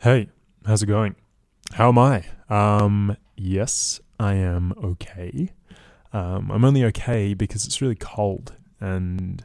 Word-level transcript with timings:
Hey, 0.00 0.28
how's 0.64 0.80
it 0.80 0.86
going? 0.86 1.16
How 1.72 1.88
am 1.88 1.98
I? 1.98 2.24
Um, 2.48 3.16
yes, 3.36 4.00
I 4.20 4.34
am 4.34 4.72
okay. 4.80 5.50
Um, 6.12 6.52
I'm 6.52 6.64
only 6.64 6.84
okay 6.84 7.34
because 7.34 7.66
it's 7.66 7.82
really 7.82 7.96
cold 7.96 8.54
and 8.78 9.44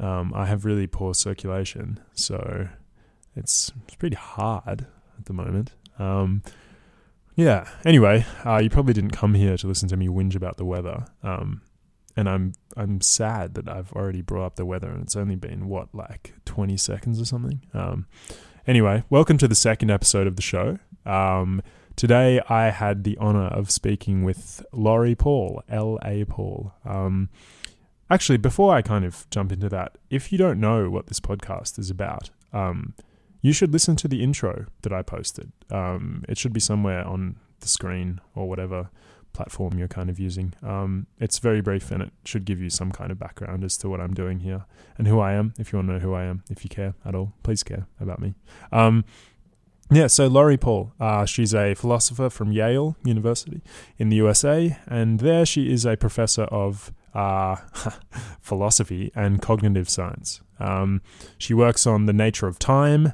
um, 0.00 0.32
I 0.34 0.46
have 0.46 0.64
really 0.64 0.86
poor 0.86 1.12
circulation, 1.12 2.00
so 2.14 2.68
it's 3.36 3.70
it's 3.84 3.96
pretty 3.96 4.16
hard 4.16 4.86
at 5.18 5.26
the 5.26 5.34
moment. 5.34 5.72
Um, 5.98 6.42
yeah. 7.36 7.68
Anyway, 7.84 8.24
uh, 8.46 8.60
you 8.62 8.70
probably 8.70 8.94
didn't 8.94 9.10
come 9.10 9.34
here 9.34 9.58
to 9.58 9.66
listen 9.66 9.90
to 9.90 9.98
me 9.98 10.08
whinge 10.08 10.34
about 10.34 10.56
the 10.56 10.64
weather. 10.64 11.04
Um, 11.22 11.60
and 12.16 12.30
I'm 12.30 12.54
I'm 12.78 13.02
sad 13.02 13.52
that 13.56 13.68
I've 13.68 13.92
already 13.92 14.22
brought 14.22 14.46
up 14.46 14.56
the 14.56 14.64
weather, 14.64 14.88
and 14.88 15.02
it's 15.02 15.16
only 15.16 15.36
been 15.36 15.68
what 15.68 15.94
like 15.94 16.32
20 16.46 16.78
seconds 16.78 17.20
or 17.20 17.26
something. 17.26 17.60
Um, 17.74 18.06
anyway, 18.66 19.04
welcome 19.10 19.38
to 19.38 19.48
the 19.48 19.54
second 19.54 19.90
episode 19.90 20.26
of 20.26 20.36
the 20.36 20.42
show. 20.42 20.78
Um, 21.04 21.62
today 21.96 22.40
I 22.48 22.70
had 22.70 23.04
the 23.04 23.16
honor 23.18 23.46
of 23.46 23.70
speaking 23.70 24.22
with 24.22 24.64
Laurie 24.72 25.14
Paul, 25.14 25.62
L 25.68 25.98
A 26.04 26.24
Paul. 26.24 26.72
Um, 26.84 27.28
actually, 28.10 28.38
before 28.38 28.74
I 28.74 28.82
kind 28.82 29.04
of 29.04 29.28
jump 29.30 29.52
into 29.52 29.68
that, 29.70 29.98
if 30.10 30.32
you 30.32 30.38
don't 30.38 30.60
know 30.60 30.90
what 30.90 31.06
this 31.06 31.20
podcast 31.20 31.78
is 31.78 31.90
about, 31.90 32.30
um, 32.52 32.94
you 33.40 33.52
should 33.52 33.72
listen 33.72 33.96
to 33.96 34.08
the 34.08 34.22
intro 34.22 34.66
that 34.82 34.92
I 34.92 35.02
posted. 35.02 35.52
Um, 35.70 36.24
it 36.28 36.38
should 36.38 36.52
be 36.52 36.60
somewhere 36.60 37.04
on 37.06 37.36
the 37.60 37.68
screen 37.68 38.20
or 38.34 38.48
whatever 38.48 38.90
platform 39.32 39.78
you're 39.78 39.88
kind 39.88 40.10
of 40.10 40.18
using. 40.18 40.54
Um, 40.62 41.06
it's 41.18 41.38
very 41.38 41.60
brief 41.60 41.90
and 41.90 42.02
it 42.02 42.12
should 42.24 42.44
give 42.44 42.60
you 42.60 42.70
some 42.70 42.92
kind 42.92 43.10
of 43.10 43.18
background 43.18 43.64
as 43.64 43.76
to 43.78 43.88
what 43.88 44.00
I'm 44.00 44.14
doing 44.14 44.40
here 44.40 44.64
and 44.98 45.08
who 45.08 45.20
I 45.20 45.32
am. 45.32 45.54
If 45.58 45.72
you 45.72 45.78
want 45.78 45.88
to 45.88 45.94
know 45.94 45.98
who 46.00 46.14
I 46.14 46.24
am, 46.24 46.44
if 46.50 46.64
you 46.64 46.70
care 46.70 46.94
at 47.04 47.14
all, 47.14 47.32
please 47.42 47.62
care 47.62 47.86
about 48.00 48.20
me. 48.20 48.34
Um, 48.70 49.04
yeah, 49.90 50.06
so 50.06 50.26
Laurie 50.26 50.56
Paul, 50.56 50.92
uh, 50.98 51.26
she's 51.26 51.54
a 51.54 51.74
philosopher 51.74 52.30
from 52.30 52.50
Yale 52.50 52.96
University 53.04 53.60
in 53.98 54.08
the 54.08 54.16
USA, 54.16 54.78
and 54.86 55.20
there 55.20 55.44
she 55.44 55.70
is 55.70 55.84
a 55.84 55.98
professor 55.98 56.44
of 56.44 56.92
uh, 57.14 57.56
philosophy 58.40 59.12
and 59.14 59.42
cognitive 59.42 59.90
science. 59.90 60.40
Um, 60.58 61.02
she 61.36 61.52
works 61.52 61.86
on 61.86 62.06
the 62.06 62.14
nature 62.14 62.46
of 62.46 62.58
time, 62.58 63.12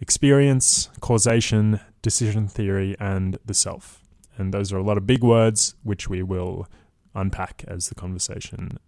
experience, 0.00 0.88
causation, 1.00 1.80
decision 2.00 2.48
theory, 2.48 2.96
and 2.98 3.38
the 3.44 3.52
self. 3.52 4.05
And 4.36 4.52
those 4.52 4.72
are 4.72 4.78
a 4.78 4.82
lot 4.82 4.98
of 4.98 5.06
big 5.06 5.22
words, 5.22 5.74
which 5.82 6.08
we 6.08 6.22
will 6.22 6.68
unpack 7.14 7.64
as 7.66 7.88
the 7.88 7.94
conversation 7.94 8.78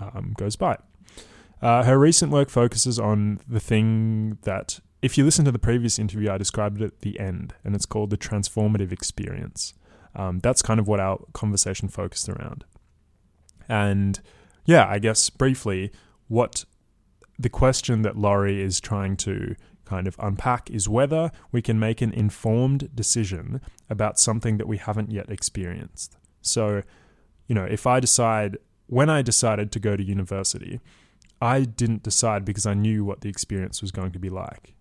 um, 0.00 0.34
goes 0.36 0.56
by. 0.56 0.78
Uh, 1.60 1.84
her 1.84 1.98
recent 1.98 2.32
work 2.32 2.48
focuses 2.48 2.98
on 2.98 3.40
the 3.46 3.60
thing 3.60 4.38
that, 4.42 4.80
if 5.02 5.18
you 5.18 5.24
listen 5.24 5.44
to 5.44 5.52
the 5.52 5.58
previous 5.58 5.98
interview, 5.98 6.30
I 6.30 6.38
described 6.38 6.80
it 6.80 6.84
at 6.84 7.00
the 7.00 7.20
end, 7.20 7.54
and 7.64 7.74
it's 7.74 7.86
called 7.86 8.10
the 8.10 8.16
transformative 8.16 8.92
experience. 8.92 9.74
Um, 10.14 10.40
that's 10.40 10.62
kind 10.62 10.80
of 10.80 10.88
what 10.88 11.00
our 11.00 11.22
conversation 11.34 11.88
focused 11.88 12.28
around. 12.28 12.64
And 13.68 14.20
yeah, 14.64 14.86
I 14.88 14.98
guess 14.98 15.30
briefly, 15.30 15.92
what 16.28 16.64
the 17.38 17.50
question 17.50 18.02
that 18.02 18.16
Laurie 18.16 18.62
is 18.62 18.80
trying 18.80 19.16
to 19.18 19.54
kind 19.90 20.06
of 20.06 20.14
unpack 20.20 20.70
is 20.70 20.88
whether 20.88 21.32
we 21.50 21.60
can 21.60 21.78
make 21.80 22.00
an 22.00 22.12
informed 22.12 22.82
decision 22.94 23.60
about 23.94 24.20
something 24.20 24.56
that 24.58 24.68
we 24.68 24.78
haven't 24.78 25.10
yet 25.10 25.28
experienced. 25.28 26.16
So, 26.40 26.82
you 27.48 27.54
know, 27.56 27.64
if 27.64 27.86
I 27.86 27.98
decide, 27.98 28.56
when 28.86 29.10
I 29.10 29.20
decided 29.22 29.72
to 29.72 29.80
go 29.80 29.96
to 29.96 30.12
university, 30.16 30.80
I 31.42 31.56
didn't 31.62 32.04
decide 32.04 32.44
because 32.44 32.66
I 32.66 32.74
knew 32.74 33.04
what 33.04 33.22
the 33.22 33.28
experience 33.28 33.82
was 33.82 33.90
going 33.90 34.12
to 34.12 34.20
be 34.20 34.30
like. 34.30 34.74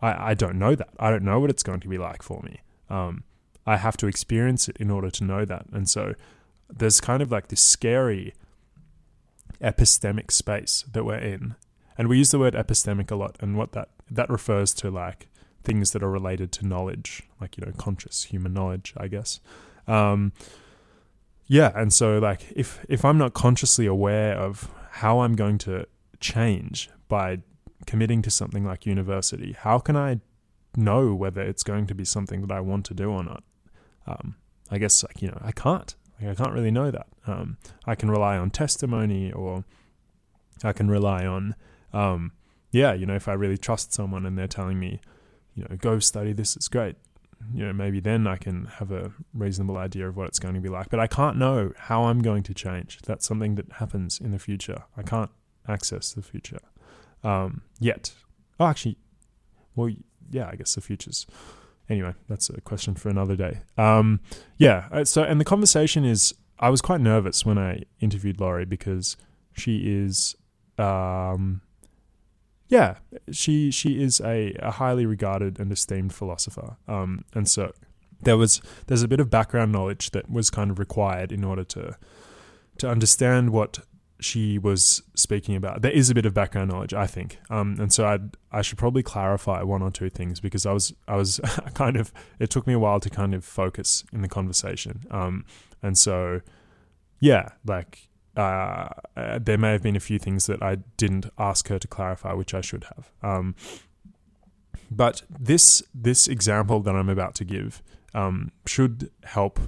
I, 0.00 0.30
I 0.30 0.34
don't 0.34 0.58
know 0.58 0.74
that. 0.74 0.88
I 0.98 1.10
don't 1.10 1.24
know 1.24 1.38
what 1.40 1.50
it's 1.50 1.62
going 1.62 1.80
to 1.80 1.88
be 1.88 1.98
like 1.98 2.22
for 2.22 2.40
me. 2.42 2.60
Um, 2.88 3.24
I 3.66 3.76
have 3.76 3.96
to 3.98 4.06
experience 4.06 4.68
it 4.70 4.76
in 4.78 4.90
order 4.90 5.10
to 5.10 5.24
know 5.24 5.44
that. 5.44 5.66
And 5.72 5.86
so 5.88 6.14
there's 6.70 7.00
kind 7.00 7.22
of 7.22 7.30
like 7.30 7.48
this 7.48 7.60
scary 7.60 8.32
epistemic 9.60 10.30
space 10.30 10.84
that 10.92 11.04
we're 11.04 11.26
in. 11.34 11.56
And 11.98 12.08
we 12.08 12.18
use 12.18 12.30
the 12.30 12.38
word 12.38 12.54
epistemic 12.54 13.10
a 13.10 13.16
lot. 13.16 13.36
And 13.40 13.58
what 13.58 13.72
that 13.72 13.88
that 14.10 14.28
refers 14.30 14.72
to 14.74 14.90
like 14.90 15.28
things 15.64 15.90
that 15.90 16.02
are 16.02 16.10
related 16.10 16.52
to 16.52 16.66
knowledge, 16.66 17.22
like 17.40 17.56
you 17.58 17.66
know, 17.66 17.72
conscious 17.76 18.24
human 18.24 18.52
knowledge, 18.52 18.94
I 18.96 19.08
guess. 19.08 19.40
Um, 19.86 20.32
yeah, 21.46 21.72
and 21.74 21.92
so 21.92 22.18
like 22.18 22.52
if 22.54 22.84
if 22.88 23.04
I'm 23.04 23.18
not 23.18 23.34
consciously 23.34 23.86
aware 23.86 24.36
of 24.36 24.72
how 24.90 25.20
I'm 25.20 25.34
going 25.34 25.58
to 25.58 25.86
change 26.20 26.90
by 27.08 27.40
committing 27.86 28.22
to 28.22 28.30
something 28.30 28.64
like 28.64 28.86
university, 28.86 29.52
how 29.52 29.78
can 29.78 29.96
I 29.96 30.20
know 30.76 31.14
whether 31.14 31.42
it's 31.42 31.62
going 31.62 31.86
to 31.86 31.94
be 31.94 32.04
something 32.04 32.40
that 32.42 32.52
I 32.52 32.60
want 32.60 32.84
to 32.86 32.94
do 32.94 33.10
or 33.10 33.22
not? 33.22 33.44
Um, 34.06 34.36
I 34.70 34.78
guess 34.78 35.04
like 35.04 35.22
you 35.22 35.28
know 35.28 35.38
I 35.42 35.52
can't. 35.52 35.94
Like, 36.20 36.30
I 36.30 36.34
can't 36.34 36.54
really 36.54 36.70
know 36.70 36.90
that. 36.90 37.06
Um, 37.26 37.58
I 37.84 37.94
can 37.94 38.10
rely 38.10 38.38
on 38.38 38.50
testimony, 38.50 39.32
or 39.32 39.64
I 40.64 40.72
can 40.72 40.88
rely 40.88 41.26
on 41.26 41.54
um, 41.92 42.32
yeah, 42.70 42.92
you 42.92 43.06
know, 43.06 43.14
if 43.14 43.28
I 43.28 43.32
really 43.32 43.58
trust 43.58 43.92
someone 43.92 44.26
and 44.26 44.36
they're 44.36 44.46
telling 44.46 44.78
me, 44.78 45.00
you 45.54 45.64
know, 45.68 45.76
go 45.76 45.98
study 45.98 46.32
this, 46.32 46.56
it's 46.56 46.68
great. 46.68 46.96
You 47.54 47.66
know, 47.66 47.72
maybe 47.72 48.00
then 48.00 48.26
I 48.26 48.36
can 48.36 48.64
have 48.64 48.90
a 48.90 49.12
reasonable 49.32 49.76
idea 49.76 50.08
of 50.08 50.16
what 50.16 50.28
it's 50.28 50.38
going 50.38 50.54
to 50.54 50.60
be 50.60 50.68
like. 50.68 50.88
But 50.88 51.00
I 51.00 51.06
can't 51.06 51.36
know 51.36 51.72
how 51.76 52.04
I'm 52.04 52.20
going 52.20 52.42
to 52.44 52.54
change. 52.54 52.98
That's 53.04 53.26
something 53.26 53.54
that 53.56 53.72
happens 53.72 54.20
in 54.20 54.32
the 54.32 54.38
future. 54.38 54.84
I 54.96 55.02
can't 55.02 55.30
access 55.68 56.12
the 56.12 56.22
future 56.22 56.60
um, 57.22 57.62
yet. 57.78 58.12
Oh, 58.58 58.66
actually, 58.66 58.96
well, 59.74 59.90
yeah, 60.30 60.48
I 60.50 60.56
guess 60.56 60.74
the 60.74 60.80
future's. 60.80 61.26
Anyway, 61.88 62.14
that's 62.28 62.50
a 62.50 62.60
question 62.60 62.94
for 62.94 63.10
another 63.10 63.36
day. 63.36 63.60
Um, 63.78 64.20
yeah, 64.56 64.88
uh, 64.90 65.04
so, 65.04 65.22
and 65.22 65.40
the 65.40 65.44
conversation 65.44 66.04
is 66.04 66.34
I 66.58 66.70
was 66.70 66.80
quite 66.80 67.00
nervous 67.00 67.44
when 67.44 67.58
I 67.58 67.82
interviewed 68.00 68.40
Laurie 68.40 68.64
because 68.64 69.16
she 69.52 69.82
is. 69.84 70.34
Um, 70.78 71.62
yeah, 72.68 72.96
she 73.30 73.70
she 73.70 74.02
is 74.02 74.20
a, 74.20 74.54
a 74.60 74.72
highly 74.72 75.06
regarded 75.06 75.60
and 75.60 75.70
esteemed 75.70 76.12
philosopher. 76.12 76.76
Um, 76.88 77.24
and 77.34 77.48
so 77.48 77.72
there 78.22 78.36
was 78.36 78.60
there's 78.86 79.02
a 79.02 79.08
bit 79.08 79.20
of 79.20 79.30
background 79.30 79.72
knowledge 79.72 80.10
that 80.10 80.30
was 80.30 80.50
kind 80.50 80.70
of 80.70 80.78
required 80.78 81.32
in 81.32 81.44
order 81.44 81.64
to 81.64 81.96
to 82.78 82.88
understand 82.88 83.50
what 83.50 83.78
she 84.18 84.58
was 84.58 85.02
speaking 85.14 85.54
about. 85.54 85.82
There 85.82 85.92
is 85.92 86.08
a 86.08 86.14
bit 86.14 86.24
of 86.24 86.32
background 86.32 86.70
knowledge, 86.70 86.94
I 86.94 87.06
think, 87.06 87.38
um, 87.50 87.76
and 87.78 87.92
so 87.92 88.06
I 88.06 88.18
I 88.50 88.62
should 88.62 88.78
probably 88.78 89.02
clarify 89.02 89.62
one 89.62 89.82
or 89.82 89.90
two 89.90 90.10
things 90.10 90.40
because 90.40 90.66
I 90.66 90.72
was 90.72 90.92
I 91.06 91.16
was 91.16 91.40
kind 91.74 91.96
of 91.96 92.12
it 92.38 92.50
took 92.50 92.66
me 92.66 92.72
a 92.72 92.78
while 92.78 93.00
to 93.00 93.10
kind 93.10 93.34
of 93.34 93.44
focus 93.44 94.04
in 94.12 94.22
the 94.22 94.28
conversation, 94.28 95.04
um, 95.10 95.44
and 95.82 95.96
so 95.96 96.40
yeah, 97.20 97.50
like 97.64 98.08
uh, 98.36 98.88
uh, 99.16 99.38
there 99.40 99.58
may 99.58 99.72
have 99.72 99.82
been 99.82 99.96
a 99.96 100.00
few 100.00 100.18
things 100.18 100.46
that 100.46 100.62
I 100.62 100.76
didn't 100.96 101.26
ask 101.38 101.68
her 101.68 101.78
to 101.78 101.88
clarify, 101.88 102.32
which 102.34 102.54
I 102.54 102.60
should 102.60 102.84
have. 102.84 103.10
Um, 103.22 103.54
but 104.90 105.22
this 105.28 105.82
this 105.94 106.28
example 106.28 106.80
that 106.80 106.94
I'm 106.94 107.08
about 107.08 107.34
to 107.36 107.44
give 107.44 107.82
um, 108.14 108.52
should 108.66 109.10
help, 109.24 109.58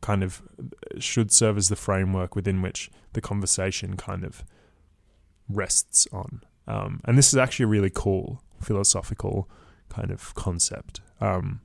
kind 0.00 0.22
of, 0.22 0.42
should 0.98 1.32
serve 1.32 1.56
as 1.56 1.68
the 1.68 1.76
framework 1.76 2.36
within 2.36 2.62
which 2.62 2.90
the 3.12 3.20
conversation 3.20 3.96
kind 3.96 4.24
of 4.24 4.44
rests 5.48 6.06
on. 6.12 6.42
Um, 6.66 7.00
and 7.04 7.16
this 7.16 7.28
is 7.28 7.36
actually 7.36 7.64
a 7.64 7.68
really 7.68 7.90
cool 7.90 8.42
philosophical 8.60 9.48
kind 9.88 10.10
of 10.10 10.34
concept. 10.34 11.00
Um, 11.20 11.60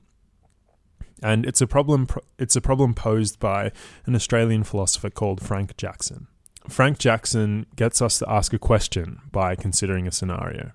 and 1.22 1.46
it's 1.46 1.60
a 1.60 1.66
problem. 1.66 2.08
It's 2.38 2.56
a 2.56 2.60
problem 2.60 2.94
posed 2.94 3.38
by 3.38 3.72
an 4.04 4.14
Australian 4.14 4.64
philosopher 4.64 5.10
called 5.10 5.40
Frank 5.40 5.76
Jackson. 5.76 6.28
Frank 6.68 6.98
Jackson 6.98 7.66
gets 7.76 8.02
us 8.02 8.18
to 8.18 8.30
ask 8.30 8.52
a 8.52 8.58
question 8.58 9.20
by 9.30 9.54
considering 9.54 10.06
a 10.06 10.12
scenario. 10.12 10.72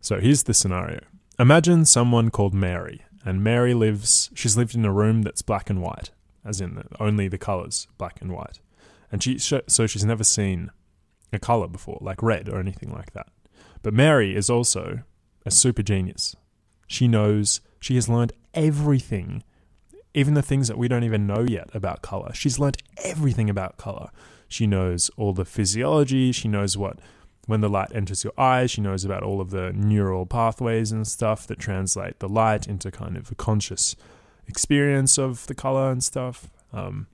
So 0.00 0.20
here's 0.20 0.44
the 0.44 0.54
scenario 0.54 1.00
Imagine 1.38 1.84
someone 1.84 2.30
called 2.30 2.54
Mary, 2.54 3.02
and 3.24 3.42
Mary 3.42 3.72
lives, 3.72 4.30
she's 4.34 4.56
lived 4.56 4.74
in 4.74 4.84
a 4.84 4.92
room 4.92 5.22
that's 5.22 5.42
black 5.42 5.70
and 5.70 5.80
white, 5.80 6.10
as 6.44 6.60
in 6.60 6.82
only 7.00 7.28
the 7.28 7.38
colors 7.38 7.88
black 7.98 8.20
and 8.20 8.32
white. 8.32 8.60
And 9.10 9.22
she, 9.22 9.38
so 9.38 9.86
she's 9.86 10.04
never 10.04 10.24
seen 10.24 10.70
a 11.32 11.38
color 11.38 11.68
before, 11.68 11.98
like 12.00 12.22
red 12.22 12.48
or 12.48 12.58
anything 12.58 12.92
like 12.92 13.12
that. 13.12 13.28
But 13.82 13.94
Mary 13.94 14.34
is 14.34 14.50
also 14.50 15.00
a 15.44 15.50
super 15.50 15.82
genius. 15.82 16.36
She 16.86 17.08
knows, 17.08 17.60
she 17.80 17.94
has 17.94 18.08
learned 18.08 18.32
everything, 18.54 19.42
even 20.14 20.34
the 20.34 20.42
things 20.42 20.68
that 20.68 20.78
we 20.78 20.88
don't 20.88 21.04
even 21.04 21.26
know 21.26 21.40
yet 21.40 21.70
about 21.74 22.02
color. 22.02 22.32
She's 22.34 22.58
learned 22.58 22.78
everything 22.98 23.48
about 23.48 23.76
color. 23.76 24.10
She 24.52 24.66
knows 24.66 25.10
all 25.16 25.32
the 25.32 25.44
physiology. 25.44 26.32
She 26.32 26.48
knows 26.48 26.76
what 26.76 26.98
when 27.46 27.60
the 27.60 27.68
light 27.68 27.90
enters 27.94 28.22
your 28.22 28.34
eyes. 28.38 28.70
She 28.70 28.80
knows 28.80 29.04
about 29.04 29.22
all 29.22 29.40
of 29.40 29.50
the 29.50 29.72
neural 29.72 30.26
pathways 30.26 30.92
and 30.92 31.06
stuff 31.06 31.46
that 31.46 31.58
translate 31.58 32.20
the 32.20 32.28
light 32.28 32.66
into 32.68 32.90
kind 32.90 33.16
of 33.16 33.30
a 33.30 33.34
conscious 33.34 33.96
experience 34.46 35.18
of 35.18 35.46
the 35.46 35.54
color 35.54 35.90
and 35.90 36.04
stuff. 36.04 36.50
Um, 36.72 37.06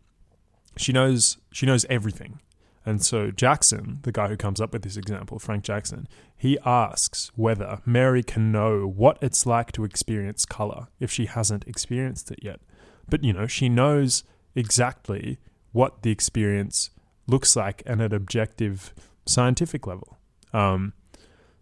she 0.76 0.92
knows 0.92 1.38
she 1.52 1.66
knows 1.66 1.84
everything, 1.88 2.40
and 2.88 3.04
so 3.04 3.30
Jackson, 3.30 3.98
the 4.02 4.12
guy 4.12 4.28
who 4.28 4.36
comes 4.36 4.60
up 4.60 4.72
with 4.72 4.82
this 4.82 4.96
example, 4.96 5.38
Frank 5.38 5.62
Jackson, 5.62 6.08
he 6.36 6.58
asks 6.64 7.30
whether 7.36 7.82
Mary 7.84 8.22
can 8.22 8.50
know 8.50 8.86
what 8.86 9.18
it's 9.20 9.44
like 9.44 9.72
to 9.72 9.84
experience 9.84 10.46
color 10.46 10.86
if 10.98 11.10
she 11.10 11.26
hasn't 11.26 11.66
experienced 11.66 12.30
it 12.30 12.38
yet. 12.42 12.60
But, 13.06 13.24
you 13.24 13.32
know, 13.32 13.46
she 13.46 13.68
knows 13.68 14.24
exactly 14.54 15.38
what 15.72 16.02
the 16.02 16.10
experience 16.10 16.90
looks 17.28 17.54
like 17.54 17.82
at 17.86 18.00
an 18.00 18.12
objective 18.12 18.92
scientific 19.26 19.86
level. 19.86 20.18
Um, 20.52 20.94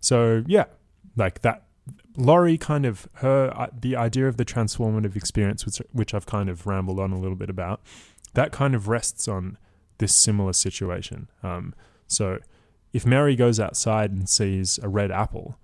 so, 0.00 0.44
yeah, 0.46 0.64
like 1.16 1.42
that. 1.42 1.64
Laurie 2.16 2.56
kind 2.56 2.86
of 2.86 3.06
her 3.16 3.52
uh, 3.54 3.66
the 3.78 3.94
idea 3.94 4.26
of 4.26 4.38
the 4.38 4.44
transformative 4.44 5.16
experience, 5.16 5.66
which 5.66 5.82
which 5.92 6.14
I've 6.14 6.24
kind 6.24 6.48
of 6.48 6.66
rambled 6.66 6.98
on 6.98 7.12
a 7.12 7.18
little 7.18 7.36
bit 7.36 7.50
about, 7.50 7.82
that 8.32 8.52
kind 8.52 8.74
of 8.74 8.88
rests 8.88 9.28
on 9.28 9.58
this 9.98 10.16
similar 10.16 10.54
situation. 10.54 11.28
Um, 11.42 11.74
so, 12.06 12.38
if 12.94 13.04
Mary 13.04 13.36
goes 13.36 13.60
outside 13.60 14.12
and 14.12 14.28
sees 14.28 14.78
a 14.82 14.88
red 14.88 15.10
apple, 15.10 15.58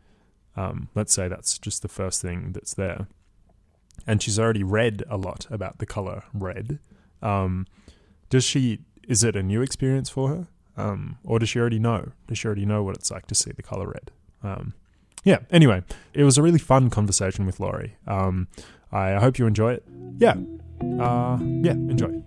um, 0.55 0.89
let's 0.95 1.15
say 1.15 1.27
that's 1.27 1.59
just 1.59 1.81
the 1.81 1.89
first 1.89 2.21
thing 2.21 2.53
that's 2.53 2.75
there, 2.75 3.07
and 4.07 4.23
she's 4.23 4.39
already 4.39 4.63
read 4.63 5.03
a 5.09 5.17
lot 5.17 5.47
about 5.51 5.79
the 5.79 5.87
color 5.87 6.25
red, 6.35 6.81
um, 7.23 7.67
does 8.29 8.45
she? 8.45 8.81
Is 9.13 9.23
it 9.23 9.37
a 9.37 9.43
new 9.43 9.61
experience 9.61 10.09
for 10.09 10.29
her, 10.31 10.47
um, 10.75 11.19
or 11.23 11.39
does 11.39 11.51
she 11.51 11.59
already 11.61 11.79
know? 11.79 12.13
Does 12.29 12.39
she 12.39 12.47
already 12.47 12.65
know 12.65 12.83
what 12.83 12.97
it's 12.97 13.11
like 13.11 13.27
to 13.27 13.35
see 13.35 13.53
the 13.53 13.63
color 13.63 13.87
red? 13.87 14.11
Um, 14.43 14.73
yeah. 15.23 15.41
Anyway, 15.51 15.83
it 16.15 16.25
was 16.25 16.39
a 16.39 16.43
really 16.43 16.59
fun 16.59 16.89
conversation 16.89 17.45
with 17.45 17.61
Laurie. 17.61 17.97
Um, 18.07 18.49
I 18.91 19.17
hope 19.17 19.39
you 19.39 19.47
enjoy 19.47 19.75
it. 19.75 19.85
Yeah. 20.17 20.37
Uh, 20.99 21.37
yeah. 21.43 21.73
Enjoy. 21.73 22.23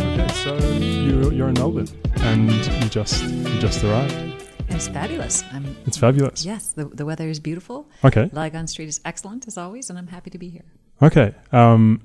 Okay, 0.00 0.32
so 0.42 0.56
you, 0.80 1.30
you're 1.30 1.48
in 1.50 1.54
Melbourne, 1.54 1.86
and 2.16 2.50
you 2.50 2.88
just 2.88 3.22
you 3.22 3.60
just 3.60 3.84
arrived. 3.84 4.33
It's 4.74 4.88
fabulous. 4.88 5.44
I'm, 5.52 5.76
It's 5.86 5.96
fabulous. 5.96 6.44
yes, 6.44 6.72
the, 6.72 6.86
the 6.86 7.06
weather 7.06 7.28
is 7.28 7.38
beautiful. 7.40 7.88
Okay. 8.04 8.28
Lygon 8.32 8.66
Street 8.66 8.88
is 8.88 9.00
excellent 9.04 9.46
as 9.46 9.56
always, 9.56 9.88
and 9.88 9.98
I'm 9.98 10.08
happy 10.08 10.30
to 10.30 10.38
be 10.38 10.48
here. 10.48 10.64
Okay. 11.00 11.34
Um, 11.52 12.00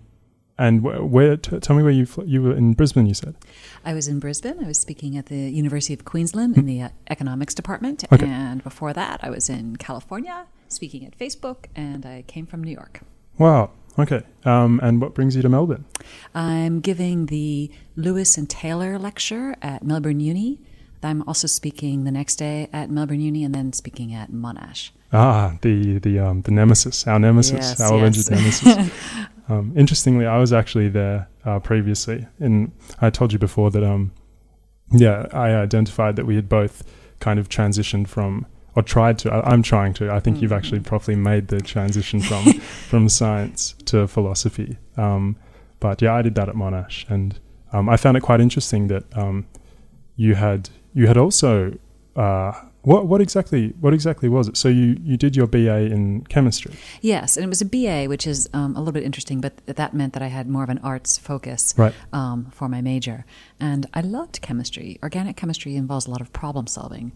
and 0.58 0.82
wh- 0.82 1.12
where? 1.12 1.36
T- 1.38 1.60
tell 1.60 1.76
me 1.76 1.82
where 1.84 1.92
you 1.92 2.06
fl- 2.06 2.24
you 2.26 2.44
were 2.44 2.54
in 2.56 2.74
Brisbane. 2.74 3.08
You 3.08 3.14
said. 3.16 3.36
I 3.84 3.94
was 3.94 4.08
in 4.08 4.20
Brisbane. 4.20 4.64
I 4.64 4.68
was 4.68 4.78
speaking 4.78 5.18
at 5.18 5.26
the 5.28 5.50
University 5.50 5.94
of 5.94 6.06
Queensland 6.06 6.58
in 6.58 6.66
the 6.68 6.82
uh, 6.82 6.90
economics 7.10 7.54
department, 7.56 8.04
Okay. 8.12 8.28
and 8.28 8.64
before 8.64 8.94
that, 8.94 9.20
I 9.24 9.30
was 9.32 9.50
in 9.50 9.76
California 9.78 10.46
speaking 10.68 11.06
at 11.06 11.18
Facebook, 11.18 11.66
and 11.76 12.06
I 12.06 12.24
came 12.28 12.46
from 12.46 12.64
New 12.64 12.72
York. 12.72 13.02
Wow. 13.40 13.72
Okay. 13.98 14.22
Um, 14.46 14.80
and 14.84 15.02
what 15.02 15.14
brings 15.16 15.36
you 15.36 15.42
to 15.42 15.50
Melbourne? 15.50 15.86
I'm 16.36 16.80
giving 16.82 17.26
the 17.26 17.72
Lewis 17.96 18.38
and 18.38 18.48
Taylor 18.50 19.00
lecture 19.00 19.56
at 19.62 19.84
Melbourne 19.84 20.20
Uni. 20.20 20.62
I'm 21.04 21.24
also 21.28 21.48
speaking 21.48 22.04
the 22.04 22.12
next 22.12 22.36
day 22.36 22.68
at 22.74 22.90
Melbourne 22.90 23.22
Uni, 23.22 23.44
and 23.44 23.54
then 23.56 23.74
speaking 23.74 24.14
at 24.14 24.32
Monash. 24.32 24.92
Ah, 25.12 25.58
the 25.62 26.00
the 26.00 26.20
um 26.20 26.42
the 26.42 26.52
nemesis, 26.52 27.08
our 27.08 27.20
nemesis, 27.20 27.54
Yes, 27.54 27.82
our 27.82 27.98
yes. 27.98 28.28
alleged 28.28 28.32
nemesis. 28.32 28.92
um, 29.50 29.74
interestingly, 29.76 30.26
I 30.26 30.38
was 30.38 30.54
actually 30.54 30.90
there 30.90 31.28
uh, 31.46 31.60
previously, 31.60 32.28
and 32.40 32.72
I 33.02 33.10
told 33.10 33.34
you 33.34 33.40
before 33.40 33.72
that 33.72 33.84
um, 33.84 34.12
yeah, 34.92 35.28
I 35.32 35.54
identified 35.56 36.16
that 36.18 36.26
we 36.26 36.36
had 36.36 36.50
both 36.50 36.84
kind 37.20 37.40
of 37.40 37.50
transitioned 37.50 38.08
from 38.08 38.46
or 38.76 38.84
tried 38.84 39.18
to. 39.20 39.32
I, 39.32 39.52
I'm 39.52 39.64
trying 39.64 39.94
to. 39.96 40.12
I 40.12 40.20
think 40.20 40.42
you've 40.42 40.52
actually 40.52 40.80
properly 40.82 41.16
made 41.16 41.48
the 41.48 41.60
transition 41.60 42.22
from 42.22 42.54
from 42.90 43.10
science 43.10 43.74
to 43.86 44.08
philosophy. 44.08 44.78
Um, 44.98 45.38
but 45.80 46.02
yeah, 46.02 46.14
I 46.14 46.22
did 46.22 46.36
that 46.36 46.50
at 46.50 46.56
Monash, 46.56 47.10
and 47.10 47.40
um, 47.72 47.90
I 47.90 47.98
found 47.98 48.18
it 48.18 48.22
quite 48.22 48.42
interesting 48.42 48.88
that 48.88 49.06
um, 49.18 49.48
you 50.16 50.36
had 50.36 50.70
you 50.94 51.08
had 51.08 51.18
also. 51.18 51.78
Uh, 52.16 52.52
what 52.82 53.08
what 53.08 53.22
exactly 53.22 53.74
what 53.82 53.94
exactly 53.94 54.30
was 54.30 54.48
it? 54.48 54.56
So 54.58 54.68
you, 54.70 54.98
you 55.04 55.18
did 55.18 55.36
your 55.36 55.48
BA 55.48 55.92
in 55.92 56.24
chemistry. 56.26 56.74
Yes, 57.02 57.36
and 57.38 57.44
it 57.44 57.50
was 57.50 57.62
a 57.62 57.66
BA, 57.66 58.06
which 58.08 58.26
is 58.26 58.50
um, 58.54 58.76
a 58.76 58.80
little 58.80 58.94
bit 58.94 59.04
interesting, 59.04 59.42
but 59.42 59.58
that 59.68 59.94
meant 59.94 60.14
that 60.14 60.24
I 60.24 60.28
had 60.28 60.48
more 60.50 60.64
of 60.64 60.70
an 60.70 60.80
arts 60.80 61.18
focus 61.18 61.74
Right. 61.78 61.94
um, 62.14 62.48
for 62.52 62.68
my 62.70 62.82
major. 62.82 63.26
And 63.60 63.86
I 63.94 64.02
loved 64.02 64.42
chemistry. 64.42 64.98
Organic 65.04 65.36
chemistry 65.36 65.76
involves 65.76 66.08
a 66.08 66.12
lot 66.12 66.22
of 66.22 66.32
problem 66.34 66.68
solving. 66.68 67.12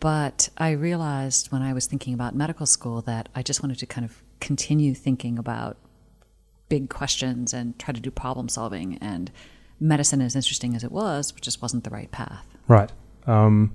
But 0.00 0.50
I 0.58 0.72
realized 0.72 1.50
when 1.50 1.62
I 1.62 1.72
was 1.72 1.86
thinking 1.86 2.12
about 2.12 2.34
medical 2.34 2.66
school 2.66 3.00
that 3.02 3.28
I 3.34 3.42
just 3.42 3.62
wanted 3.62 3.78
to 3.78 3.86
kind 3.86 4.04
of 4.04 4.22
continue 4.40 4.94
thinking 4.94 5.38
about 5.38 5.78
big 6.68 6.90
questions 6.90 7.54
and 7.54 7.78
try 7.78 7.94
to 7.94 8.00
do 8.00 8.10
problem 8.10 8.48
solving. 8.48 8.98
And 9.00 9.30
medicine, 9.80 10.20
as 10.20 10.36
interesting 10.36 10.74
as 10.74 10.84
it 10.84 10.92
was, 10.92 11.32
just 11.40 11.62
wasn't 11.62 11.84
the 11.84 11.90
right 11.90 12.10
path. 12.10 12.44
Right. 12.68 12.92
Um, 13.26 13.72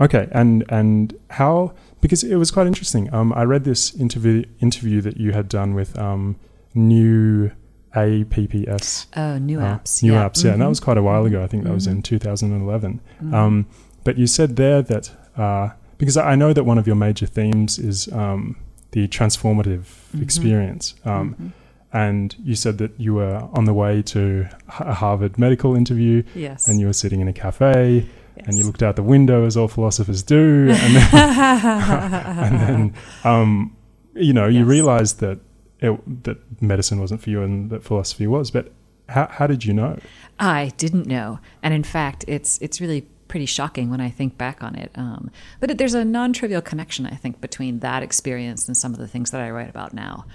okay. 0.00 0.28
And 0.32 0.64
and 0.68 1.14
how? 1.30 1.72
Because 2.00 2.22
it 2.22 2.36
was 2.36 2.50
quite 2.50 2.66
interesting. 2.66 3.12
Um, 3.12 3.32
I 3.32 3.42
read 3.44 3.64
this 3.64 3.94
interview 3.94 4.44
interview 4.60 5.00
that 5.00 5.16
you 5.16 5.32
had 5.32 5.48
done 5.48 5.74
with 5.74 5.98
um, 5.98 6.36
new 6.74 7.50
APPS. 7.94 9.06
Oh, 9.16 9.38
new 9.38 9.60
uh, 9.60 9.78
apps. 9.78 10.02
New 10.02 10.12
yeah. 10.12 10.28
apps. 10.28 10.44
Yeah, 10.44 10.52
and 10.52 10.62
that 10.62 10.68
was 10.68 10.80
quite 10.80 10.98
a 10.98 11.02
while 11.02 11.24
ago. 11.24 11.42
I 11.42 11.46
think 11.46 11.64
that 11.64 11.72
was 11.72 11.86
in 11.86 12.02
2011. 12.02 13.00
Um, 13.32 13.66
but 14.04 14.18
you 14.18 14.26
said 14.26 14.56
there 14.56 14.82
that 14.82 15.10
uh, 15.36 15.70
because 15.98 16.16
I 16.16 16.34
know 16.36 16.52
that 16.52 16.64
one 16.64 16.78
of 16.78 16.86
your 16.86 16.96
major 16.96 17.26
themes 17.26 17.78
is 17.78 18.08
um, 18.12 18.56
the 18.92 19.08
transformative 19.08 19.84
Mhm. 20.14 20.22
experience. 20.22 20.94
Um. 21.04 21.52
And 21.92 22.36
you 22.44 22.56
said 22.56 22.76
that 22.78 22.90
you 22.98 23.14
were 23.14 23.48
on 23.54 23.64
the 23.64 23.72
way 23.72 24.02
to 24.02 24.46
a 24.80 24.92
Harvard 24.92 25.38
medical 25.38 25.74
interview, 25.74 26.24
Yes. 26.34 26.68
and 26.68 26.78
you 26.78 26.86
were 26.86 26.92
sitting 26.92 27.22
in 27.22 27.28
a 27.28 27.32
cafe, 27.32 28.04
and 28.44 28.56
you 28.58 28.64
looked 28.64 28.82
out 28.82 28.96
the 28.96 29.02
window 29.02 29.46
as 29.46 29.56
all 29.56 29.68
philosophers 29.68 30.22
do, 30.22 30.68
and 30.70 30.96
then, 30.96 31.08
and 31.14 32.60
then 32.60 32.94
um, 33.24 33.76
you 34.14 34.32
know, 34.32 34.46
you 34.46 34.60
Yes. 34.60 34.66
realized 34.68 35.20
that 35.20 35.38
it, 35.80 36.24
that 36.24 36.38
medicine 36.62 37.00
wasn't 37.00 37.20
for 37.22 37.30
you 37.30 37.42
and 37.42 37.70
that 37.70 37.82
philosophy 37.82 38.26
was. 38.26 38.50
But 38.50 38.72
how, 39.08 39.26
how 39.30 39.46
did 39.46 39.64
you 39.64 39.72
know? 39.74 39.98
I 40.38 40.72
didn't 40.76 41.06
know, 41.06 41.38
and 41.62 41.72
in 41.74 41.82
fact, 41.84 42.24
it's 42.28 42.58
it's 42.60 42.80
really 42.80 43.02
pretty 43.28 43.46
shocking 43.46 43.90
when 43.90 44.00
I 44.00 44.08
think 44.08 44.38
back 44.38 44.62
on 44.62 44.76
it. 44.76 44.90
Um, 44.94 45.30
but 45.60 45.70
it, 45.70 45.78
there's 45.78 45.94
a 45.94 46.04
non-trivial 46.04 46.62
connection, 46.62 47.06
I 47.06 47.16
think, 47.16 47.40
between 47.40 47.80
that 47.80 48.02
experience 48.04 48.68
and 48.68 48.76
some 48.76 48.92
of 48.92 48.98
the 48.98 49.08
things 49.08 49.32
that 49.32 49.40
I 49.40 49.50
write 49.50 49.68
about 49.68 49.92
now. 49.92 50.26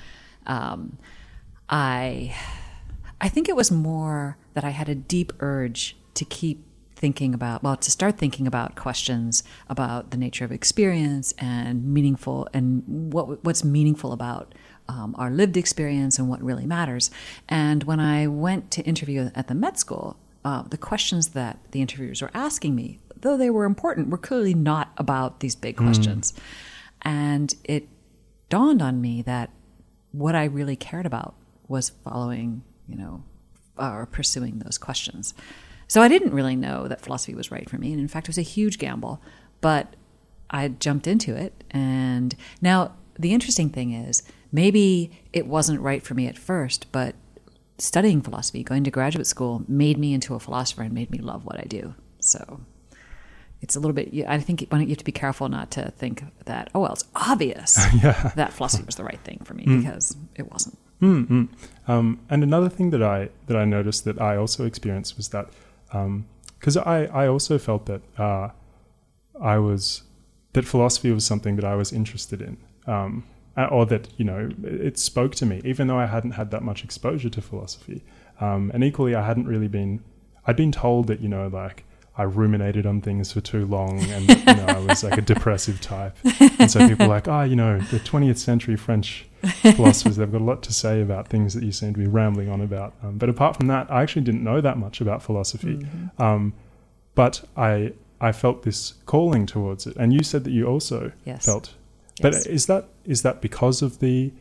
Um, 0.46 0.98
I 1.70 2.36
I 3.20 3.30
think 3.30 3.48
it 3.48 3.56
was 3.56 3.72
more 3.72 4.38
that 4.54 4.64
I 4.64 4.72
had 4.72 4.90
a 4.90 4.96
deep 4.96 5.32
urge 5.40 5.96
to 6.16 6.26
keep 6.26 6.66
thinking 7.02 7.34
about 7.34 7.64
well 7.64 7.76
to 7.76 7.90
start 7.90 8.18
thinking 8.18 8.46
about 8.46 8.76
questions 8.76 9.44
about 9.68 10.12
the 10.12 10.18
nature 10.18 10.46
of 10.46 10.52
experience 10.52 11.34
and 11.40 11.84
meaningful 11.84 12.48
and 12.54 12.84
what 13.12 13.44
what's 13.44 13.64
meaningful 13.64 14.14
about 14.14 14.54
um, 14.88 15.16
our 15.18 15.32
lived 15.32 15.58
experience 15.58 16.20
and 16.20 16.30
what 16.30 16.42
really 16.44 16.66
matters. 16.66 17.10
And 17.50 17.84
when 17.84 18.00
i 18.00 18.28
went 18.28 18.70
to 18.72 18.84
interview 18.84 19.32
at 19.34 19.48
the 19.48 19.56
med 19.56 19.80
school 19.80 20.16
uh, 20.46 20.62
the 20.62 20.78
questions 20.78 21.30
that 21.30 21.60
the 21.72 21.82
interviewers 21.82 22.22
were 22.22 22.32
asking 22.34 22.76
me 22.76 23.00
though 23.22 23.38
they 23.38 23.50
were 23.50 23.66
important 23.66 24.10
were 24.10 24.18
clearly 24.18 24.54
not 24.54 24.92
about 24.98 25.40
these 25.40 25.56
big 25.56 25.78
questions. 25.78 26.34
And 27.02 27.54
it 27.64 27.88
dawned 28.50 28.82
on 28.82 29.02
me 29.02 29.24
that 29.24 29.50
what 30.12 30.36
i 30.36 30.44
really 30.44 30.76
cared 30.76 31.06
about 31.06 31.34
was 31.68 31.90
following 32.04 32.62
you 32.88 32.96
know 32.96 33.24
or 33.78 34.06
pursuing 34.06 34.60
those 34.60 34.78
questions. 34.78 35.34
So 35.92 36.02
I 36.02 36.08
didn't 36.08 36.34
really 36.34 36.56
know 36.56 36.88
that 36.88 37.02
philosophy 37.02 37.36
was 37.36 37.52
right 37.52 37.70
for 37.70 37.78
me. 37.78 37.92
And 37.92 38.00
in 38.00 38.08
fact, 38.08 38.28
it 38.28 38.30
was 38.30 38.38
a 38.38 38.44
huge 38.44 38.78
gamble, 38.78 39.22
but 39.60 39.94
I 40.50 40.70
jumped 40.70 41.06
into 41.06 41.36
it. 41.36 41.66
And 41.70 42.34
now 42.62 42.94
the 43.20 43.34
interesting 43.34 43.70
thing 43.70 43.92
is 43.92 44.24
maybe 44.54 45.12
it 45.34 45.48
wasn't 45.48 45.82
right 45.82 46.02
for 46.02 46.14
me 46.14 46.28
at 46.28 46.38
first, 46.38 46.90
but 46.94 47.16
studying 47.78 48.22
philosophy, 48.22 48.64
going 48.64 48.86
to 48.86 48.90
graduate 48.90 49.28
school, 49.28 49.66
made 49.68 49.98
me 49.98 50.14
into 50.14 50.34
a 50.34 50.40
philosopher 50.40 50.84
and 50.84 50.94
made 50.94 51.12
me 51.12 51.18
love 51.18 51.44
what 51.44 51.60
I 51.60 51.64
do. 51.64 51.94
So 52.22 52.62
it's 53.62 53.76
a 53.76 53.82
little 53.82 53.94
bit, 53.94 54.14
I 54.26 54.40
think 54.40 54.62
you 54.62 54.68
have 54.72 54.98
to 54.98 55.04
be 55.04 55.12
careful 55.12 55.50
not 55.50 55.72
to 55.72 55.92
think 55.98 56.24
that, 56.46 56.70
oh, 56.74 56.80
well, 56.80 56.94
it's 56.94 57.04
obvious 57.16 57.78
yeah. 58.02 58.32
that 58.38 58.54
philosophy 58.54 58.86
was 58.86 58.96
the 58.96 59.04
right 59.04 59.20
thing 59.26 59.42
for 59.44 59.56
me 59.56 59.66
because 59.78 60.16
it 60.36 60.50
wasn't. 60.50 60.78
Mm-hmm. 61.02 61.46
Um, 61.92 62.22
and 62.30 62.44
another 62.44 62.70
thing 62.70 62.92
that 62.92 63.04
I 63.04 63.28
that 63.48 63.58
I 63.58 63.66
noticed 63.66 64.06
that 64.06 64.22
I 64.22 64.38
also 64.38 64.66
experienced 64.66 65.18
was 65.18 65.30
that 65.30 65.50
because 65.92 66.78
I 66.78 67.06
I 67.06 67.28
also 67.28 67.58
felt 67.58 67.86
that 67.86 68.02
uh, 68.18 68.50
I 69.42 69.58
was 69.58 70.04
that 70.54 70.66
philosophy 70.66 71.12
was 71.12 71.26
something 71.26 71.56
that 71.56 71.66
I 71.66 71.76
was 71.76 71.92
interested 71.92 72.42
in, 72.42 72.58
um, 72.88 73.24
or 73.72 73.86
that 73.86 74.08
you 74.18 74.26
know 74.26 74.50
it 74.64 74.98
spoke 74.98 75.36
to 75.36 75.46
me, 75.46 75.62
even 75.64 75.88
though 75.88 75.98
I 75.98 76.06
hadn't 76.06 76.32
had 76.32 76.52
that 76.52 76.64
much 76.64 76.84
exposure 76.84 77.30
to 77.30 77.42
philosophy. 77.42 78.04
Um, 78.40 78.72
and 78.74 78.84
equally, 78.84 79.16
I 79.16 79.26
hadn't 79.26 79.48
really 79.48 79.68
been. 79.68 80.04
I'd 80.48 80.56
been 80.56 80.72
told 80.72 81.08
that 81.08 81.22
you 81.22 81.30
know 81.30 81.48
like 81.48 81.84
I 82.22 82.26
ruminated 82.26 82.86
on 82.86 83.02
things 83.02 83.32
for 83.32 83.42
too 83.42 83.66
long, 83.66 84.00
and 84.00 84.30
you 84.30 84.46
know, 84.46 84.66
I 84.68 84.78
was 84.80 85.04
like 85.04 85.18
a 85.18 85.22
depressive 85.22 85.82
type. 85.82 86.16
And 86.60 86.70
so 86.70 86.88
people 86.88 87.08
are 87.08 87.10
like, 87.10 87.28
oh, 87.28 87.42
you 87.42 87.56
know, 87.56 87.80
the 87.80 88.00
20th 88.00 88.38
century 88.38 88.76
French 88.78 89.26
philosophers, 89.76 90.18
they've 90.18 90.32
got 90.32 90.42
a 90.42 90.44
lot 90.44 90.62
to 90.64 90.74
say 90.74 91.02
about 91.02 91.28
things 91.30 91.56
that 91.56 91.64
you 91.64 91.72
seem 91.72 91.94
to 91.94 92.00
be 92.00 92.06
rambling 92.06 92.48
on 92.50 92.62
about. 92.62 92.94
Um, 93.04 93.18
but 93.18 93.28
apart 93.28 93.56
from 93.58 93.66
that, 93.68 93.92
I 93.92 94.04
actually 94.04 94.22
didn't 94.22 94.44
know 94.44 94.62
that 94.62 94.78
much 94.78 95.02
about 95.02 95.24
philosophy. 95.24 95.78
Mm-hmm. 95.78 96.22
Um, 96.22 96.54
but 97.16 97.44
I 97.58 97.94
I 98.22 98.32
felt 98.32 98.62
this 98.64 98.94
calling 99.08 99.48
towards 99.48 99.88
it, 99.88 99.96
and 99.98 100.14
you 100.14 100.22
said 100.24 100.44
that 100.44 100.52
you 100.52 100.68
also 100.68 101.12
Yes. 101.26 101.46
felt. 101.46 101.74
But 102.22 102.34
Yes. 102.34 102.46
is 102.46 102.66
that 102.68 102.86
is 103.04 103.24
that 103.24 103.42
because 103.42 103.82
of 103.82 103.98
the 104.00 104.32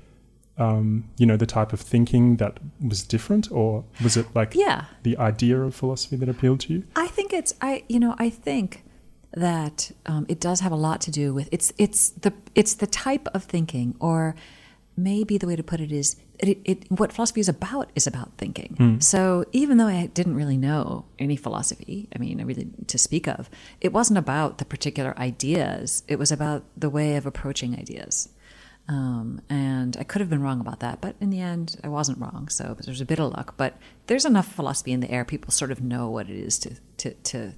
um, 0.61 1.05
you 1.21 1.27
know 1.27 1.37
the 1.37 1.47
type 1.47 1.73
of 1.73 1.81
thinking 1.81 2.37
that 2.37 2.55
was 2.91 3.03
different, 3.15 3.51
or 3.51 3.85
was 4.05 4.17
it 4.17 4.27
like 4.35 4.55
Yeah. 4.55 4.85
the 5.03 5.17
idea 5.19 5.57
of 5.67 5.75
philosophy 5.75 6.17
that 6.17 6.29
appealed 6.29 6.61
to 6.61 6.73
you? 6.75 6.83
I 6.95 7.09
think 7.17 7.33
it's 7.33 7.53
I 7.61 7.83
you 7.89 7.99
know 8.01 8.15
I 8.19 8.31
think 8.31 8.85
that 9.33 9.93
um, 10.07 10.27
it 10.29 10.41
does 10.41 10.61
have 10.61 10.73
a 10.73 10.77
lot 10.89 11.01
to 11.07 11.11
do 11.11 11.33
with 11.35 11.49
it's 11.53 11.73
it's 11.79 12.11
the 12.11 12.33
it's 12.55 12.75
the 12.75 12.87
type 12.87 13.27
of 13.35 13.45
thinking 13.45 13.95
or 14.01 14.35
maybe 14.97 15.39
the 15.39 15.47
way 15.47 15.57
to 15.57 15.63
put 15.63 15.81
it 15.81 15.93
is 15.93 16.17
it, 16.41 16.59
it 16.65 16.91
what 16.91 17.13
philosophy 17.13 17.41
is 17.41 17.49
about 17.49 17.91
is 17.95 18.07
about 18.07 18.31
thinking. 18.39 18.99
So 19.01 19.45
even 19.53 19.77
though 19.79 19.87
I 19.87 20.07
didn't 20.07 20.35
really 20.37 20.57
know 20.57 21.05
any 21.19 21.37
philosophy, 21.37 22.09
I 22.15 22.19
mean, 22.19 22.43
really 22.45 22.67
to 22.87 22.99
speak 22.99 23.27
of, 23.29 23.51
it 23.81 23.93
wasn't 23.93 24.19
about 24.19 24.57
the 24.59 24.65
particular 24.65 25.13
ideas. 25.19 26.03
It 26.09 26.19
was 26.19 26.33
about 26.33 26.65
the 26.77 26.89
way 26.91 27.17
of 27.17 27.27
approaching 27.27 27.75
ideas. 27.79 28.31
Um, 28.91 29.41
and 29.49 29.97
I 30.01 30.03
could 30.03 30.21
have 30.21 30.29
been 30.29 30.43
wrong 30.43 30.61
about 30.61 30.81
that, 30.81 31.01
but 31.01 31.15
in 31.21 31.31
the 31.31 31.41
end, 31.41 31.77
I 31.85 31.89
wasn't 31.89 32.19
wrong. 32.19 32.49
So 32.51 32.77
there's 32.85 33.01
a 33.01 33.05
bit 33.05 33.21
of 33.21 33.33
luck. 33.33 33.55
But 33.57 33.77
there's 34.09 34.25
enough 34.25 34.53
philosophy 34.53 34.91
in 34.91 34.99
the 34.99 35.09
air; 35.09 35.25
people 35.25 35.53
sort 35.53 35.71
of 35.71 35.81
know 35.81 36.11
what 36.11 36.29
it 36.29 36.37
is 36.37 36.59
to 36.59 36.75
to 36.97 37.15
to, 37.15 37.53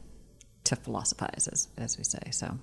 to 0.65 0.77
philosophize, 0.77 1.49
as 1.51 1.69
as 1.79 1.97
we 1.97 2.05
say. 2.05 2.21
So 2.31 2.59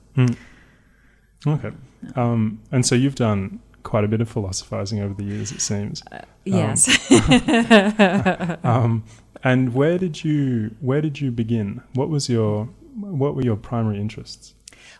Okay, 1.47 1.71
um, 2.15 2.61
and 2.71 2.85
so 2.85 2.93
you've 2.93 3.15
done 3.15 3.59
quite 3.81 4.03
a 4.03 4.07
bit 4.07 4.21
of 4.21 4.29
philosophizing 4.29 4.99
over 5.01 5.15
the 5.15 5.23
years, 5.23 5.51
it 5.51 5.61
seems. 5.61 6.03
yes, 6.45 6.87
Um, 8.63 9.03
and 9.43 9.73
where 9.73 9.97
did 9.97 10.23
you 10.23 10.75
where 10.79 11.01
did 11.01 11.19
you 11.19 11.31
begin? 11.31 11.81
What 11.93 12.09
was 12.09 12.29
your 12.29 12.65
what 12.99 13.35
were 13.35 13.41
your 13.43 13.55
primary 13.55 13.99
interests? 13.99 14.53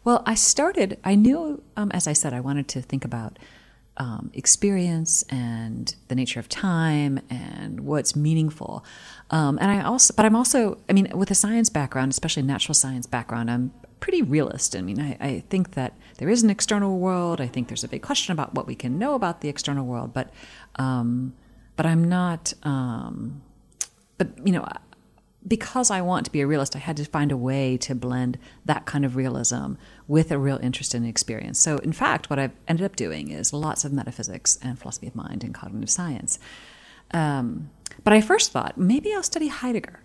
Well, 0.04 0.24
I 0.26 0.34
started, 0.36 0.98
I 1.04 1.16
knew, 1.16 1.62
um, 1.76 1.92
as 1.92 2.08
I 2.08 2.14
said, 2.14 2.34
I 2.34 2.40
wanted 2.40 2.68
to 2.70 2.82
think 2.82 3.04
about 3.04 3.38
um, 4.00 4.32
experience 4.34 5.24
and 5.30 5.94
the 6.08 6.16
nature 6.16 6.40
of 6.40 6.48
time 6.48 7.20
and 7.30 7.82
what's 7.82 8.16
meaningful. 8.16 8.84
Um, 9.30 9.60
and 9.62 9.70
I 9.70 9.84
also, 9.84 10.14
but 10.16 10.26
I'm 10.26 10.36
also, 10.36 10.78
I 10.90 10.94
mean, 10.94 11.12
with 11.14 11.30
a 11.30 11.36
science 11.36 11.70
background, 11.70 12.12
especially 12.12 12.44
natural 12.44 12.74
science 12.74 13.06
background, 13.06 13.52
I'm 13.52 13.72
pretty 14.00 14.22
realist. 14.22 14.76
I 14.76 14.82
mean, 14.82 15.00
I, 15.00 15.18
I 15.20 15.44
think 15.50 15.74
that 15.74 15.94
there 16.18 16.30
is 16.30 16.42
an 16.44 16.50
external 16.50 16.98
world. 16.98 17.42
I 17.42 17.48
think 17.48 17.68
there's 17.68 17.84
a 17.84 17.90
big 17.90 18.02
question 18.02 18.32
about 18.32 18.56
what 18.56 18.66
we 18.66 18.76
can 18.76 18.98
know 18.98 19.14
about 19.14 19.42
the 19.42 19.50
external 19.50 19.86
world, 19.86 20.14
but, 20.14 20.32
um, 20.76 21.34
but 21.76 21.86
I'm 21.86 22.08
not, 22.08 22.54
um, 22.64 23.42
but, 24.18 24.30
you 24.46 24.54
know, 24.54 24.66
because 25.48 25.90
I 25.90 26.02
want 26.02 26.26
to 26.26 26.32
be 26.32 26.42
a 26.42 26.48
realist, 26.48 26.76
I 26.76 26.80
had 26.80 26.98
to 26.98 27.06
find 27.06 27.32
a 27.32 27.38
way 27.38 27.78
to 27.78 27.96
blend 27.96 28.38
that 28.66 28.86
kind 28.86 29.06
of 29.06 29.16
realism 29.16 29.74
with 30.08 30.32
a 30.32 30.38
real 30.38 30.60
interest 30.62 30.94
in 30.94 31.06
experience. 31.06 31.60
So, 31.60 31.78
in 31.78 31.94
fact, 31.94 32.30
what 32.30 32.40
I've 32.40 32.52
ended 32.68 32.86
up 32.86 32.96
doing 32.96 33.32
is 33.32 33.54
lots 33.54 33.86
of 33.86 33.94
metaphysics 33.94 34.60
and 34.62 34.78
philosophy 34.78 35.08
of 35.08 35.16
mind 35.16 35.44
and 35.44 35.54
cognitive 35.54 35.90
science. 35.90 36.40
Um, 37.12 37.70
but 38.04 38.14
I 38.14 38.22
first 38.22 38.52
thought 38.52 38.78
maybe 38.78 39.14
I'll 39.14 39.24
study 39.24 39.48
Heidegger. 39.48 40.04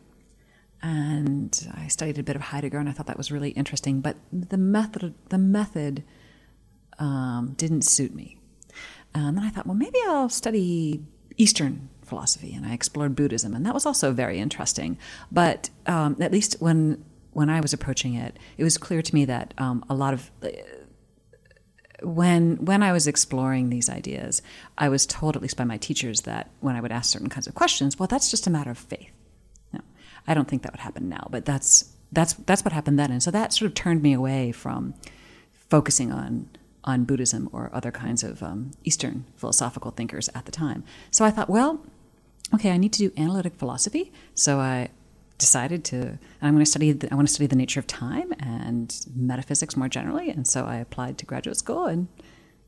And 0.82 1.72
I 1.74 1.88
studied 1.88 2.18
a 2.18 2.22
bit 2.22 2.36
of 2.36 2.42
Heidegger, 2.42 2.78
and 2.78 2.88
I 2.88 2.92
thought 2.92 3.06
that 3.06 3.16
was 3.16 3.32
really 3.32 3.50
interesting. 3.50 4.00
But 4.00 4.16
the 4.30 4.58
method, 4.58 5.14
the 5.30 5.38
method, 5.38 6.04
um, 6.98 7.54
didn't 7.56 7.82
suit 7.82 8.14
me. 8.14 8.36
And 9.14 9.36
then 9.36 9.44
I 9.44 9.50
thought, 9.50 9.66
well, 9.66 9.76
maybe 9.76 9.98
I'll 10.06 10.28
study 10.28 11.02
Eastern 11.36 11.88
philosophy, 12.14 12.54
and 12.54 12.64
I 12.64 12.73
explored 12.73 13.16
Buddhism, 13.16 13.54
and 13.54 13.66
that 13.66 13.75
was 13.75 13.87
also 13.87 14.12
very 14.12 14.38
interesting. 14.38 14.97
But 15.33 15.71
um, 15.87 16.16
at 16.21 16.30
least 16.30 16.56
when 16.61 17.04
when 17.33 17.50
I 17.50 17.61
was 17.61 17.73
approaching 17.73 18.14
it, 18.14 18.38
it 18.56 18.62
was 18.62 18.78
clear 18.78 19.02
to 19.02 19.14
me 19.14 19.25
that 19.25 19.52
um, 19.59 19.85
a 19.90 19.94
lot 19.94 20.14
of 20.14 20.30
when 22.02 22.64
when 22.64 22.83
I 22.83 22.92
was 22.92 23.06
exploring 23.09 23.71
these 23.71 23.90
ideas, 23.90 24.42
I 24.78 24.88
was 24.88 25.06
told, 25.06 25.35
at 25.35 25.42
least 25.42 25.56
by 25.56 25.64
my 25.64 25.76
teachers, 25.76 26.21
that 26.23 26.50
when 26.61 26.76
I 26.76 26.80
would 26.80 26.92
ask 26.92 27.11
certain 27.11 27.28
kinds 27.28 27.49
of 27.49 27.54
questions, 27.54 27.99
well, 27.99 28.06
that's 28.06 28.30
just 28.30 28.47
a 28.47 28.50
matter 28.50 28.71
of 28.71 28.78
faith. 28.78 29.11
No, 29.73 29.80
I 30.28 30.35
don't 30.35 30.47
think 30.47 30.62
that 30.62 30.73
would 30.73 30.80
happen 30.80 31.09
now, 31.09 31.26
but 31.30 31.44
that's 31.44 31.92
that's 32.12 32.35
that's 32.35 32.64
what 32.64 32.73
happened 32.73 32.99
then, 32.99 33.11
and 33.11 33.23
so 33.23 33.33
that 33.33 33.52
sort 33.52 33.68
of 33.68 33.75
turned 33.75 34.02
me 34.02 34.12
away 34.12 34.52
from 34.52 34.94
focusing 35.68 36.12
on 36.12 36.49
on 36.85 37.04
Buddhism 37.04 37.49
or 37.52 37.71
other 37.73 37.90
kinds 37.90 38.23
of 38.23 38.42
um, 38.42 38.71
Eastern 38.85 39.25
philosophical 39.37 39.90
thinkers 39.90 40.28
at 40.35 40.44
the 40.44 40.52
time. 40.52 40.85
So 41.11 41.25
I 41.25 41.30
thought, 41.30 41.49
well, 41.49 41.85
okay, 42.54 42.70
I 42.70 42.76
need 42.76 42.92
to 42.94 43.08
do 43.08 43.12
analytic 43.16 43.54
philosophy. 43.56 44.12
So 44.34 44.61
I 44.61 44.88
decided 45.38 45.84
to, 45.87 46.18
I'm 46.40 46.54
going 46.54 46.64
to 46.64 46.70
study. 46.70 46.92
The, 46.92 47.12
I 47.12 47.14
want 47.14 47.28
to 47.28 47.34
study 47.34 47.46
the 47.46 47.56
nature 47.56 47.80
of 47.80 47.87
time 47.87 48.32
and 48.38 48.94
metaphysics 49.14 49.76
more 49.76 49.88
generally. 49.88 50.30
And 50.30 50.46
so 50.46 50.64
I 50.64 50.76
applied 50.76 51.18
to 51.18 51.26
graduate 51.26 51.56
school, 51.56 51.87
and 51.87 52.08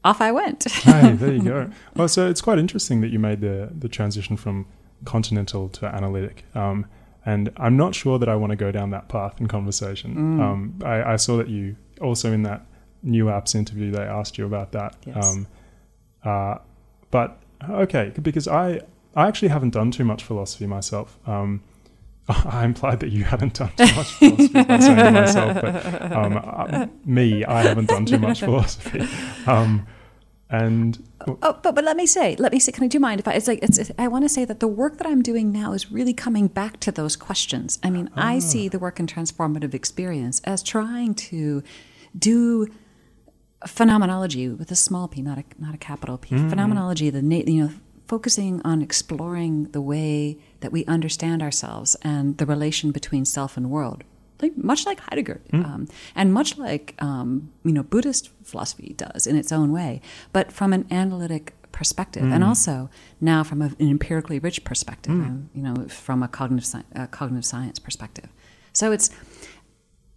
off 0.04 0.20
I 0.20 0.32
went. 0.32 0.64
hey, 0.64 1.12
there 1.12 1.32
you 1.36 1.42
go. 1.42 1.70
Well, 1.94 2.08
so 2.08 2.28
it's 2.28 2.40
quite 2.40 2.58
interesting 2.58 3.00
that 3.00 3.10
you 3.10 3.18
made 3.18 3.40
the 3.40 3.70
the 3.76 3.88
transition 3.88 4.36
from 4.36 4.66
continental 5.04 5.68
to 5.70 5.86
analytic. 5.86 6.44
Um, 6.54 6.86
and 7.24 7.50
I'm 7.56 7.76
not 7.76 7.94
sure 7.94 8.18
that 8.20 8.28
I 8.28 8.36
want 8.36 8.50
to 8.50 8.56
go 8.56 8.70
down 8.70 8.90
that 8.90 9.08
path 9.08 9.40
in 9.40 9.48
conversation. 9.48 10.40
Um, 10.40 10.78
I, 10.84 11.14
I 11.14 11.16
saw 11.16 11.36
that 11.38 11.48
you 11.48 11.74
also 12.00 12.32
in 12.32 12.44
that 12.44 12.64
new 13.02 13.26
apps 13.26 13.54
interview 13.54 13.90
they 13.90 14.02
asked 14.02 14.38
you 14.38 14.46
about 14.46 14.72
that. 14.72 14.96
Yes. 15.04 15.26
Um, 15.26 15.46
uh, 16.24 16.58
but 17.10 17.40
okay, 17.68 18.12
because 18.22 18.46
I 18.46 18.80
I 19.16 19.26
actually 19.28 19.48
haven't 19.48 19.70
done 19.70 19.90
too 19.90 20.04
much 20.04 20.22
philosophy 20.22 20.66
myself. 20.66 21.18
Um, 21.26 21.62
I 22.28 22.64
implied 22.64 23.00
that 23.00 23.10
you 23.10 23.24
hadn't 23.24 23.54
done 23.54 23.70
too 23.76 23.94
much 23.96 24.12
philosophy 24.18 24.62
by 24.64 24.78
saying 24.78 24.96
to 24.98 25.10
myself, 25.12 25.54
but 25.60 26.12
um, 26.12 26.36
uh, 26.36 26.86
me, 27.04 27.44
I 27.44 27.62
haven't 27.62 27.88
done 27.88 28.04
too 28.04 28.18
much 28.18 28.40
philosophy. 28.48 29.06
Um, 29.46 29.86
and 30.50 31.02
Oh, 31.26 31.58
but 31.60 31.74
but 31.74 31.82
let 31.82 31.96
me 31.96 32.06
say, 32.06 32.36
let 32.38 32.52
me 32.52 32.60
say, 32.60 32.70
can 32.70 32.84
I 32.84 32.86
do 32.86 32.96
you 32.96 33.00
mind 33.00 33.18
if 33.18 33.26
I? 33.26 33.32
It's 33.32 33.48
like 33.48 33.58
it's. 33.62 33.78
it's- 33.78 33.94
I 33.98 34.06
want 34.06 34.24
to 34.24 34.28
say 34.28 34.44
that 34.44 34.60
the 34.60 34.68
work 34.68 34.98
that 34.98 35.06
I'm 35.06 35.20
doing 35.20 35.50
now 35.50 35.72
is 35.72 35.90
really 35.90 36.14
coming 36.14 36.46
back 36.46 36.78
to 36.80 36.92
those 36.92 37.16
questions. 37.16 37.80
I 37.82 37.90
mean, 37.90 38.10
I 38.14 38.38
see 38.38 38.68
the 38.68 38.78
work 38.78 39.00
in 39.00 39.06
transformative 39.08 39.74
experience 39.74 40.40
as 40.44 40.62
trying 40.62 41.14
to 41.30 41.64
do 42.16 42.68
phenomenology 43.66 44.48
with 44.48 44.70
a 44.70 44.76
small 44.76 45.08
p, 45.08 45.22
not 45.22 45.38
a 45.38 45.44
not 45.58 45.74
a 45.74 45.78
capital 45.78 46.18
P. 46.18 46.36
Phenomenology, 46.48 47.10
the 47.10 47.22
na- 47.22 47.42
you 47.46 47.64
know, 47.64 47.70
focusing 48.06 48.60
on 48.64 48.82
exploring 48.82 49.64
the 49.72 49.80
way 49.80 50.38
that 50.60 50.72
we 50.72 50.84
understand 50.86 51.42
ourselves 51.42 51.96
and 52.02 52.38
the 52.38 52.46
relation 52.46 52.90
between 52.92 53.24
self 53.24 53.56
and 53.56 53.70
world. 53.70 54.04
Like, 54.42 54.56
much 54.58 54.84
like 54.84 55.00
Heidegger, 55.00 55.40
um, 55.64 55.88
and 56.14 56.32
much 56.32 56.58
like 56.58 56.94
um, 56.98 57.50
you 57.64 57.72
know 57.72 57.82
Buddhist 57.82 58.30
philosophy 58.44 58.94
does 58.96 59.26
in 59.26 59.34
its 59.34 59.50
own 59.50 59.72
way, 59.72 60.02
but 60.32 60.52
from 60.52 60.72
an 60.74 60.86
analytic 60.90 61.54
perspective, 61.72 62.22
and 62.34 62.44
also 62.44 62.90
now 63.20 63.42
from 63.42 63.62
a, 63.62 63.66
an 63.78 63.88
empirically 63.90 64.38
rich 64.38 64.62
perspective, 64.62 65.12
um, 65.12 65.50
you 65.54 65.62
know, 65.62 65.86
from 65.88 66.22
a 66.22 66.28
cognitive 66.28 66.66
sci- 66.66 66.84
uh, 66.94 67.06
cognitive 67.06 67.46
science 67.46 67.78
perspective. 67.78 68.28
So 68.74 68.92
it's 68.92 69.08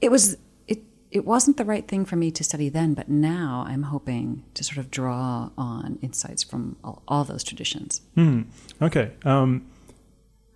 it 0.02 0.12
was 0.12 0.36
it 1.12 1.26
wasn't 1.26 1.58
the 1.58 1.66
right 1.66 1.88
thing 1.88 2.06
for 2.06 2.16
me 2.16 2.30
to 2.32 2.44
study 2.44 2.70
then, 2.70 2.94
but 2.94 3.10
now 3.10 3.66
I'm 3.68 3.84
hoping 3.84 4.44
to 4.54 4.64
sort 4.64 4.78
of 4.78 4.92
draw 4.92 5.50
on 5.58 5.98
insights 6.02 6.44
from 6.44 6.76
all, 6.84 7.02
all 7.08 7.24
those 7.24 7.44
traditions. 7.44 8.02
Hmm. 8.16 8.44
Okay. 8.82 9.12
Um, 9.24 9.66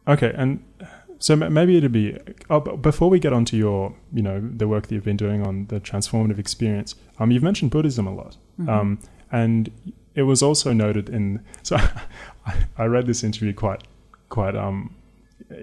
okay. 0.08 0.32
And 0.36 0.64
so 1.18 1.36
maybe 1.36 1.78
it'd 1.78 1.92
be 1.92 2.18
oh, 2.50 2.60
before 2.60 3.10
we 3.10 3.18
get 3.18 3.34
onto 3.34 3.58
your, 3.58 3.96
you 4.14 4.22
know, 4.22 4.42
the 4.42 4.68
work 4.68 4.88
that 4.88 4.96
you've 4.96 5.06
been 5.06 5.18
doing 5.18 5.46
on 5.46 5.68
the 5.68 5.80
transformative 5.80 6.38
experience. 6.38 6.96
Um, 7.18 7.32
you've 7.32 7.44
mentioned 7.44 7.72
Buddhism 7.72 8.06
a 8.06 8.14
lot, 8.14 8.36
um, 8.68 9.00
and 9.32 9.72
it 10.16 10.24
was 10.24 10.44
also 10.44 10.74
noted 10.74 11.10
in. 11.10 11.44
So 11.64 11.78
I, 12.46 12.66
I 12.78 12.86
read 12.86 13.08
this 13.08 13.24
interview 13.24 13.54
quite, 13.54 13.84
quite 14.30 14.56
um, 14.56 14.94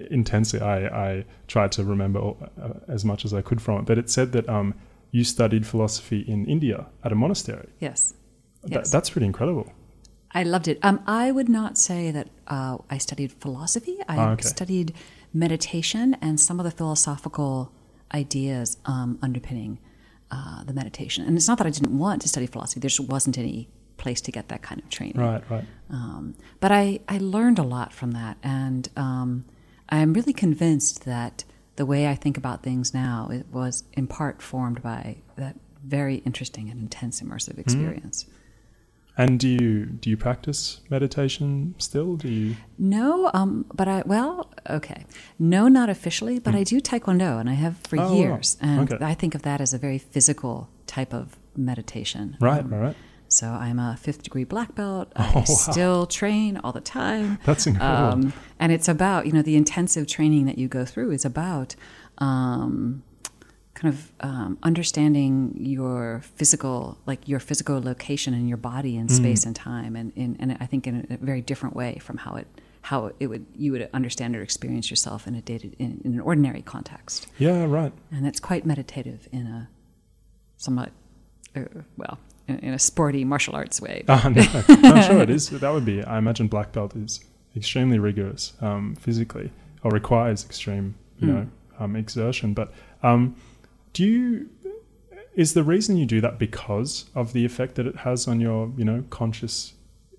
intensely. 0.09 0.59
I, 0.61 1.09
I 1.09 1.25
tried 1.47 1.71
to 1.73 1.83
remember 1.83 2.19
all, 2.19 2.37
uh, 2.61 2.73
as 2.87 3.03
much 3.05 3.25
as 3.25 3.33
I 3.33 3.41
could 3.41 3.61
from 3.61 3.79
it, 3.79 3.85
but 3.85 3.97
it 3.97 4.09
said 4.09 4.31
that 4.33 4.47
um, 4.49 4.73
you 5.11 5.23
studied 5.23 5.65
philosophy 5.67 6.19
in 6.27 6.45
India 6.45 6.87
at 7.03 7.11
a 7.11 7.15
monastery. 7.15 7.69
Yes. 7.79 8.13
Th- 8.63 8.73
Yes. 8.75 8.91
that's 8.91 9.09
pretty 9.09 9.25
incredible. 9.25 9.71
I 10.33 10.43
loved 10.43 10.67
it. 10.67 10.77
Um, 10.83 11.01
I 11.07 11.31
would 11.31 11.49
not 11.49 11.77
say 11.77 12.11
that 12.11 12.29
uh, 12.47 12.77
I 12.89 12.97
studied 12.99 13.31
philosophy. 13.33 13.97
I 14.07 14.17
Ah, 14.17 14.31
okay. 14.33 14.47
studied 14.47 14.93
meditation 15.33 16.15
and 16.21 16.39
some 16.39 16.59
of 16.59 16.63
the 16.65 16.71
philosophical 16.71 17.71
ideas 18.13 18.77
um, 18.85 19.17
underpinning 19.21 19.79
uh, 20.29 20.63
the 20.63 20.73
meditation. 20.73 21.25
And 21.25 21.35
it's 21.37 21.47
not 21.47 21.57
that 21.57 21.67
I 21.67 21.69
didn't 21.71 21.97
want 21.97 22.21
to 22.21 22.27
study 22.29 22.45
philosophy. 22.47 22.79
There 22.79 22.89
just 22.89 23.09
wasn't 23.09 23.37
any 23.37 23.67
place 23.97 24.21
to 24.21 24.31
get 24.31 24.47
that 24.49 24.61
kind 24.61 24.79
of 24.81 24.89
training. 24.89 25.17
Right. 25.17 25.43
Right. 25.49 25.65
Um, 25.89 26.35
but 26.59 26.71
I, 26.71 26.99
I 27.09 27.17
learned 27.17 27.59
a 27.59 27.63
lot 27.63 27.91
from 27.93 28.11
that, 28.11 28.37
and 28.43 28.87
um, 28.95 29.45
I'm 29.91 30.13
really 30.13 30.33
convinced 30.33 31.05
that 31.05 31.43
the 31.75 31.85
way 31.85 32.07
I 32.07 32.15
think 32.15 32.37
about 32.37 32.63
things 32.63 32.93
now 32.93 33.29
it 33.31 33.45
was 33.51 33.83
in 33.93 34.07
part 34.07 34.41
formed 34.41 34.81
by 34.81 35.17
that 35.37 35.55
very 35.83 36.17
interesting 36.17 36.69
and 36.69 36.79
intense 36.79 37.21
immersive 37.21 37.57
experience. 37.57 38.25
And 39.17 39.39
do 39.39 39.47
you 39.49 39.85
do 39.85 40.09
you 40.09 40.15
practice 40.15 40.79
meditation 40.89 41.75
still? 41.77 42.15
Do 42.15 42.29
you? 42.29 42.55
No, 42.77 43.29
um, 43.33 43.65
but 43.73 43.87
I 43.87 44.03
well, 44.05 44.51
okay, 44.69 45.05
no, 45.37 45.67
not 45.67 45.89
officially, 45.89 46.39
but 46.39 46.55
I 46.55 46.63
do 46.63 46.79
taekwondo, 46.79 47.37
and 47.39 47.49
I 47.49 47.53
have 47.53 47.77
for 47.79 47.97
Oh, 47.97 48.03
wow. 48.09 48.15
years, 48.15 48.57
and 48.61 48.91
Okay. 48.91 49.03
I 49.03 49.13
think 49.13 49.35
of 49.35 49.41
that 49.41 49.59
as 49.59 49.73
a 49.73 49.77
very 49.77 49.97
physical 49.97 50.69
type 50.87 51.13
of 51.13 51.37
meditation. 51.57 52.37
Right, 52.39 52.63
Um, 52.63 52.69
right, 52.73 52.79
right. 52.81 52.95
So 53.31 53.47
I'm 53.47 53.79
a 53.79 53.95
fifth 53.97 54.23
degree 54.23 54.43
black 54.43 54.75
belt. 54.75 55.11
I 55.15 55.29
Oh, 55.31 55.39
wow. 55.39 55.43
still 55.45 56.05
train 56.05 56.57
all 56.63 56.71
the 56.73 56.81
time. 56.81 57.39
That's 57.45 57.65
incredible. 57.65 58.25
Um, 58.27 58.33
and 58.59 58.71
it's 58.71 58.87
about, 58.87 59.25
you 59.25 59.31
know, 59.31 59.41
the 59.41 59.55
intensive 59.55 60.05
training 60.07 60.45
that 60.47 60.57
you 60.57 60.67
go 60.67 60.83
through 60.85 61.11
is 61.11 61.23
about 61.25 61.75
um, 62.17 63.03
kind 63.73 63.93
of 63.93 64.11
um, 64.19 64.57
understanding 64.63 65.53
your 65.57 66.21
physical, 66.35 66.97
like 67.05 67.27
your 67.27 67.39
physical 67.39 67.81
location 67.81 68.33
in 68.33 68.47
your 68.47 68.57
body 68.57 68.97
in 68.97 69.07
space 69.09 69.45
and 69.45 69.55
time. 69.55 69.95
And, 69.95 70.11
in, 70.15 70.35
and 70.39 70.57
I 70.59 70.65
think 70.65 70.85
in 70.85 71.07
a 71.09 71.17
very 71.25 71.41
different 71.41 71.75
way 71.75 71.97
from 72.01 72.17
how 72.17 72.35
it, 72.35 72.47
how 72.81 73.11
it 73.19 73.27
would, 73.27 73.45
you 73.55 73.71
would 73.71 73.89
understand 73.93 74.35
or 74.35 74.41
experience 74.41 74.89
yourself 74.89 75.25
in 75.25 75.35
a 75.35 75.41
dated, 75.41 75.75
in, 75.79 76.01
in 76.03 76.13
an 76.15 76.19
ordinary 76.19 76.61
context. 76.61 77.27
Yeah, 77.39 77.65
right. 77.65 77.93
And 78.11 78.27
it's 78.27 78.39
quite 78.39 78.65
meditative 78.65 79.27
in 79.31 79.47
a 79.47 79.69
somewhat, 80.57 80.91
uh, 81.55 81.61
well, 81.97 82.19
in, 82.47 82.59
in 82.59 82.73
a 82.73 82.79
sporty 82.79 83.23
martial 83.25 83.55
arts 83.55 83.79
way. 83.81 84.03
Ah, 84.07 84.29
no, 84.35 84.41
I'm 84.67 85.01
sure 85.03 85.21
it 85.21 85.29
is. 85.29 85.49
That 85.49 85.71
would 85.73 85.85
be. 85.85 86.03
I 86.03 86.17
imagine 86.17 86.47
black 86.47 86.71
belt 86.71 86.95
is 86.95 87.23
extremely 87.55 87.99
rigorous 87.99 88.53
um, 88.61 88.95
physically, 88.95 89.51
or 89.83 89.91
requires 89.91 90.45
extreme, 90.45 90.95
you 91.19 91.27
Hmm. 91.27 91.33
know, 91.35 91.47
um, 91.79 91.95
exertion. 91.95 92.53
But 92.53 92.73
um, 93.03 93.35
do 93.93 94.03
you? 94.05 94.49
Is 95.33 95.53
the 95.53 95.63
reason 95.63 95.95
you 95.95 96.05
do 96.05 96.19
that 96.21 96.37
because 96.37 97.05
of 97.15 97.31
the 97.31 97.45
effect 97.45 97.75
that 97.75 97.87
it 97.87 97.95
has 97.97 98.27
on 98.27 98.41
your, 98.41 98.69
you 98.77 98.83
know, 98.83 99.05
conscious 99.09 99.73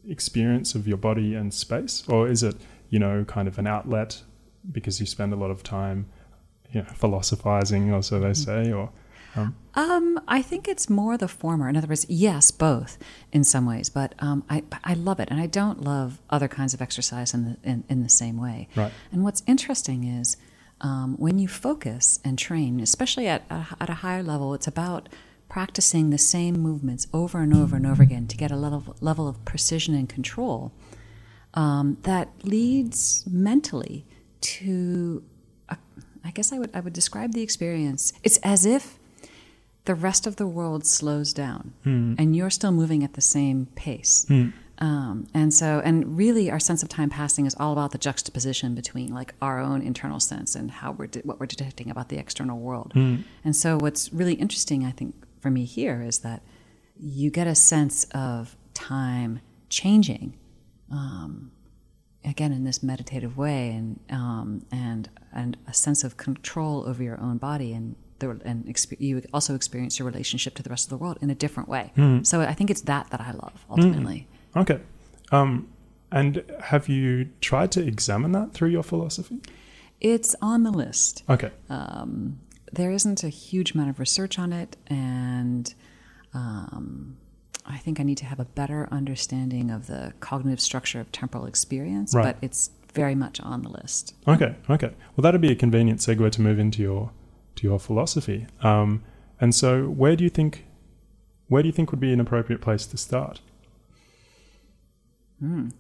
experience 0.09 0.75
of 0.75 0.88
your 0.88 0.97
body 0.97 1.35
and 1.35 1.52
space, 1.52 2.02
or 2.09 2.29
is 2.29 2.43
it, 2.43 2.57
you 2.88 2.99
know, 2.99 3.25
kind 3.25 3.47
of 3.47 3.59
an 3.59 3.67
outlet 3.67 4.23
because 4.71 5.00
you 5.00 5.07
spend 5.07 5.33
a 5.33 5.37
lot 5.37 5.50
of 5.50 5.62
time, 5.62 6.07
you 6.73 6.81
know, 6.81 6.88
philosophizing, 6.95 7.93
or 7.93 8.02
so 8.02 8.21
they 8.21 8.33
say, 8.33 8.73
or 8.73 8.91
um, 9.37 9.55
Um, 9.75 10.21
I 10.29 10.43
think 10.43 10.69
it's 10.69 10.91
more 10.91 11.17
the 11.17 11.29
former. 11.29 11.69
In 11.69 11.77
other 11.77 11.89
words, 11.89 12.05
yes, 12.09 12.51
both 12.51 12.99
in 13.33 13.45
some 13.45 13.65
ways, 13.65 13.89
but 13.89 14.15
um, 14.19 14.45
I 14.51 14.62
I 14.85 14.95
love 14.95 15.19
it, 15.21 15.29
and 15.31 15.41
I 15.41 15.47
don't 15.47 15.83
love 15.83 16.21
other 16.29 16.49
kinds 16.49 16.75
of 16.75 16.83
exercise 16.83 17.33
in 17.33 17.45
the 17.45 17.57
in, 17.71 17.85
in 17.89 18.03
the 18.03 18.09
same 18.11 18.37
way. 18.37 18.69
Right. 18.77 18.93
And 19.11 19.25
what's 19.25 19.43
interesting 19.47 20.05
is 20.05 20.37
um, 20.83 21.17
when 21.17 21.39
you 21.39 21.49
focus 21.49 22.21
and 22.25 22.39
train, 22.39 22.81
especially 22.81 23.29
at 23.29 23.45
a, 23.49 23.67
at 23.81 23.89
a 23.89 23.95
higher 23.95 24.23
level, 24.23 24.53
it's 24.53 24.67
about 24.67 25.09
practicing 25.49 26.11
the 26.11 26.19
same 26.19 26.59
movements 26.61 27.07
over 27.12 27.41
and 27.41 27.55
over 27.55 27.77
and 27.77 27.87
over 27.87 28.03
again 28.03 28.27
to 28.27 28.37
get 28.37 28.51
a 28.51 28.57
level 28.57 28.95
level 29.01 29.27
of 29.27 29.43
precision 29.45 29.95
and 29.95 30.09
control 30.09 30.73
um, 31.55 31.97
that 32.03 32.29
leads 32.43 33.25
mentally 33.27 34.05
to. 34.43 35.23
A, 35.71 35.77
I 36.25 36.31
guess 36.31 36.53
I 36.53 36.59
would 36.59 36.71
I 36.75 36.81
would 36.81 36.93
describe 36.93 37.33
the 37.33 37.43
experience. 37.43 38.12
It's 38.23 38.39
as 38.39 38.67
if 38.67 38.99
the 39.85 39.95
rest 39.95 40.27
of 40.27 40.37
the 40.37 40.47
world 40.47 40.87
slows 40.87 41.33
down 41.33 41.73
and 42.19 42.37
you're 42.37 42.51
still 42.51 42.73
moving 42.73 43.03
at 43.03 43.15
the 43.15 43.21
same 43.21 43.67
pace. 43.75 44.27
Um, 44.79 45.27
and 45.33 45.55
so, 45.55 45.81
and 45.85 46.17
really, 46.17 46.51
our 46.51 46.59
sense 46.59 46.83
of 46.83 46.89
time 46.89 47.09
passing 47.11 47.47
is 47.47 47.55
all 47.61 47.73
about 47.73 47.93
the 47.93 47.99
juxtaposition 47.99 48.75
between 48.75 49.15
like 49.15 49.33
our 49.41 49.61
own 49.61 49.81
internal 49.83 50.19
sense 50.19 50.57
and 50.57 50.71
how 50.71 50.93
we're 50.93 51.07
de- 51.07 51.21
what 51.21 51.39
we're 51.39 51.47
detecting 51.47 51.89
about 51.91 52.09
the 52.09 52.19
external 52.19 52.59
world. 52.59 52.93
And 53.45 53.55
so, 53.55 53.77
what's 53.79 54.12
really 54.12 54.35
interesting, 54.35 54.85
I 54.85 54.91
think, 54.91 55.15
for 55.41 55.51
me 55.51 55.65
here 55.65 56.03
is 56.03 56.21
that 56.21 56.43
you 56.99 57.31
get 57.31 57.47
a 57.47 57.55
sense 57.55 58.05
of 58.12 58.57
time 58.75 59.41
changing 59.69 60.37
um, 60.91 61.53
again 62.25 62.53
in 62.53 62.65
this 62.65 62.83
meditative 62.83 63.37
way 63.37 63.71
and 63.71 64.01
um, 64.11 64.67
and 64.73 65.09
and 65.33 65.57
a 65.69 65.75
sense 65.75 66.03
of 66.03 66.17
control 66.17 66.85
over 66.89 67.03
your 67.03 67.21
own 67.21 67.39
body 67.39 67.73
and 67.73 67.95
the, 68.23 68.41
and 68.45 68.64
expe- 68.67 69.00
you 69.00 69.23
also 69.33 69.55
experience 69.55 69.99
your 69.99 70.06
relationship 70.06 70.54
to 70.54 70.63
the 70.63 70.71
rest 70.71 70.87
of 70.87 70.91
the 70.91 70.97
world 70.97 71.19
in 71.21 71.28
a 71.30 71.35
different 71.35 71.69
way. 71.69 71.93
So 72.23 72.41
I 72.41 72.54
think 72.54 72.71
it's 72.71 72.82
that 72.82 73.11
that 73.11 73.21
I 73.21 73.32
love 73.32 73.65
ultimately. 73.69 74.26
Okay. 74.56 74.80
Um, 75.30 75.69
and 76.11 76.43
have 76.61 76.89
you 76.89 77.30
tried 77.41 77.73
to 77.73 77.80
examine 77.80 78.32
that 78.32 78.52
through 78.52 78.69
your 78.69 78.82
philosophy? 78.82 79.41
It's 80.00 80.35
on 80.43 80.63
the 80.63 80.71
list. 80.71 81.23
Okay. 81.28 81.50
Um, 81.71 82.39
there 82.73 82.91
isn't 82.91 83.23
a 83.25 83.28
huge 83.28 83.73
amount 83.75 83.91
of 83.91 83.99
research 83.99 84.39
on 84.39 84.52
it, 84.52 84.76
and 84.89 85.73
um, 86.35 87.17
I 87.65 87.78
think 87.78 88.00
I 88.00 88.02
need 88.02 88.19
to 88.19 88.26
have 88.26 88.41
a 88.41 88.45
better 88.45 88.89
understanding 88.91 89.71
of 89.71 89.87
the 89.87 90.13
cognitive 90.21 90.61
structure 90.61 91.00
of 91.00 91.11
temporal 91.13 91.47
experience. 91.47 92.15
Right. 92.15 92.25
But 92.25 92.37
it's 92.43 92.71
very 92.95 93.15
much 93.15 93.41
on 93.41 93.63
the 93.63 93.71
list. 93.71 94.15
Okay. 94.28 94.54
Okay. 94.69 94.93
Well, 95.17 95.23
that'd 95.23 95.41
be 95.41 95.52
a 95.52 95.54
convenient 95.56 96.00
segue 96.00 96.30
to 96.32 96.43
move 96.43 96.58
into 96.58 96.82
your 96.82 97.11
to 97.63 97.69
your 97.69 97.79
philosophy. 97.79 98.47
Um, 98.63 99.03
and 99.41 99.55
so, 99.55 99.85
where 99.85 100.15
do 100.15 100.25
you 100.25 100.31
think 100.31 100.67
where 101.49 101.63
do 101.63 101.69
you 101.69 101.73
think 101.73 101.91
would 101.91 102.01
be 102.01 102.13
an 102.13 102.21
appropriate 102.21 102.61
place 102.61 102.87
to 102.87 102.97
start? 102.97 103.41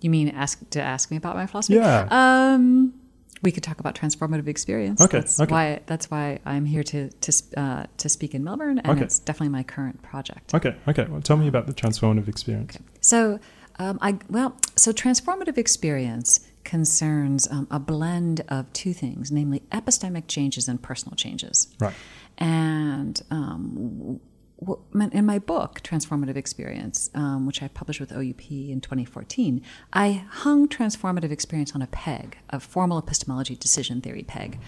You 0.00 0.10
mean 0.10 0.28
ask 0.28 0.68
to 0.70 0.82
ask 0.82 1.10
me 1.10 1.16
about 1.16 1.36
my 1.36 1.46
philosophy? 1.46 1.74
Yeah. 1.74 2.08
Um, 2.10 2.94
we 3.42 3.52
could 3.52 3.62
talk 3.62 3.78
about 3.80 3.94
transformative 3.94 4.48
experience. 4.48 5.00
Okay, 5.00 5.18
That's 5.18 5.38
okay. 5.40 5.52
why 5.52 5.80
that's 5.86 6.10
why 6.10 6.40
I'm 6.44 6.64
here 6.64 6.82
to 6.84 7.10
to 7.10 7.32
uh, 7.56 7.84
to 7.98 8.08
speak 8.08 8.34
in 8.34 8.42
Melbourne, 8.42 8.78
and 8.80 8.92
Okay. 8.92 9.04
it's 9.04 9.20
definitely 9.20 9.50
my 9.50 9.62
current 9.62 10.02
project. 10.02 10.54
Okay. 10.54 10.74
Okay. 10.88 11.04
Well, 11.04 11.20
tell 11.20 11.36
me 11.36 11.46
about 11.46 11.66
the 11.66 11.74
transformative 11.74 12.26
experience. 12.28 12.78
So, 13.00 13.38
um, 13.78 13.98
I 14.02 14.18
well, 14.28 14.56
so 14.74 14.92
transformative 14.92 15.58
experience 15.58 16.40
concerns 16.64 17.48
um, 17.48 17.66
a 17.70 17.78
blend 17.78 18.42
of 18.48 18.72
two 18.72 18.92
things, 18.92 19.30
namely 19.30 19.62
epistemic 19.70 20.24
changes 20.28 20.68
and 20.68 20.82
personal 20.82 21.16
changes. 21.16 21.68
Right. 21.80 21.94
And 22.38 23.20
um, 23.30 24.20
in 25.12 25.26
my 25.26 25.38
book, 25.38 25.80
Transformative 25.82 26.36
Experience, 26.36 27.10
um, 27.14 27.46
which 27.46 27.62
I 27.62 27.68
published 27.68 28.00
with 28.00 28.12
OUP 28.12 28.50
in 28.50 28.80
2014, 28.80 29.62
I 29.92 30.24
hung 30.28 30.68
transformative 30.68 31.30
experience 31.30 31.74
on 31.74 31.82
a 31.82 31.86
peg, 31.88 32.38
a 32.50 32.60
formal 32.60 32.98
epistemology 32.98 33.56
decision 33.56 34.00
theory 34.00 34.22
peg. 34.22 34.58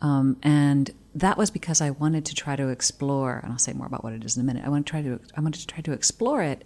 Um, 0.00 0.36
and 0.42 0.90
that 1.14 1.36
was 1.36 1.50
because 1.50 1.80
I 1.80 1.90
wanted 1.90 2.24
to 2.26 2.34
try 2.34 2.56
to 2.56 2.68
explore, 2.68 3.40
and 3.42 3.52
I'll 3.52 3.58
say 3.58 3.72
more 3.72 3.86
about 3.86 4.04
what 4.04 4.12
it 4.12 4.24
is 4.24 4.36
in 4.36 4.42
a 4.42 4.44
minute. 4.44 4.64
I 4.64 4.68
want 4.68 4.86
to 4.86 4.90
try 4.90 5.02
to, 5.02 5.20
I 5.36 5.40
wanted 5.40 5.60
to 5.60 5.66
try 5.66 5.80
to 5.80 5.92
explore 5.92 6.42
it 6.42 6.64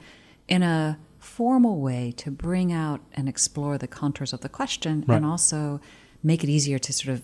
in 0.48 0.62
a 0.62 0.98
formal 1.22 1.80
way 1.80 2.12
to 2.16 2.30
bring 2.30 2.72
out 2.72 3.00
and 3.14 3.28
explore 3.28 3.78
the 3.78 3.86
contours 3.86 4.32
of 4.32 4.40
the 4.40 4.48
question, 4.48 5.04
Right. 5.06 5.16
and 5.16 5.26
also 5.26 5.80
make 6.22 6.42
it 6.44 6.50
easier 6.50 6.78
to 6.78 6.92
sort 6.92 7.14
of 7.16 7.22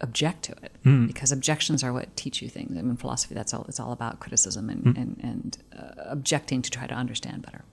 object 0.00 0.42
to 0.42 0.52
it 0.62 0.72
because 1.06 1.30
objections 1.30 1.84
are 1.84 1.92
what 1.92 2.16
teach 2.16 2.42
you 2.42 2.48
things. 2.48 2.76
I 2.76 2.82
mean, 2.82 2.96
philosophy 2.96 3.34
that's 3.34 3.54
all 3.54 3.64
it's 3.68 3.78
all 3.78 3.92
about 3.92 4.18
criticism 4.18 4.68
and 4.68 4.84
and, 4.98 5.16
and 5.22 5.58
uh, 5.78 5.92
objecting 6.10 6.60
to 6.62 6.70
try 6.70 6.86
to 6.88 6.94
understand 6.94 7.42
better. 7.42 7.64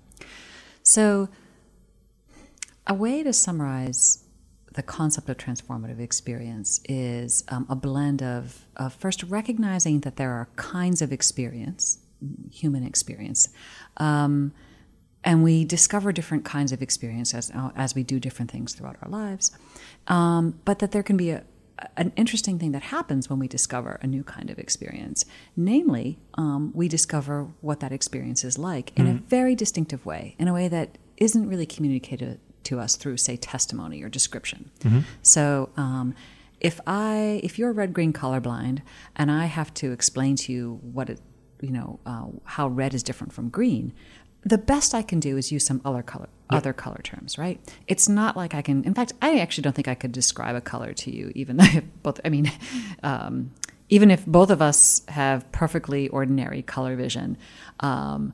So, 0.84 1.30
a 2.86 2.94
way 2.94 3.24
to 3.24 3.34
summarize 3.34 4.24
the 4.74 4.84
concept 4.84 5.28
of 5.30 5.38
transformative 5.38 6.00
experience 6.00 6.80
is 6.88 7.44
um, 7.50 7.66
a 7.70 7.76
blend 7.76 8.22
of, 8.22 8.66
of 8.78 8.94
first 8.94 9.24
recognizing 9.24 10.02
that 10.02 10.16
there 10.18 10.32
are 10.32 10.48
kinds 10.56 11.02
of 11.02 11.12
experience, 11.12 11.98
human 12.52 12.84
experience. 12.84 13.50
Um, 13.98 14.54
and 15.24 15.44
we 15.44 15.66
discover 15.66 16.12
different 16.12 16.46
kinds 16.46 16.72
of 16.72 16.82
experience 16.82 17.34
as, 17.34 17.52
uh, 17.52 17.72
as 17.76 17.96
we 17.96 18.04
do 18.04 18.20
different 18.20 18.52
things 18.52 18.74
throughout 18.74 18.98
our 19.02 19.10
lives. 19.10 19.52
Um, 20.08 20.60
but 20.66 20.80
that 20.80 20.92
there 20.92 21.04
can 21.04 21.18
be 21.18 21.32
a, 21.32 21.44
an 21.98 22.12
interesting 22.16 22.60
thing 22.60 22.72
that 22.72 22.84
happens 22.84 23.30
when 23.30 23.40
we 23.40 23.48
discover 23.48 24.00
a 24.02 24.08
new 24.08 24.24
kind 24.24 24.50
of 24.50 24.58
experience. 24.60 25.26
Namely, 25.56 26.20
um, 26.36 26.72
we 26.74 26.88
discover 26.88 27.48
what 27.62 27.80
that 27.82 27.92
experience 27.92 28.44
is 28.44 28.58
like 28.58 28.98
in 28.98 29.08
a 29.08 29.14
very 29.14 29.56
distinctive 29.56 30.06
way, 30.06 30.36
in 30.40 30.48
a 30.48 30.54
way 30.54 30.68
that 30.68 30.98
isn't 31.18 31.50
really 31.50 31.66
communicated 31.66 32.40
to 32.64 32.80
us 32.80 32.96
through, 32.96 33.18
say, 33.18 33.36
testimony 33.38 34.02
or 34.02 34.10
description. 34.10 34.72
So, 35.22 35.70
um, 35.78 36.16
if 36.60 36.82
I, 36.86 37.40
if 37.42 37.58
you're 37.58 37.72
red 37.72 37.94
green 37.94 38.12
colorblind, 38.12 38.82
and 39.16 39.32
I 39.32 39.46
have 39.46 39.74
to 39.76 39.94
explain 39.94 40.36
to 40.38 40.52
you 40.52 40.80
what 40.82 41.10
it, 41.10 41.22
you 41.62 41.72
know, 41.72 42.00
uh, 42.06 42.26
how 42.44 42.68
red 42.68 42.94
is 42.94 43.02
different 43.02 43.32
from 43.32 43.48
green, 43.48 43.94
the 44.44 44.58
best 44.58 44.94
I 44.94 45.02
can 45.02 45.20
do 45.20 45.38
is 45.38 45.52
use 45.52 45.66
some 45.66 45.82
other 45.84 46.02
color, 46.02 46.30
other 46.50 46.74
color 46.74 47.00
terms, 47.04 47.38
right? 47.38 47.60
It's 47.88 48.08
not 48.08 48.38
like 48.38 48.54
I 48.56 48.62
can. 48.62 48.84
In 48.84 48.94
fact, 48.94 49.14
I 49.22 49.40
actually 49.40 49.64
don't 49.64 49.76
think 49.76 49.88
I 49.88 49.96
could 49.96 50.12
describe 50.12 50.56
a 50.56 50.62
color 50.62 50.94
to 50.94 51.12
you, 51.12 51.32
even 51.36 51.58
though 51.58 51.82
both. 52.04 52.20
I 52.24 52.30
mean, 52.30 52.52
um, 53.04 53.52
even 53.90 54.12
if 54.12 54.26
both 54.26 54.50
of 54.50 54.62
us 54.62 55.02
have 55.10 55.52
perfectly 55.52 56.08
ordinary 56.10 56.62
color 56.62 56.96
vision, 56.96 57.38
um, 57.80 58.34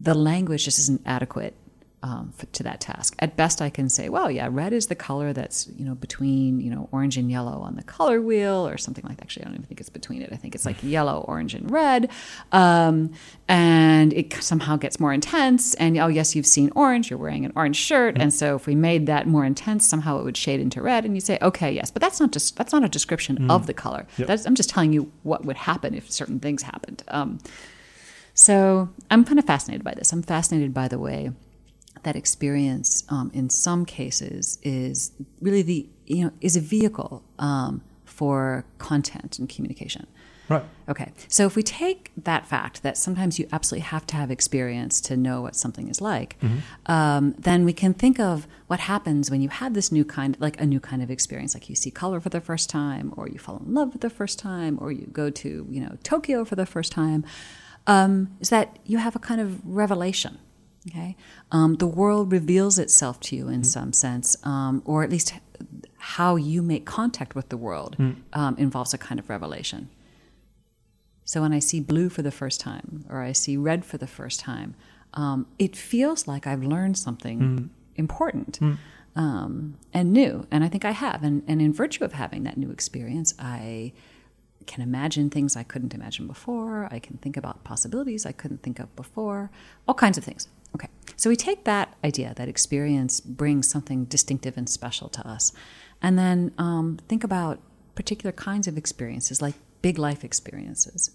the 0.00 0.14
language 0.14 0.64
just 0.64 0.78
isn't 0.78 1.02
adequate 1.06 1.54
um, 2.02 2.32
f- 2.38 2.50
to 2.52 2.62
that 2.62 2.80
task. 2.80 3.16
At 3.18 3.36
best, 3.36 3.62
I 3.62 3.70
can 3.70 3.88
say, 3.88 4.08
well, 4.08 4.30
yeah, 4.30 4.48
red 4.50 4.72
is 4.72 4.86
the 4.86 4.94
color 4.94 5.32
that's 5.32 5.68
you 5.76 5.84
know 5.84 5.94
between 5.94 6.60
you 6.60 6.70
know 6.70 6.88
orange 6.92 7.16
and 7.16 7.30
yellow 7.30 7.60
on 7.60 7.76
the 7.76 7.82
color 7.82 8.20
wheel, 8.20 8.66
or 8.66 8.76
something 8.76 9.04
like 9.04 9.16
that. 9.16 9.24
Actually, 9.24 9.44
I 9.44 9.46
don't 9.46 9.54
even 9.54 9.66
think 9.66 9.80
it's 9.80 9.88
between 9.88 10.22
it. 10.22 10.30
I 10.32 10.36
think 10.36 10.54
it's 10.54 10.66
like 10.66 10.76
yellow, 10.82 11.24
orange, 11.26 11.54
and 11.54 11.70
red, 11.70 12.10
um, 12.52 13.12
and 13.48 14.12
it 14.12 14.32
somehow 14.34 14.76
gets 14.76 15.00
more 15.00 15.12
intense. 15.12 15.74
And 15.74 15.98
oh, 15.98 16.08
yes, 16.08 16.36
you've 16.36 16.46
seen 16.46 16.70
orange. 16.76 17.10
You're 17.10 17.18
wearing 17.18 17.44
an 17.44 17.52
orange 17.56 17.76
shirt, 17.76 18.16
and 18.18 18.32
so 18.32 18.54
if 18.56 18.66
we 18.66 18.74
made 18.74 19.06
that 19.06 19.26
more 19.26 19.44
intense, 19.44 19.86
somehow 19.86 20.20
it 20.20 20.24
would 20.24 20.36
shade 20.36 20.60
into 20.60 20.82
red. 20.82 21.04
And 21.04 21.14
you 21.14 21.20
say, 21.20 21.38
okay, 21.40 21.72
yes, 21.72 21.90
but 21.90 22.02
that's 22.02 22.20
not 22.20 22.30
just 22.30 22.56
that's 22.56 22.72
not 22.72 22.84
a 22.84 22.88
description 22.88 23.50
of 23.50 23.66
the 23.66 23.74
color. 23.74 24.06
Yep. 24.18 24.28
That's, 24.28 24.46
I'm 24.46 24.54
just 24.54 24.70
telling 24.70 24.92
you 24.92 25.10
what 25.22 25.44
would 25.44 25.56
happen 25.56 25.94
if 25.94 26.10
certain 26.10 26.40
things 26.40 26.62
happened. 26.62 27.02
Um, 27.08 27.38
so 28.34 28.90
I'm 29.10 29.24
kind 29.24 29.38
of 29.38 29.46
fascinated 29.46 29.82
by 29.82 29.94
this. 29.94 30.12
I'm 30.12 30.22
fascinated 30.22 30.74
by 30.74 30.88
the 30.88 30.98
way 30.98 31.30
that 32.06 32.14
experience, 32.14 33.02
um, 33.08 33.32
in 33.34 33.50
some 33.50 33.84
cases, 33.84 34.60
is 34.62 35.10
really 35.40 35.62
the 35.62 35.88
you 36.06 36.24
know 36.24 36.30
is 36.40 36.56
a 36.56 36.60
vehicle 36.60 37.24
um, 37.38 37.82
for 38.04 38.64
content 38.78 39.38
and 39.40 39.48
communication. 39.48 40.06
Right. 40.48 40.62
Okay, 40.88 41.12
so 41.26 41.44
if 41.46 41.56
we 41.56 41.64
take 41.64 42.12
that 42.16 42.46
fact 42.46 42.84
that 42.84 42.96
sometimes 42.96 43.40
you 43.40 43.48
absolutely 43.50 43.82
have 43.86 44.06
to 44.06 44.14
have 44.14 44.30
experience 44.30 45.00
to 45.00 45.16
know 45.16 45.42
what 45.42 45.56
something 45.56 45.88
is 45.88 46.00
like, 46.00 46.36
um, 46.86 47.34
then 47.36 47.64
we 47.64 47.72
can 47.72 47.92
think 47.92 48.20
of 48.20 48.46
what 48.68 48.78
happens 48.78 49.28
when 49.28 49.40
you 49.40 49.48
have 49.48 49.74
this 49.74 49.90
new 49.90 50.04
kind, 50.04 50.36
like 50.38 50.60
a 50.60 50.64
new 50.64 50.78
kind 50.78 51.02
of 51.02 51.10
experience, 51.10 51.54
like 51.54 51.68
you 51.68 51.74
see 51.74 51.90
color 51.90 52.20
for 52.20 52.28
the 52.28 52.40
first 52.40 52.70
time, 52.70 53.12
or 53.16 53.28
you 53.28 53.40
fall 53.40 53.60
in 53.66 53.74
love 53.74 53.90
for 53.90 53.98
the 53.98 54.10
first 54.10 54.38
time, 54.38 54.78
or 54.80 54.92
you 54.92 55.08
go 55.12 55.28
to 55.28 55.66
you 55.68 55.80
know 55.80 55.98
Tokyo 56.04 56.44
for 56.44 56.54
the 56.54 56.66
first 56.66 56.92
time. 56.92 57.24
Um, 57.88 58.36
is 58.38 58.50
that 58.50 58.78
you 58.84 58.98
have 58.98 59.16
a 59.16 59.18
kind 59.18 59.40
of 59.40 59.60
revelation? 59.66 60.38
Okay, 60.88 61.16
um, 61.50 61.76
the 61.76 61.86
world 61.86 62.30
reveals 62.30 62.78
itself 62.78 63.18
to 63.20 63.36
you 63.36 63.48
in 63.48 63.64
some 63.64 63.92
sense, 63.92 64.36
um, 64.44 64.82
or 64.84 65.02
at 65.02 65.10
least 65.10 65.34
how 65.98 66.36
you 66.36 66.62
make 66.62 66.86
contact 66.86 67.34
with 67.34 67.48
the 67.48 67.56
world 67.56 67.96
um, 68.32 68.56
involves 68.56 68.94
a 68.94 68.98
kind 68.98 69.18
of 69.18 69.28
revelation. 69.28 69.88
So 71.24 71.40
when 71.40 71.52
I 71.52 71.58
see 71.58 71.80
blue 71.80 72.08
for 72.08 72.22
the 72.22 72.30
first 72.30 72.60
time 72.60 73.04
or 73.10 73.20
I 73.20 73.32
see 73.32 73.56
red 73.56 73.84
for 73.84 73.98
the 73.98 74.06
first 74.06 74.38
time, 74.38 74.76
um, 75.14 75.46
it 75.58 75.74
feels 75.76 76.28
like 76.28 76.46
I've 76.46 76.62
learned 76.62 76.96
something 76.96 77.70
important 77.96 78.60
um, 79.16 79.76
and 79.92 80.12
new. 80.12 80.46
And 80.52 80.62
I 80.62 80.68
think 80.68 80.84
I 80.84 80.92
have. 80.92 81.24
And, 81.24 81.42
and 81.48 81.60
in 81.60 81.72
virtue 81.72 82.04
of 82.04 82.12
having 82.12 82.44
that 82.44 82.56
new 82.56 82.70
experience, 82.70 83.34
I 83.40 83.92
can 84.66 84.82
imagine 84.82 85.30
things 85.30 85.56
I 85.56 85.62
couldn't 85.64 85.94
imagine 85.94 86.26
before. 86.28 86.88
I 86.92 86.98
can 87.00 87.16
think 87.18 87.36
about 87.36 87.64
possibilities 87.64 88.24
I 88.24 88.32
couldn't 88.32 88.62
think 88.62 88.78
of 88.78 88.94
before, 88.94 89.50
all 89.88 89.94
kinds 89.94 90.18
of 90.18 90.24
things. 90.24 90.48
Okay. 90.76 90.88
So 91.16 91.30
we 91.30 91.36
take 91.36 91.64
that 91.64 91.96
idea, 92.04 92.34
that 92.36 92.48
experience 92.48 93.20
brings 93.20 93.68
something 93.68 94.04
distinctive 94.04 94.58
and 94.58 94.68
special 94.68 95.08
to 95.08 95.26
us, 95.26 95.52
and 96.02 96.18
then 96.18 96.52
um, 96.58 96.98
think 97.08 97.24
about 97.24 97.58
particular 97.94 98.32
kinds 98.32 98.68
of 98.68 98.76
experiences, 98.76 99.40
like 99.40 99.54
big 99.80 99.98
life 99.98 100.22
experiences. 100.22 101.10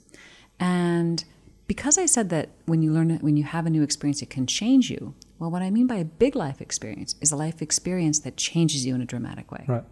And 0.60 1.24
because 1.68 2.00
I 2.00 2.08
said 2.08 2.30
that 2.32 2.50
when 2.66 2.82
you 2.82 2.92
learn, 2.92 3.20
when 3.20 3.38
you 3.38 3.44
have 3.44 3.68
a 3.68 3.70
new 3.70 3.84
experience, 3.84 4.24
it 4.24 4.32
can 4.32 4.48
change 4.48 4.90
you. 4.90 5.14
Well, 5.38 5.52
what 5.52 5.62
I 5.62 5.70
mean 5.70 5.86
by 5.86 5.98
a 5.98 6.06
big 6.06 6.36
life 6.36 6.60
experience 6.62 7.14
is 7.22 7.32
a 7.32 7.36
life 7.36 7.62
experience 7.62 8.20
that 8.20 8.38
changes 8.38 8.84
you 8.86 8.96
in 8.96 9.02
a 9.02 9.06
dramatic 9.06 9.52
way. 9.52 9.66
Right. 9.68 9.84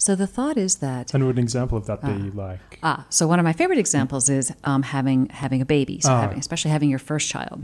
So 0.00 0.14
the 0.14 0.28
thought 0.28 0.56
is 0.56 0.76
that 0.76 1.12
And 1.12 1.26
would 1.26 1.36
an 1.38 1.42
example 1.42 1.76
of 1.76 1.86
that 1.86 2.00
be 2.02 2.30
like? 2.30 2.78
Ah, 2.84 3.04
so 3.10 3.26
one 3.26 3.40
of 3.40 3.44
my 3.44 3.52
favorite 3.52 3.80
examples 3.80 4.28
is 4.28 4.52
um, 4.62 4.82
having 4.84 5.28
having 5.30 5.60
a 5.60 5.64
baby, 5.66 5.98
so 6.00 6.12
Ah. 6.12 6.20
having, 6.22 6.38
especially 6.38 6.70
having 6.70 6.88
your 6.88 7.00
first 7.00 7.28
child. 7.28 7.58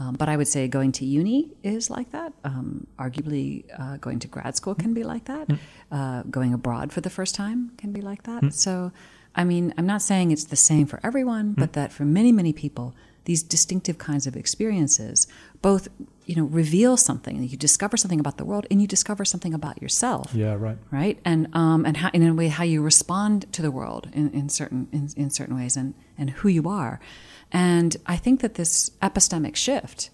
Um, 0.00 0.14
but 0.20 0.28
I 0.28 0.36
would 0.36 0.48
say 0.48 0.66
going 0.66 0.90
to 0.98 1.04
uni 1.06 1.50
is 1.62 1.88
like 1.88 2.10
that. 2.10 2.32
Um, 2.44 2.86
arguably, 2.98 3.64
uh, 3.78 3.96
going 3.98 4.18
to 4.18 4.28
grad 4.28 4.56
school 4.56 4.74
can 4.74 4.92
be 4.94 5.04
like 5.04 5.24
that. 5.26 5.46
Uh, 5.92 6.22
going 6.28 6.52
abroad 6.52 6.92
for 6.92 7.00
the 7.00 7.10
first 7.10 7.34
time 7.36 7.70
can 7.78 7.92
be 7.92 8.00
like 8.00 8.24
that. 8.24 8.52
So, 8.52 8.90
I 9.36 9.44
mean, 9.44 9.72
I'm 9.78 9.86
not 9.86 10.02
saying 10.02 10.32
it's 10.32 10.44
the 10.44 10.56
same 10.70 10.86
for 10.86 10.98
everyone, 11.04 11.52
but 11.62 11.72
that 11.74 11.92
for 11.92 12.04
many 12.04 12.32
many 12.32 12.52
people, 12.52 12.94
these 13.26 13.42
distinctive 13.44 13.96
kinds 13.98 14.26
of 14.26 14.34
experiences 14.36 15.26
both 15.62 15.86
you 16.26 16.34
know 16.36 16.44
reveal 16.44 16.96
something. 16.96 17.42
You 17.42 17.56
discover 17.56 17.96
something 17.96 18.20
about 18.20 18.36
the 18.36 18.44
world, 18.44 18.66
and 18.70 18.80
you 18.82 18.86
discover 18.86 19.24
something 19.24 19.54
about 19.54 19.80
yourself 19.80 20.34
Yeah. 20.34 20.54
Right. 20.54 20.78
right 20.90 21.18
and 21.24 21.48
um 21.54 21.86
and 21.86 21.96
how 21.96 22.10
in 22.12 22.22
a 22.26 22.34
way 22.34 22.48
how 22.48 22.64
you 22.64 22.82
respond 22.82 23.50
to 23.52 23.62
the 23.62 23.70
world 23.70 24.08
in, 24.12 24.30
in 24.32 24.48
certain 24.48 24.88
in, 24.92 25.08
in 25.16 25.30
certain 25.30 25.56
ways 25.56 25.76
and 25.76 25.94
and 26.18 26.30
who 26.30 26.48
you 26.48 26.68
are 26.68 26.98
and 27.52 27.96
i 28.06 28.16
think 28.16 28.40
that 28.40 28.54
this 28.54 28.90
epistemic 29.02 29.54
shift 29.56 30.10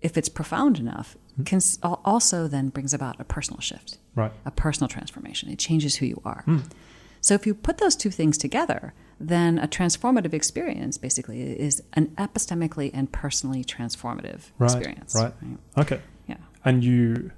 if 0.00 0.16
it's 0.16 0.28
profound 0.28 0.78
enough 0.78 1.16
can 1.44 1.60
also 2.04 2.48
then 2.48 2.70
brings 2.70 2.94
about 2.94 3.20
a 3.20 3.24
personal 3.24 3.60
shift 3.60 3.98
Right. 4.14 4.32
a 4.46 4.50
personal 4.50 4.88
transformation 4.88 5.50
it 5.50 5.58
changes 5.58 5.96
who 5.96 6.06
you 6.06 6.20
are 6.24 6.44
so 7.20 7.34
if 7.34 7.46
you 7.46 7.54
put 7.54 7.76
those 7.78 7.94
two 7.96 8.10
things 8.10 8.38
together 8.38 8.94
then 9.18 9.58
a 9.58 9.66
transformative 9.68 10.34
experience 10.34 10.98
basically 10.98 11.40
is 11.42 11.82
an 11.94 12.08
epistemically 12.18 12.90
and 12.92 13.10
personally 13.12 13.64
transformative 13.64 14.50
Right. 14.58 14.70
experience 14.70 15.14
Right. 15.14 15.32
right. 15.42 15.58
Okay. 15.78 16.00
yeah 16.26 16.36
And 16.64 16.84
you, 16.84 17.30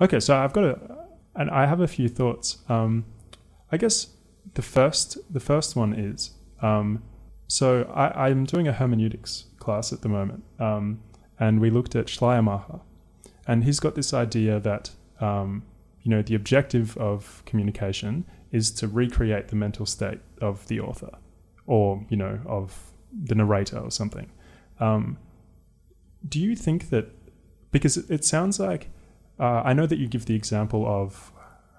okay. 0.00 0.20
So 0.20 0.36
I've 0.36 0.52
got 0.52 0.64
a, 0.64 0.98
and 1.34 1.50
I 1.50 1.66
have 1.66 1.80
a 1.80 1.88
few 1.88 2.08
thoughts. 2.08 2.58
Um, 2.68 3.04
I 3.70 3.76
guess 3.76 4.08
the 4.54 4.62
first, 4.62 5.18
the 5.32 5.40
first 5.40 5.76
one 5.76 5.92
is, 5.92 6.30
um, 6.62 7.02
so 7.48 7.82
I, 7.94 8.28
I'm 8.28 8.44
doing 8.44 8.66
a 8.66 8.72
hermeneutics 8.72 9.44
class 9.58 9.92
at 9.92 10.00
the 10.02 10.08
moment, 10.08 10.42
um, 10.58 11.00
and 11.38 11.60
we 11.60 11.68
looked 11.70 11.94
at 11.94 12.08
Schleiermacher, 12.08 12.80
and 13.46 13.64
he's 13.64 13.78
got 13.80 13.94
this 13.94 14.14
idea 14.14 14.58
that, 14.60 14.90
um, 15.20 15.62
you 16.02 16.10
know, 16.10 16.22
the 16.22 16.34
objective 16.34 16.96
of 16.96 17.42
communication 17.44 18.24
is 18.50 18.70
to 18.70 18.88
recreate 18.88 19.48
the 19.48 19.56
mental 19.56 19.84
state 19.86 20.20
of 20.40 20.66
the 20.68 20.80
author, 20.80 21.10
or 21.66 22.04
you 22.08 22.16
know, 22.16 22.40
of 22.46 22.92
the 23.12 23.34
narrator 23.34 23.78
or 23.78 23.90
something. 23.90 24.30
Um, 24.80 25.18
do 26.28 26.40
you 26.40 26.56
think 26.56 26.90
that 26.90 27.10
because 27.70 27.96
it, 27.96 28.24
sounds 28.24 28.58
like 28.58 28.90
uh, 29.38 29.62
I 29.64 29.72
know 29.72 29.86
that 29.86 29.98
you 29.98 30.08
give 30.08 30.26
the 30.26 30.34
example 30.34 30.86
of 30.86 31.32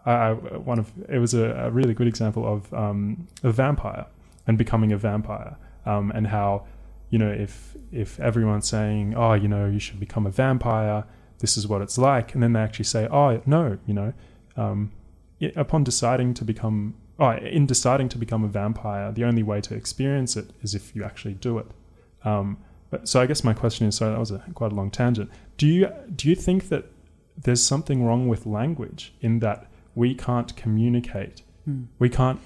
I 0.05 0.31
one 0.33 0.79
of 0.79 0.91
it 1.09 1.19
was 1.19 1.33
a, 1.33 1.51
a 1.51 1.71
really 1.71 1.93
good 1.93 2.07
example 2.07 2.45
of 2.47 2.73
um, 2.73 3.27
a 3.43 3.51
vampire 3.51 4.05
and 4.45 4.57
becoming 4.57 4.91
a 4.91 4.97
vampire 4.97 5.57
um, 5.85 6.11
and 6.11 6.27
how 6.27 6.65
you 7.09 7.19
know 7.19 7.29
if 7.29 7.75
if 7.91 8.19
everyone's 8.19 8.67
saying 8.67 9.15
oh 9.15 9.33
you 9.33 9.47
know 9.47 9.65
you 9.65 9.79
should 9.79 9.99
become 9.99 10.25
a 10.25 10.31
vampire 10.31 11.03
this 11.39 11.57
is 11.57 11.67
what 11.67 11.81
it's 11.81 11.97
like 11.97 12.33
and 12.33 12.43
then 12.43 12.53
they 12.53 12.59
actually 12.59 12.85
say 12.85 13.07
oh 13.11 13.41
no 13.45 13.77
you 13.85 13.93
know 13.93 14.13
um, 14.55 14.91
upon 15.55 15.83
deciding 15.83 16.33
to 16.33 16.45
become 16.45 16.95
oh, 17.19 17.31
in 17.31 17.65
deciding 17.65 18.09
to 18.09 18.17
become 18.17 18.43
a 18.43 18.47
vampire 18.47 19.11
the 19.11 19.23
only 19.23 19.43
way 19.43 19.61
to 19.61 19.75
experience 19.75 20.35
it 20.35 20.51
is 20.61 20.75
if 20.75 20.95
you 20.95 21.03
actually 21.03 21.33
do 21.33 21.57
it. 21.57 21.67
Um, 22.23 22.57
but, 22.89 23.07
so 23.07 23.19
I 23.21 23.25
guess 23.25 23.43
my 23.43 23.53
question 23.53 23.87
is 23.87 23.95
sorry 23.95 24.11
that 24.11 24.19
was 24.19 24.31
a, 24.31 24.43
quite 24.53 24.71
a 24.71 24.75
long 24.75 24.91
tangent. 24.91 25.29
Do 25.57 25.67
you 25.67 25.91
do 26.15 26.29
you 26.29 26.35
think 26.35 26.69
that 26.69 26.85
there's 27.37 27.63
something 27.63 28.03
wrong 28.03 28.27
with 28.27 28.45
language 28.45 29.13
in 29.21 29.39
that 29.39 29.67
we 29.95 30.15
can't 30.15 30.55
communicate? 30.55 31.41
Hmm. 31.65 31.83
We 31.99 32.09
can't 32.09 32.39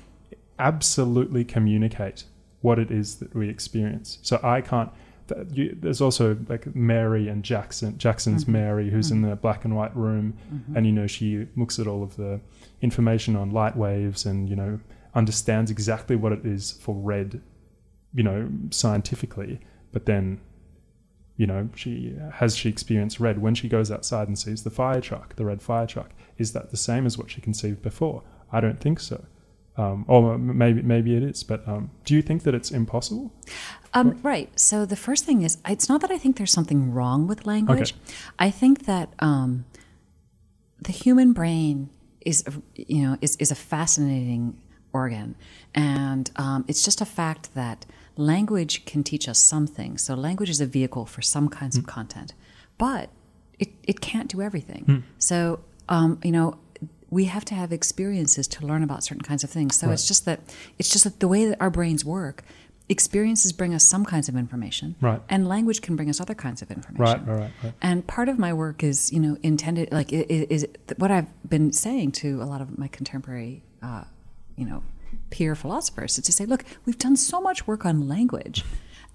absolutely 0.57 1.43
communicate 1.43 2.25
what 2.61 2.79
it 2.79 2.91
is 2.91 3.17
that 3.17 3.33
we 3.35 3.49
experience. 3.49 4.19
So 4.21 4.39
I 4.43 4.61
can't 4.61 4.91
th- 5.27 5.47
you, 5.51 5.77
there's 5.79 6.01
also 6.01 6.37
like 6.47 6.75
Mary 6.75 7.27
and 7.27 7.43
Jackson 7.43 7.97
Jackson's 7.97 8.43
mm-hmm. 8.43 8.53
Mary 8.53 8.89
who's 8.89 9.11
in 9.11 9.21
mm-hmm. 9.21 9.31
the 9.31 9.35
black 9.35 9.65
and 9.65 9.75
white 9.75 9.95
room 9.95 10.37
mm-hmm. 10.53 10.77
and 10.77 10.85
you 10.85 10.91
know 10.91 11.07
she 11.07 11.47
looks 11.55 11.79
at 11.79 11.87
all 11.87 12.03
of 12.03 12.15
the 12.17 12.39
information 12.81 13.35
on 13.35 13.51
light 13.51 13.75
waves 13.75 14.25
and 14.25 14.49
you 14.49 14.55
know 14.55 14.79
understands 15.13 15.69
exactly 15.69 16.15
what 16.15 16.31
it 16.31 16.45
is 16.45 16.71
for 16.71 16.95
red 16.95 17.41
you 18.13 18.23
know 18.23 18.49
scientifically 18.69 19.59
but 19.91 20.05
then 20.05 20.39
you 21.37 21.45
know 21.45 21.69
she 21.75 22.15
has 22.33 22.55
she 22.55 22.69
experienced 22.69 23.19
red 23.19 23.41
when 23.41 23.55
she 23.55 23.67
goes 23.67 23.91
outside 23.91 24.27
and 24.27 24.37
sees 24.37 24.63
the 24.63 24.69
fire 24.69 25.01
truck 25.01 25.35
the 25.35 25.45
red 25.45 25.61
fire 25.61 25.87
truck 25.87 26.11
is 26.37 26.53
that 26.53 26.71
the 26.71 26.77
same 26.77 27.05
as 27.05 27.17
what 27.17 27.29
she 27.29 27.41
conceived 27.41 27.81
before 27.81 28.23
i 28.51 28.59
don't 28.59 28.79
think 28.79 28.99
so 28.99 29.25
um, 29.77 30.03
or 30.07 30.37
maybe 30.37 30.81
maybe 30.81 31.15
it 31.15 31.23
is 31.23 31.43
but 31.43 31.65
um, 31.67 31.91
do 32.03 32.13
you 32.13 32.21
think 32.21 32.43
that 32.43 32.53
it's 32.53 32.71
impossible 32.71 33.31
Um, 33.93 34.19
right. 34.23 34.49
So 34.57 34.85
the 34.85 34.95
first 34.95 35.25
thing 35.25 35.41
is, 35.41 35.57
it's 35.67 35.89
not 35.89 35.99
that 36.01 36.11
I 36.11 36.17
think 36.17 36.37
there's 36.37 36.51
something 36.51 36.93
wrong 36.93 37.27
with 37.27 37.45
language. 37.45 37.93
Okay. 37.93 38.15
I 38.39 38.49
think 38.49 38.85
that 38.85 39.09
um, 39.19 39.65
the 40.81 40.93
human 40.93 41.33
brain 41.33 41.89
is, 42.25 42.43
a- 42.47 42.81
you 42.81 43.01
know, 43.03 43.17
is, 43.21 43.35
is 43.37 43.51
a 43.51 43.55
fascinating 43.55 44.57
organ, 44.93 45.35
and 45.73 46.29
um, 46.35 46.65
it's 46.67 46.83
just 46.83 46.99
a 47.01 47.05
fact 47.05 47.53
that 47.55 47.85
language 48.17 48.85
can 48.85 49.03
teach 49.03 49.27
us 49.29 49.39
something. 49.39 49.97
So 49.97 50.13
language 50.15 50.49
is 50.49 50.59
a 50.61 50.65
vehicle 50.65 51.05
for 51.05 51.21
some 51.21 51.47
kinds 51.49 51.77
of 51.77 51.85
content, 51.87 52.33
but 52.77 53.09
it, 53.59 53.69
it 53.83 54.01
can't 54.01 54.29
do 54.29 54.41
everything. 54.41 55.03
So 55.17 55.59
um, 55.89 56.19
you 56.23 56.31
know. 56.31 56.57
We 57.13 57.25
have 57.25 57.43
to 57.45 57.55
have 57.55 57.73
experiences 57.73 58.47
to 58.47 58.65
learn 58.65 58.83
about 58.83 59.03
certain 59.03 59.21
kinds 59.21 59.43
of 59.43 59.49
things. 59.49 59.75
So 59.75 59.87
it's 59.91 60.07
just 60.07 60.23
that 60.23 60.39
it's 60.79 60.89
just 60.89 61.03
that 61.03 61.19
the 61.19 61.27
way 61.27 61.43
that 61.45 61.59
our 61.59 61.69
brains 61.69 62.05
work 62.05 62.41
experiences 62.91 63.51
bring 63.53 63.73
us 63.73 63.83
some 63.93 64.03
kinds 64.05 64.27
of 64.29 64.35
information, 64.35 64.95
Right. 65.01 65.21
and 65.29 65.47
language 65.47 65.81
can 65.81 65.95
bring 65.95 66.09
us 66.09 66.19
other 66.21 66.35
kinds 66.35 66.61
of 66.61 66.69
information. 66.69 67.01
Right, 67.03 67.27
right, 67.27 67.39
right, 67.39 67.51
right. 67.63 67.73
And 67.81 68.05
part 68.05 68.27
of 68.29 68.37
my 68.37 68.51
work 68.53 68.83
is, 68.83 69.11
you 69.13 69.19
know, 69.19 69.37
intended 69.41 69.91
like 69.91 70.11
i- 70.13 70.27
i- 70.35 70.47
is 70.55 70.67
what 70.97 71.09
I've 71.09 71.31
been 71.49 71.71
saying 71.71 72.11
to 72.23 72.41
a 72.43 72.47
lot 72.53 72.61
of 72.61 72.77
my 72.77 72.87
contemporary, 72.89 73.63
uh, 73.81 74.03
you 74.57 74.65
know, 74.69 74.83
peer 75.29 75.55
philosophers 75.55 76.17
is 76.17 76.23
to 76.25 76.31
say, 76.31 76.45
look, 76.45 76.63
we've 76.85 76.97
done 77.07 77.15
so 77.15 77.39
much 77.41 77.65
work 77.67 77.85
on 77.85 78.07
language 78.07 78.63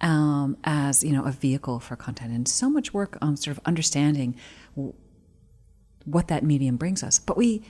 um, 0.00 0.56
as 0.64 1.02
you 1.02 1.12
know 1.16 1.24
a 1.24 1.32
vehicle 1.32 1.78
for 1.80 1.96
content, 1.96 2.30
and 2.32 2.46
so 2.48 2.68
much 2.68 2.92
work 2.92 3.16
on 3.22 3.36
sort 3.36 3.56
of 3.56 3.62
understanding 3.64 4.34
w- 4.74 4.92
what 6.04 6.28
that 6.28 6.42
medium 6.44 6.76
brings 6.76 7.02
us, 7.02 7.18
but 7.18 7.36
we. 7.36 7.62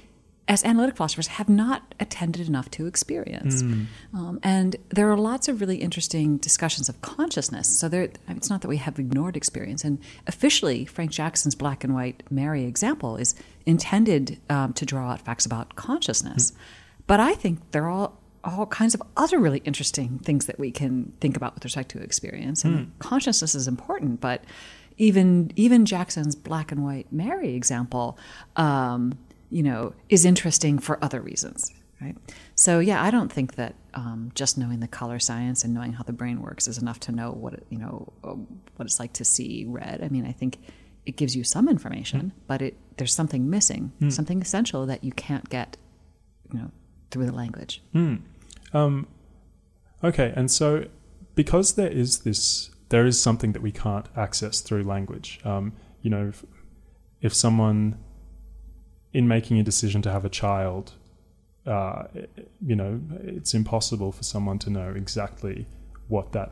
As 0.49 0.65
analytic 0.65 0.97
philosophers, 0.97 1.27
have 1.27 1.49
not 1.49 1.95
attended 1.99 2.47
enough 2.47 2.71
to 2.71 2.87
experience, 2.87 3.63
um, 4.15 4.39
and 4.45 4.77
there 4.91 5.11
are 5.11 5.17
lots 5.19 5.49
of 5.49 5.61
really 5.61 5.79
interesting 5.79 6.37
discussions 6.37 6.89
of 6.89 7.01
consciousness. 7.01 7.67
So 7.79 7.89
there, 7.89 8.09
it's 8.29 8.49
not 8.49 8.61
that 8.63 8.69
we 8.69 8.77
have 8.77 8.99
ignored 9.01 9.37
experience. 9.37 9.83
And 9.83 9.99
officially, 10.29 10.85
Frank 10.85 11.11
Jackson's 11.11 11.57
black 11.57 11.83
and 11.83 11.95
white 11.95 12.23
Mary 12.31 12.65
example 12.65 13.17
is 13.17 13.35
intended 13.65 14.39
um, 14.49 14.73
to 14.75 14.87
draw 14.87 15.11
out 15.11 15.21
facts 15.21 15.47
about 15.47 15.75
consciousness. 15.75 16.53
But 17.09 17.19
I 17.19 17.35
think 17.35 17.59
there 17.73 17.85
are 17.85 17.91
all, 17.91 18.21
all 18.45 18.67
kinds 18.67 18.95
of 18.95 19.03
other 19.17 19.41
really 19.41 19.63
interesting 19.65 20.21
things 20.21 20.47
that 20.47 20.59
we 20.61 20.71
can 20.71 21.13
think 21.21 21.37
about 21.37 21.55
with 21.55 21.65
respect 21.65 21.89
to 21.91 22.01
experience. 22.01 22.65
And 22.65 22.97
consciousness 23.01 23.57
is 23.57 23.67
important, 23.67 24.21
but 24.21 24.45
even 24.99 25.53
even 25.57 25.85
Jackson's 25.85 26.35
black 26.35 26.73
and 26.73 26.83
white 26.83 27.13
Mary 27.13 27.55
example, 27.55 28.17
um, 28.57 29.19
you 29.51 29.63
know, 29.63 29.95
is 30.09 30.25
interesting 30.25 30.79
for 30.79 31.03
other 31.03 31.21
reasons, 31.21 31.73
right? 32.01 32.17
So 32.55 32.79
yeah, 32.79 33.03
I 33.03 33.11
don't 33.11 33.33
think 33.33 33.55
that 33.57 33.75
um, 33.95 34.33
just 34.35 34.59
knowing 34.59 34.81
the 34.81 34.89
color 34.89 35.19
science 35.19 35.65
and 35.65 35.73
knowing 35.73 35.93
how 35.95 36.05
the 36.05 36.13
brain 36.13 36.43
works 36.43 36.69
is 36.69 36.79
enough 36.79 37.01
to 37.01 37.13
know 37.13 37.31
what 37.33 37.55
it, 37.55 37.67
you 37.71 37.79
know 37.79 38.13
uh, 38.25 38.35
what 38.77 38.87
it's 38.87 38.99
like 39.01 39.13
to 39.15 39.25
see 39.25 39.65
red. 39.69 40.03
I 40.03 40.09
mean, 40.09 40.27
I 40.27 40.33
think 40.33 40.59
it 41.07 41.17
gives 41.17 41.37
you 41.37 41.45
some 41.45 41.69
information, 41.69 42.33
but 42.47 42.61
it 42.63 42.77
there's 42.97 43.15
something 43.15 43.49
missing, 43.49 43.93
something 44.11 44.43
essential 44.43 44.87
that 44.87 45.05
you 45.05 45.13
can't 45.13 45.49
get, 45.49 45.77
you 46.53 46.59
know, 46.59 46.71
through 47.11 47.27
the 47.27 47.33
language. 47.33 47.83
Um, 48.73 49.07
okay, 50.03 50.33
and 50.35 50.51
so 50.51 50.87
because 51.37 51.75
there 51.75 51.91
is 51.91 52.21
this, 52.21 52.71
there 52.89 53.07
is 53.07 53.21
something 53.21 53.53
that 53.53 53.63
we 53.63 53.71
can't 53.71 54.07
access 54.17 54.61
through 54.61 54.83
language. 54.83 55.39
Um, 55.45 55.73
you 56.03 56.11
know, 56.11 56.29
if, 56.29 56.45
if 57.21 57.35
someone, 57.35 57.99
in 59.19 59.25
making 59.37 59.57
a 59.59 59.63
decision 59.73 60.01
to 60.03 60.11
have 60.17 60.25
a 60.25 60.29
child, 60.43 60.85
uh, 61.67 62.03
you 62.71 62.77
know, 62.81 62.93
it's 63.37 63.55
impossible 63.55 64.11
for 64.13 64.23
someone 64.33 64.59
to 64.65 64.69
know 64.77 64.91
exactly 65.03 65.67
what 66.09 66.27
that, 66.37 66.51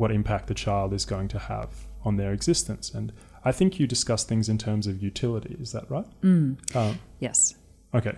what 0.00 0.10
impact 0.20 0.44
the 0.46 0.54
child 0.66 0.92
is 0.98 1.04
going 1.04 1.28
to 1.28 1.38
have 1.38 1.70
on 2.08 2.16
their 2.16 2.32
existence. 2.32 2.86
And 2.98 3.12
I 3.44 3.52
think 3.52 3.78
you 3.78 3.86
discuss 3.86 4.24
things 4.24 4.48
in 4.48 4.56
terms 4.66 4.86
of 4.86 4.94
utility. 5.10 5.54
Is 5.60 5.72
that 5.72 5.84
right? 5.90 6.06
Um, 6.24 6.56
Yes. 7.26 7.38
okay, 7.94 8.16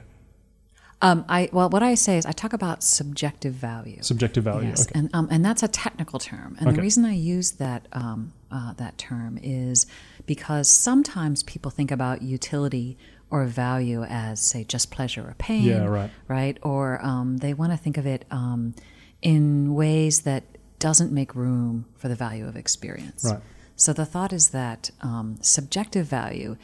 Um, 1.08 1.24
I 1.28 1.40
well, 1.52 1.68
what 1.74 1.82
I 1.82 1.94
say 1.96 2.14
is 2.20 2.24
I 2.32 2.34
talk 2.42 2.52
about 2.60 2.78
subjective 2.84 3.54
value. 3.54 3.98
subjective 4.02 4.44
value. 4.44 4.68
Yes, 4.68 4.82
Okay. 4.86 4.98
and 4.98 5.06
um, 5.16 5.26
and 5.32 5.44
that's 5.44 5.64
a 5.64 5.68
technical 5.86 6.18
term. 6.20 6.50
And 6.58 6.68
Okay. 6.68 6.76
the 6.76 6.82
reason 6.88 7.04
I 7.04 7.14
use 7.36 7.48
that 7.64 7.82
um, 8.02 8.20
uh, 8.56 8.72
that 8.82 8.94
term 8.98 9.32
is 9.42 9.86
because 10.26 10.66
sometimes 10.88 11.42
people 11.42 11.70
think 11.78 11.90
about 11.90 12.16
utility 12.22 12.96
or 13.32 13.46
value 13.46 14.04
as, 14.04 14.40
say, 14.40 14.62
just 14.62 14.90
pleasure 14.90 15.22
or 15.22 15.34
pain. 15.38 15.64
Yeah, 15.64 15.86
right. 15.86 16.10
Right, 16.28 16.58
or 16.62 17.02
um, 17.04 17.38
they 17.38 17.54
want 17.54 17.72
to 17.72 17.78
think 17.78 17.96
of 17.96 18.06
it 18.06 18.26
um, 18.30 18.74
in 19.22 19.74
ways 19.74 20.20
that 20.20 20.44
doesn't 20.78 21.10
make 21.12 21.34
room 21.34 21.86
for 21.96 22.08
the 22.08 22.14
value 22.14 22.46
of 22.46 22.56
experience. 22.56 23.24
Right. 23.24 23.40
So 23.74 23.94
the 23.94 24.04
thought 24.04 24.34
is 24.34 24.50
that 24.50 24.90
um, 25.00 25.38
subjective 25.40 26.06
value 26.06 26.56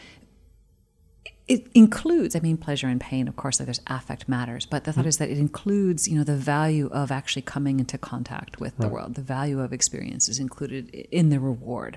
it 1.46 1.66
includes 1.74 2.37
i 2.37 2.40
mean 2.40 2.59
pleasure 2.59 2.88
and 2.88 3.00
pain 3.00 3.26
of 3.26 3.35
course 3.35 3.59
like 3.59 3.66
there's 3.66 3.81
affect 3.87 4.28
matters 4.28 4.66
but 4.66 4.85
the 4.85 4.92
thought 4.92 5.07
is 5.07 5.16
that 5.16 5.31
it 5.31 5.38
includes 5.38 6.07
you 6.07 6.14
know 6.14 6.22
the 6.22 6.37
value 6.37 6.90
of 6.92 7.11
actually 7.11 7.40
coming 7.40 7.81
into 7.81 7.96
contact 7.96 8.61
with 8.61 8.76
the 8.76 8.87
world 8.87 9.14
the 9.14 9.22
value 9.22 9.59
of 9.59 9.72
experience 9.72 10.28
is 10.28 10.38
included 10.38 10.90
in 10.90 11.31
the 11.31 11.40
reward 11.40 11.96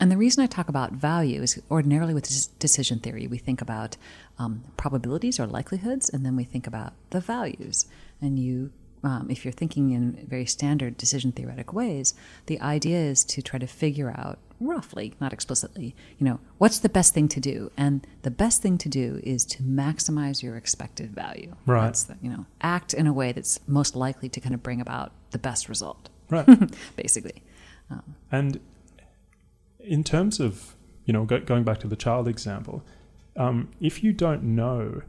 and 0.00 0.10
the 0.10 0.16
reason 0.16 0.42
i 0.42 0.46
talk 0.46 0.68
about 0.68 0.92
value 0.92 1.42
is 1.42 1.60
ordinarily 1.70 2.14
with 2.14 2.58
decision 2.58 2.98
theory 2.98 3.26
we 3.26 3.38
think 3.38 3.60
about 3.60 3.96
um, 4.38 4.64
probabilities 4.76 5.38
or 5.38 5.46
likelihoods 5.46 6.08
and 6.08 6.24
then 6.24 6.36
we 6.36 6.44
think 6.44 6.66
about 6.66 6.92
the 7.10 7.20
values 7.20 7.86
and 8.20 8.38
you 8.38 8.72
um, 9.02 9.28
if 9.30 9.44
you're 9.44 9.52
thinking 9.52 9.92
in 9.92 10.26
very 10.28 10.44
standard 10.44 10.96
decision 10.96 11.32
theoretic 11.32 11.72
ways 11.72 12.14
the 12.46 12.60
idea 12.60 12.98
is 12.98 13.24
to 13.24 13.42
try 13.42 13.58
to 13.58 13.66
figure 13.66 14.10
out 14.16 14.38
roughly, 14.60 15.14
not 15.20 15.32
explicitly, 15.32 15.94
you 16.18 16.26
know, 16.26 16.38
what's 16.58 16.78
the 16.78 16.88
best 16.88 17.14
thing 17.14 17.28
to 17.28 17.40
do? 17.40 17.72
And 17.76 18.06
the 18.22 18.30
best 18.30 18.62
thing 18.62 18.76
to 18.78 18.88
do 18.88 19.20
is 19.24 19.44
to 19.46 19.62
maximize 19.62 20.42
your 20.42 20.56
expected 20.56 21.10
value. 21.14 21.56
Right. 21.66 21.86
That's 21.86 22.04
the, 22.04 22.16
you 22.20 22.30
know, 22.30 22.46
act 22.60 22.92
in 22.92 23.06
a 23.06 23.12
way 23.12 23.32
that's 23.32 23.58
most 23.66 23.96
likely 23.96 24.28
to 24.28 24.40
kind 24.40 24.54
of 24.54 24.62
bring 24.62 24.80
about 24.80 25.12
the 25.30 25.38
best 25.38 25.68
result, 25.68 26.10
Right. 26.28 26.46
basically. 26.96 27.42
And 28.30 28.60
in 29.84 30.04
terms 30.04 30.40
of, 30.40 30.76
you 31.04 31.12
know, 31.12 31.24
go, 31.24 31.40
going 31.40 31.64
back 31.64 31.78
to 31.80 31.88
the 31.88 31.96
child 31.96 32.28
example, 32.28 32.82
um, 33.36 33.70
if 33.80 34.02
you 34.02 34.12
don't 34.12 34.42
know 34.42 35.02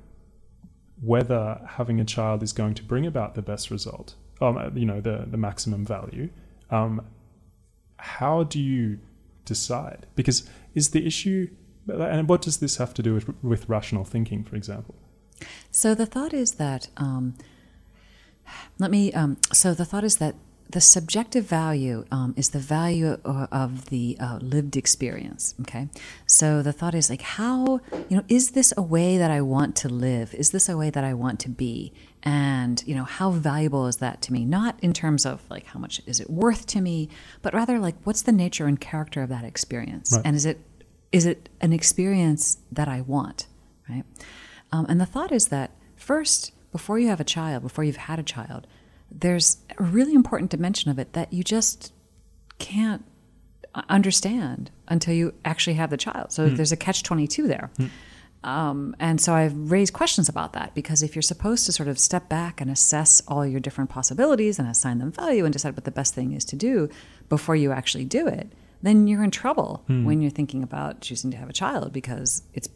whether 1.02 1.60
having 1.68 2.00
a 2.00 2.06
child 2.06 2.44
is 2.44 2.54
going 2.54 2.76
to 2.76 2.84
bring 2.84 3.06
about 3.06 3.36
the 3.36 3.42
best 3.42 3.72
result, 3.72 4.16
um, 4.40 4.72
you 4.76 4.86
know, 4.86 5.02
the, 5.02 5.26
the 5.28 5.38
maximum 5.38 5.86
value, 5.86 6.30
um, 6.70 7.06
how 7.98 8.44
do 8.44 8.60
you 8.60 9.00
decide? 9.46 10.08
Because 10.16 10.48
is 10.74 10.92
the 10.92 11.06
issue, 11.06 11.50
and 11.88 12.30
what 12.30 12.42
does 12.42 12.58
this 12.58 12.78
have 12.78 12.94
to 12.96 13.04
do 13.04 13.14
with, 13.14 13.44
with 13.44 13.68
rational 13.68 14.06
thinking, 14.06 14.44
for 14.44 14.56
example? 14.56 14.96
So 15.72 15.96
the 15.96 16.06
thought 16.06 16.34
is 16.34 16.54
that, 16.54 16.90
um, 16.98 17.36
let 18.80 18.92
me, 18.92 19.12
um, 19.14 19.38
so 19.52 19.74
the 19.74 19.86
thought 19.86 20.04
is 20.04 20.18
that 20.18 20.36
the 20.72 20.82
subjective 20.82 21.46
value 21.46 22.06
um, 22.12 22.34
is 22.38 22.50
the 22.50 22.60
value 22.60 23.18
of 23.26 23.90
the 23.90 24.18
uh, 24.20 24.40
lived 24.42 24.78
experience. 24.78 25.54
Okay. 25.62 25.90
So 26.26 26.62
the 26.62 26.72
thought 26.72 26.96
is 26.96 27.10
like, 27.10 27.22
how, 27.22 27.82
you 28.10 28.18
know, 28.18 28.24
is 28.28 28.52
this 28.52 28.74
a 28.78 28.82
way 28.82 29.18
that 29.18 29.30
I 29.30 29.42
want 29.42 29.76
to 29.78 29.90
live? 29.90 30.34
Is 30.34 30.52
this 30.52 30.70
a 30.70 30.78
way 30.78 30.90
that 30.90 31.04
I 31.04 31.14
want 31.14 31.40
to 31.42 31.50
be? 31.50 31.94
And, 32.24 32.82
you 32.86 32.96
know, 32.96 33.04
how 33.04 33.32
valuable 33.32 33.88
is 33.88 33.98
that 33.98 34.22
to 34.24 34.34
me? 34.34 34.46
Not 34.46 34.80
in 34.82 34.94
terms 34.94 35.26
of 35.26 35.42
like, 35.50 35.66
how 35.66 35.80
much 35.80 36.02
is 36.06 36.20
it 36.20 36.30
worth 36.30 36.66
to 36.68 36.82
me, 36.82 37.10
but 37.42 37.54
rather 37.54 37.78
like, 37.80 37.96
what's 38.04 38.22
the 38.22 38.32
nature 38.32 38.68
and 38.68 38.80
character 38.80 39.22
of 39.24 39.30
that 39.30 39.44
experience? 39.44 40.14
Right. 40.16 40.22
And 40.26 40.36
is 40.36 40.46
it, 40.46 40.60
is 41.12 41.26
it 41.26 41.50
an 41.60 41.74
experience 41.74 42.60
that 42.72 42.88
I 42.88 43.02
want? 43.02 43.48
Right. 43.90 44.04
Um, 44.72 44.86
and 44.88 45.02
the 45.02 45.06
thought 45.06 45.32
is 45.32 45.48
that 45.48 45.72
first, 45.96 46.54
before 46.72 46.98
you 46.98 47.10
have 47.10 47.20
a 47.20 47.26
child, 47.26 47.64
before 47.64 47.84
you've 47.84 47.98
had 47.98 48.20
a 48.20 48.24
child, 48.24 48.68
there's 49.12 49.58
a 49.78 49.84
really 49.84 50.14
important 50.14 50.52
dimension 50.52 50.90
of 50.90 51.00
it 51.00 51.14
that 51.14 51.34
you 51.34 51.44
just 51.44 51.94
can't 52.60 53.04
understand 53.90 54.72
until 54.88 55.14
you 55.14 55.34
actually 55.46 55.76
have 55.76 55.90
the 55.90 55.98
child. 55.98 56.32
So 56.32 56.48
hmm. 56.48 56.56
there's 56.56 56.72
a 56.72 56.78
catch 56.78 57.04
22 57.04 57.48
there. 57.48 57.72
Hmm. 57.78 57.86
Um, 58.44 58.96
and 59.00 59.22
so 59.22 59.34
I've 59.34 59.54
raised 59.72 59.94
questions 59.94 60.28
about 60.28 60.54
that 60.54 60.74
because 60.74 61.04
if 61.04 61.16
you're 61.16 61.22
supposed 61.22 61.68
to 61.68 61.72
sort 61.72 61.88
of 61.88 62.00
step 62.00 62.28
back 62.28 62.60
and 62.60 62.72
assess 62.72 63.22
all 63.28 63.46
your 63.46 63.60
different 63.60 63.92
possibilities 63.92 64.58
and 64.58 64.68
assign 64.68 64.98
them 64.98 65.12
value 65.12 65.46
and 65.46 65.54
decide 65.54 65.76
what 65.76 65.86
the 65.86 65.92
best 65.92 66.16
thing 66.16 66.34
is 66.34 66.44
to 66.46 66.56
do 66.56 66.90
before 67.30 67.56
you 67.56 67.72
actually 67.72 68.06
do 68.06 68.28
it, 68.28 68.52
then 68.82 69.08
you're 69.08 69.24
in 69.24 69.32
trouble 69.32 69.84
hmm. 69.88 70.06
when 70.06 70.22
you're 70.22 70.32
thinking 70.32 70.64
about 70.64 71.02
choosing 71.02 71.30
to 71.32 71.38
have 71.38 71.50
a 71.50 71.54
child 71.54 71.94
because 71.94 72.42
it's 72.54 72.70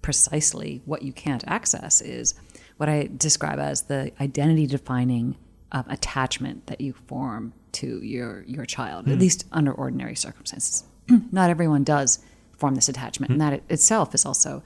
precisely 0.00 0.80
what 0.86 1.02
you 1.02 1.12
can't 1.12 1.44
access 1.46 2.00
is 2.00 2.34
what 2.78 2.88
I 2.88 3.10
describe 3.14 3.58
as 3.58 3.82
the 3.82 4.12
identity 4.22 4.66
defining 4.66 5.36
um, 5.72 5.84
attachment 5.88 6.66
that 6.66 6.80
you 6.80 6.92
form 6.92 7.52
to 7.72 8.04
your 8.04 8.42
your 8.42 8.64
child, 8.64 9.08
at 9.08 9.18
least 9.18 9.46
under 9.52 9.72
ordinary 9.72 10.16
circumstances. 10.16 10.84
Not 11.32 11.50
everyone 11.50 11.84
does 11.84 12.18
form 12.56 12.74
this 12.74 12.88
attachment, 12.88 13.32
and 13.32 13.40
that 13.40 13.52
it 13.52 13.64
itself 13.68 14.14
is 14.14 14.26
also 14.26 14.62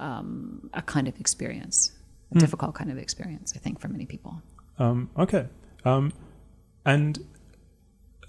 um, 0.00 0.70
a 0.74 0.82
kind 0.82 1.08
of 1.08 1.18
experience, 1.20 1.92
a 2.34 2.38
difficult 2.38 2.74
kind 2.74 2.90
of 2.90 2.98
experience, 2.98 3.52
I 3.54 3.58
think, 3.58 3.80
for 3.80 3.88
many 3.88 4.06
people. 4.06 4.42
Um, 4.78 5.10
okay. 5.18 5.46
Um, 5.84 6.12
and 6.84 7.24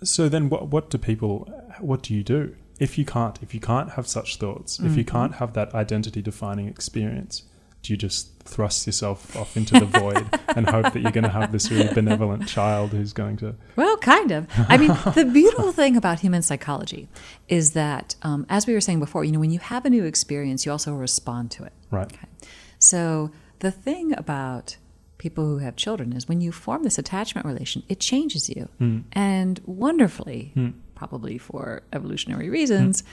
so 0.04 0.30
then 0.30 0.50
what, 0.50 0.68
what 0.68 0.90
do 0.90 0.98
people, 0.98 1.52
what 1.80 2.04
do 2.04 2.14
you 2.14 2.24
do? 2.24 2.56
If 2.80 2.98
you 2.98 3.06
can't, 3.06 3.38
if 3.42 3.54
you 3.54 3.60
can't 3.60 3.92
have 3.92 4.08
such 4.08 4.38
thoughts, 4.38 4.80
if 4.80 4.96
you 4.96 5.04
can't 5.04 5.36
have 5.36 5.54
that 5.54 5.76
identity 5.76 6.22
defining 6.22 6.70
experience, 6.70 7.44
do 7.82 7.92
you 7.92 7.98
just 7.98 8.39
thrust 8.54 8.86
yourself 8.88 9.36
off 9.36 9.56
into 9.56 9.74
the 9.80 9.86
void 9.86 10.28
and 10.56 10.68
hope 10.70 10.94
that 10.94 11.00
you're 11.02 11.12
going 11.20 11.24
to 11.24 11.30
have 11.40 11.52
this 11.52 11.70
really 11.72 11.94
benevolent 11.94 12.48
child 12.48 12.92
who's 12.92 13.14
going 13.14 13.38
to, 13.38 13.56
Well, 13.76 13.98
kind 13.98 14.32
of. 14.32 14.48
I 14.68 14.78
mean, 14.78 14.90
the 15.16 15.26
beautiful 15.32 15.72
thing 15.72 15.96
about 15.96 16.20
human 16.22 16.42
psychology 16.42 17.08
is 17.48 17.72
that, 17.74 18.16
um, 18.24 18.46
as 18.50 18.66
we 18.68 18.74
were 18.74 18.82
saying 18.82 19.00
before, 19.00 19.24
you 19.24 19.32
know, 19.32 19.40
when 19.40 19.52
you 19.52 19.60
have 19.60 19.86
a 19.86 19.90
new 19.90 20.04
experience, 20.06 20.66
you 20.66 20.72
also 20.72 20.94
respond 20.94 21.52
to 21.52 21.64
it. 21.64 21.74
right? 21.92 22.12
Okay. 22.12 22.28
So 22.80 23.32
the 23.60 23.72
thing 23.72 24.14
about 24.18 24.78
people 25.18 25.46
who 25.46 25.58
have 25.58 25.76
children 25.76 26.14
is 26.14 26.28
when 26.30 26.40
you 26.42 26.52
form 26.52 26.84
this 26.84 26.98
attachment 26.98 27.46
relation, 27.46 27.84
it 27.90 28.00
changes 28.00 28.50
you. 28.50 28.70
Mm. 28.80 29.04
And 29.12 29.60
wonderfully, 29.66 30.54
Mm. 30.56 30.74
probably 30.96 31.38
for 31.38 31.84
evolutionary 31.94 32.50
reasons, 32.50 33.04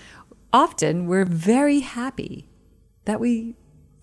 often 0.53 1.07
we're 1.07 1.25
very 1.25 1.81
happy 1.81 2.49
that 3.07 3.19
we 3.21 3.55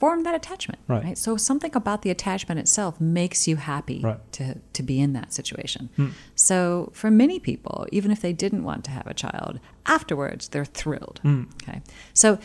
formed 0.03 0.25
that 0.25 0.35
attachment. 0.35 0.81
Right. 0.89 1.17
So 1.17 1.37
something 1.37 1.73
about 1.81 2.01
the 2.01 2.09
attachment 2.09 2.59
itself 2.59 2.99
makes 2.99 3.47
you 3.47 3.55
happy 3.55 4.01
Right. 4.03 4.19
to, 4.33 4.45
to 4.77 4.83
be 4.83 4.99
in 4.99 5.13
that 5.13 5.31
situation. 5.39 5.89
Hmm. 5.95 6.09
So 6.35 6.89
for 6.93 7.09
many 7.09 7.39
people, 7.39 7.87
even 7.97 8.11
if 8.11 8.19
they 8.19 8.33
didn't 8.33 8.63
want 8.65 8.83
to 8.87 8.91
have 8.91 9.07
a 9.07 9.13
child, 9.13 9.61
afterwards 9.85 10.49
they're 10.49 10.65
thrilled. 10.81 11.19
Hmm. 11.21 11.43
Okay. 11.61 11.81
So 12.13 12.37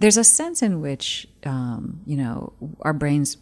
there's 0.00 0.16
a 0.16 0.24
sense 0.24 0.62
in 0.62 0.80
which, 0.80 1.28
um, 1.44 2.00
you 2.06 2.16
know, 2.16 2.54
our 2.80 2.94
brains 2.94 3.36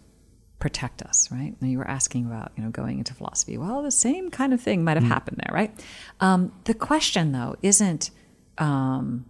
protect 0.59 1.01
us, 1.03 1.31
right? 1.31 1.55
And 1.61 1.71
you 1.71 1.79
were 1.79 1.89
asking 1.99 2.27
about, 2.27 2.51
you 2.57 2.65
know, 2.65 2.71
going 2.71 2.99
into 2.99 3.15
philosophy. 3.15 3.57
Well, 3.57 3.83
the 3.85 3.93
same 3.93 4.31
kind 4.31 4.53
of 4.53 4.61
thing 4.61 4.83
might 4.83 4.97
have 4.97 5.11
happened 5.17 5.39
there, 5.45 5.55
right? 5.55 5.73
Um, 6.19 6.41
the 6.65 6.75
question, 6.75 7.31
though, 7.31 7.55
isn't, 7.63 8.11
um, 8.59 9.27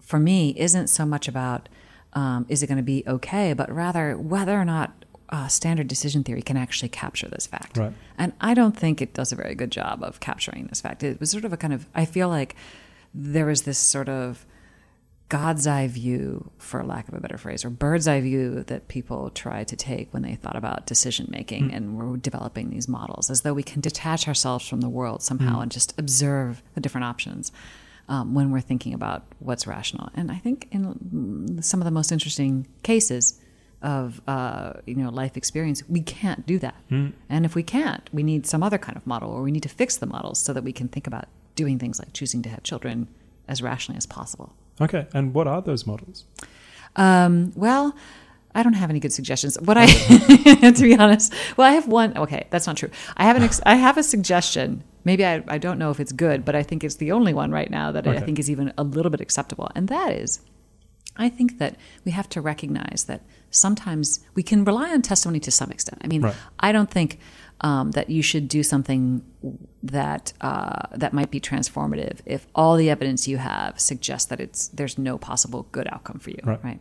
for 0.00 0.18
me, 0.18 0.40
isn't 0.66 0.88
so 0.88 1.06
much 1.06 1.28
about 1.28 1.68
um, 2.14 2.46
is 2.48 2.62
it 2.62 2.66
going 2.66 2.78
to 2.78 2.82
be 2.82 3.04
okay, 3.06 3.52
but 3.52 3.70
rather 3.70 4.16
whether 4.16 4.58
or 4.58 4.64
not 4.64 5.04
uh, 5.30 5.48
standard 5.48 5.88
decision 5.88 6.22
theory 6.22 6.42
can 6.42 6.56
actually 6.56 6.88
capture 6.88 7.28
this 7.28 7.46
fact. 7.46 7.76
Right. 7.76 7.92
And 8.18 8.32
I 8.40 8.54
don't 8.54 8.76
think 8.76 9.00
it 9.00 9.14
does 9.14 9.32
a 9.32 9.36
very 9.36 9.54
good 9.54 9.70
job 9.70 10.02
of 10.02 10.20
capturing 10.20 10.66
this 10.66 10.80
fact. 10.80 11.02
It 11.02 11.18
was 11.18 11.30
sort 11.30 11.44
of 11.44 11.52
a 11.52 11.56
kind 11.56 11.72
of, 11.72 11.86
I 11.94 12.04
feel 12.04 12.28
like 12.28 12.54
there 13.12 13.46
was 13.46 13.62
this 13.62 13.78
sort 13.78 14.08
of 14.08 14.46
God's 15.30 15.66
eye 15.66 15.88
view, 15.88 16.50
for 16.58 16.84
lack 16.84 17.08
of 17.08 17.14
a 17.14 17.20
better 17.20 17.38
phrase, 17.38 17.64
or 17.64 17.70
bird's 17.70 18.06
eye 18.06 18.20
view 18.20 18.62
that 18.64 18.88
people 18.88 19.30
try 19.30 19.64
to 19.64 19.74
take 19.74 20.12
when 20.12 20.22
they 20.22 20.34
thought 20.34 20.54
about 20.54 20.86
decision 20.86 21.26
making 21.30 21.72
and 21.72 21.96
were 21.96 22.16
developing 22.16 22.70
these 22.70 22.86
models, 22.86 23.30
as 23.30 23.40
though 23.40 23.54
we 23.54 23.62
can 23.62 23.80
detach 23.80 24.28
ourselves 24.28 24.68
from 24.68 24.82
the 24.82 24.88
world 24.88 25.22
somehow 25.22 25.60
and 25.60 25.72
just 25.72 25.98
observe 25.98 26.62
the 26.74 26.80
different 26.80 27.06
options 27.06 27.50
um, 28.08 28.34
when 28.34 28.50
we're 28.50 28.60
thinking 28.60 28.94
about 28.94 29.24
what's 29.38 29.66
rational. 29.66 30.10
And 30.14 30.30
I 30.30 30.36
think 30.36 30.68
in 30.70 30.86
mm, 31.58 31.64
some 31.64 31.80
of 31.80 31.84
the 31.84 31.90
most 31.90 32.12
interesting 32.12 32.66
cases 32.82 33.40
of 33.82 34.20
uh, 34.26 34.74
you 34.86 34.94
know 34.94 35.10
life 35.10 35.36
experience, 35.36 35.82
we 35.88 36.00
can't 36.00 36.46
do 36.46 36.58
that. 36.58 36.74
And 37.28 37.44
if 37.44 37.54
we 37.54 37.62
can't, 37.62 38.08
we 38.12 38.22
need 38.22 38.46
some 38.46 38.62
other 38.62 38.78
kind 38.78 38.96
of 38.96 39.06
model, 39.06 39.30
or 39.30 39.42
we 39.42 39.50
need 39.50 39.62
to 39.62 39.68
fix 39.68 39.96
the 39.96 40.06
models 40.06 40.38
so 40.38 40.52
that 40.52 40.64
we 40.64 40.72
can 40.72 40.88
think 40.88 41.06
about 41.06 41.26
doing 41.54 41.78
things 41.78 41.98
like 41.98 42.12
choosing 42.12 42.42
to 42.42 42.48
have 42.48 42.62
children 42.62 43.08
as 43.46 43.62
rationally 43.62 43.98
as 43.98 44.06
possible. 44.06 44.54
Okay, 44.80 45.06
and 45.12 45.34
what 45.34 45.46
are 45.46 45.60
those 45.60 45.86
models? 45.86 46.24
Um, 46.96 47.52
well, 47.54 47.94
I 48.54 48.62
don't 48.62 48.74
have 48.74 48.90
any 48.90 49.00
good 49.00 49.12
suggestions. 49.12 49.58
What 49.60 49.76
I, 49.76 49.86
to 50.72 50.82
be 50.82 50.96
honest, 50.96 51.32
well, 51.56 51.66
I 51.66 51.72
have 51.72 51.86
one. 51.86 52.16
Okay, 52.16 52.46
that's 52.50 52.66
not 52.66 52.76
true. 52.76 52.90
I 53.16 53.24
have 53.24 53.36
an. 53.36 53.42
Ex- 53.42 53.60
I 53.66 53.74
have 53.74 53.98
a 53.98 54.02
suggestion. 54.02 54.82
Maybe 55.04 55.24
I, 55.24 55.42
I 55.48 55.58
don't 55.58 55.78
know 55.78 55.90
if 55.90 56.00
it's 56.00 56.12
good, 56.12 56.44
but 56.44 56.54
I 56.54 56.62
think 56.62 56.82
it's 56.82 56.96
the 56.96 57.12
only 57.12 57.34
one 57.34 57.50
right 57.50 57.70
now 57.70 57.92
that 57.92 58.06
I 58.06 58.20
think 58.20 58.38
is 58.38 58.50
even 58.50 58.72
a 58.78 58.82
little 58.84 59.10
bit 59.10 59.20
acceptable. 59.20 59.70
And 59.74 59.88
that 59.88 60.12
is, 60.12 60.40
I 61.16 61.28
think 61.28 61.58
that 61.58 61.76
we 62.04 62.12
have 62.12 62.28
to 62.30 62.40
recognize 62.40 63.04
that 63.04 63.22
sometimes 63.50 64.20
we 64.34 64.42
can 64.42 64.64
rely 64.64 64.90
on 64.90 65.02
testimony 65.02 65.40
to 65.40 65.50
some 65.50 65.70
extent. 65.70 66.00
I 66.02 66.08
mean, 66.08 66.22
Right. 66.22 66.34
I 66.58 66.72
don't 66.72 66.90
think 66.90 67.18
um, 67.60 67.92
that 67.92 68.10
you 68.10 68.22
should 68.22 68.48
do 68.48 68.62
something 68.62 69.22
that 69.82 70.32
uh, 70.40 70.86
that 70.92 71.12
might 71.12 71.30
be 71.30 71.40
transformative 71.40 72.18
if 72.26 72.46
all 72.54 72.76
the 72.76 72.90
evidence 72.90 73.28
you 73.28 73.36
have 73.36 73.78
suggests 73.78 74.28
that 74.30 74.40
it's 74.40 74.68
there's 74.68 74.98
no 74.98 75.18
possible 75.18 75.68
good 75.70 75.86
outcome 75.92 76.18
for 76.18 76.30
you, 76.30 76.40
Right. 76.64 76.80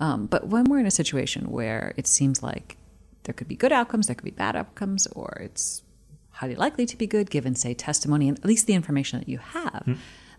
Um, 0.00 0.26
but 0.26 0.48
when 0.48 0.64
we're 0.64 0.78
in 0.80 0.86
a 0.86 0.90
situation 0.92 1.50
where 1.50 1.92
it 1.96 2.06
seems 2.06 2.42
like 2.42 2.76
there 3.24 3.34
could 3.34 3.48
be 3.48 3.56
good 3.56 3.72
outcomes, 3.72 4.06
there 4.06 4.14
could 4.14 4.24
be 4.24 4.30
bad 4.30 4.56
outcomes, 4.56 5.06
or 5.08 5.38
it's 5.40 5.82
highly 6.38 6.54
likely 6.54 6.86
to 6.86 6.96
be 6.96 7.06
good 7.06 7.30
given, 7.30 7.54
say, 7.54 7.74
testimony 7.74 8.28
and 8.28 8.38
at 8.38 8.44
least 8.44 8.66
the 8.66 8.74
information 8.74 9.18
that 9.18 9.28
you 9.28 9.38
have, 9.38 9.84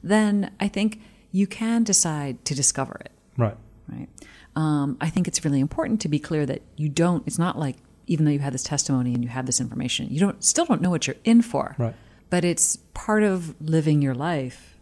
then 0.02 0.52
I 0.60 0.68
think 0.68 1.02
you 1.32 1.46
can 1.46 1.84
decide 1.84 2.44
to 2.46 2.56
discover 2.56 2.96
it 3.06 3.12
Right. 3.38 3.58
right? 3.88 4.08
Um, 4.56 4.98
I 5.00 5.10
think 5.10 5.28
it's 5.28 5.44
really 5.46 5.60
important 5.60 6.02
to 6.02 6.10
be 6.10 6.20
clear 6.20 6.46
that 6.46 6.62
you 6.76 6.90
don't. 6.90 7.22
It's 7.28 7.38
not 7.38 7.58
like 7.66 7.76
even 8.08 8.26
though 8.26 8.32
you 8.32 8.40
have 8.40 8.54
this 8.54 8.64
testimony 8.64 9.14
and 9.14 9.24
you 9.24 9.30
have 9.30 9.46
this 9.46 9.60
information, 9.62 10.08
you 10.10 10.20
don't 10.20 10.44
still 10.44 10.66
don't 10.66 10.82
know 10.82 10.90
what 10.90 11.06
you're 11.06 11.16
in 11.24 11.42
for. 11.42 11.76
Right. 11.78 11.96
But 12.30 12.44
it's 12.46 12.78
part 12.94 13.24
of 13.24 13.56
living 13.62 14.02
your 14.02 14.16
life 14.16 14.78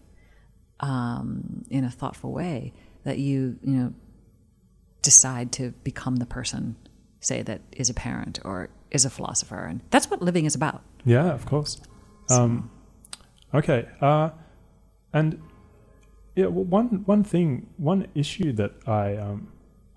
um, 0.80 1.65
in 1.69 1.84
a 1.84 1.89
thoughtful 1.91 2.32
way 2.32 2.73
that 3.03 3.17
you 3.19 3.58
you 3.63 3.73
know 3.73 3.93
decide 5.01 5.51
to 5.53 5.71
become 5.84 6.17
the 6.17 6.25
person, 6.25 6.75
say 7.19 7.41
that 7.41 7.62
is 7.71 7.89
a 7.89 7.93
parent 7.93 8.39
or 8.45 8.69
is 8.91 9.06
a 9.06 9.10
philosopher, 9.10 9.63
and 9.65 9.82
that's 9.89 10.10
what 10.10 10.21
living 10.21 10.45
is 10.45 10.56
about. 10.56 10.82
Yeah, 11.08 11.34
of 11.34 11.46
course. 11.46 11.80
Um, 12.30 12.70
okay, 13.54 13.88
uh, 14.02 14.32
and 15.13 15.41
yeah, 16.36 16.48
well, 16.48 16.65
one 16.65 17.04
one 17.06 17.24
thing, 17.24 17.67
one 17.78 18.08
issue 18.13 18.52
that 18.54 18.74
I 18.86 19.15
um, 19.15 19.48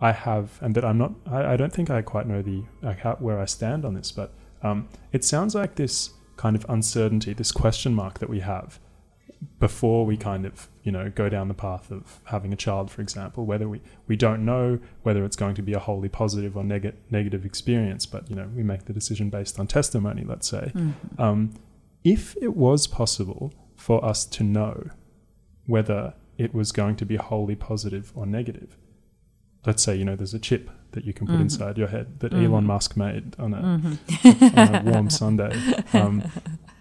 I 0.00 0.12
have, 0.12 0.58
and 0.62 0.72
that 0.76 0.84
I'm 0.84 0.98
not, 0.98 1.12
I, 1.26 1.54
I 1.54 1.56
don't 1.56 1.72
think 1.72 1.90
I 1.90 2.00
quite 2.00 2.28
know 2.28 2.42
the 2.42 2.62
like 2.80 3.00
how, 3.00 3.16
where 3.16 3.40
I 3.40 3.46
stand 3.46 3.84
on 3.84 3.94
this, 3.94 4.12
but 4.12 4.32
um, 4.62 4.88
it 5.10 5.24
sounds 5.24 5.52
like 5.56 5.74
this 5.74 6.10
kind 6.36 6.54
of 6.54 6.64
uncertainty, 6.68 7.32
this 7.34 7.50
question 7.50 7.92
mark 7.92 8.20
that 8.20 8.30
we 8.30 8.38
have 8.40 8.78
before 9.58 10.04
we 10.04 10.16
kind 10.16 10.44
of 10.44 10.68
you 10.82 10.92
know 10.92 11.10
go 11.14 11.28
down 11.28 11.48
the 11.48 11.54
path 11.54 11.90
of 11.90 12.20
having 12.24 12.52
a 12.52 12.56
child, 12.56 12.90
for 12.90 13.00
example, 13.02 13.46
whether 13.46 13.68
we 13.68 13.80
we 14.06 14.16
don't 14.16 14.44
know 14.44 14.78
whether 15.02 15.24
it's 15.24 15.36
going 15.36 15.54
to 15.54 15.62
be 15.62 15.72
a 15.72 15.78
wholly 15.78 16.08
positive 16.08 16.56
or 16.56 16.64
neg- 16.64 16.94
negative 17.10 17.44
experience, 17.44 18.06
but 18.06 18.28
you 18.28 18.36
know 18.36 18.48
we 18.54 18.62
make 18.62 18.84
the 18.84 18.92
decision 18.92 19.30
based 19.30 19.58
on 19.58 19.66
testimony, 19.66 20.24
let's 20.24 20.48
say. 20.48 20.72
Um, 21.18 21.54
if 22.04 22.36
it 22.40 22.56
was 22.56 22.86
possible 22.86 23.52
for 23.76 24.04
us 24.04 24.24
to 24.26 24.44
know 24.44 24.88
whether 25.66 26.14
it 26.38 26.54
was 26.54 26.72
going 26.72 26.96
to 26.96 27.04
be 27.06 27.16
wholly 27.16 27.54
positive 27.56 28.12
or 28.14 28.26
negative, 28.26 28.76
let's 29.66 29.82
say 29.82 29.94
you 29.96 30.04
know 30.04 30.16
there's 30.16 30.34
a 30.34 30.38
chip 30.38 30.70
that 30.92 31.04
you 31.04 31.12
can 31.12 31.26
put 31.26 31.36
inside 31.40 31.78
your 31.78 31.88
head 31.88 32.18
that 32.20 32.32
Elon 32.34 32.64
Musk 32.66 32.96
made 32.96 33.38
on 33.38 33.54
a, 33.54 33.58
on 34.58 34.74
a 34.74 34.82
warm 34.84 35.08
Sunday. 35.08 35.52
Um, 35.92 36.24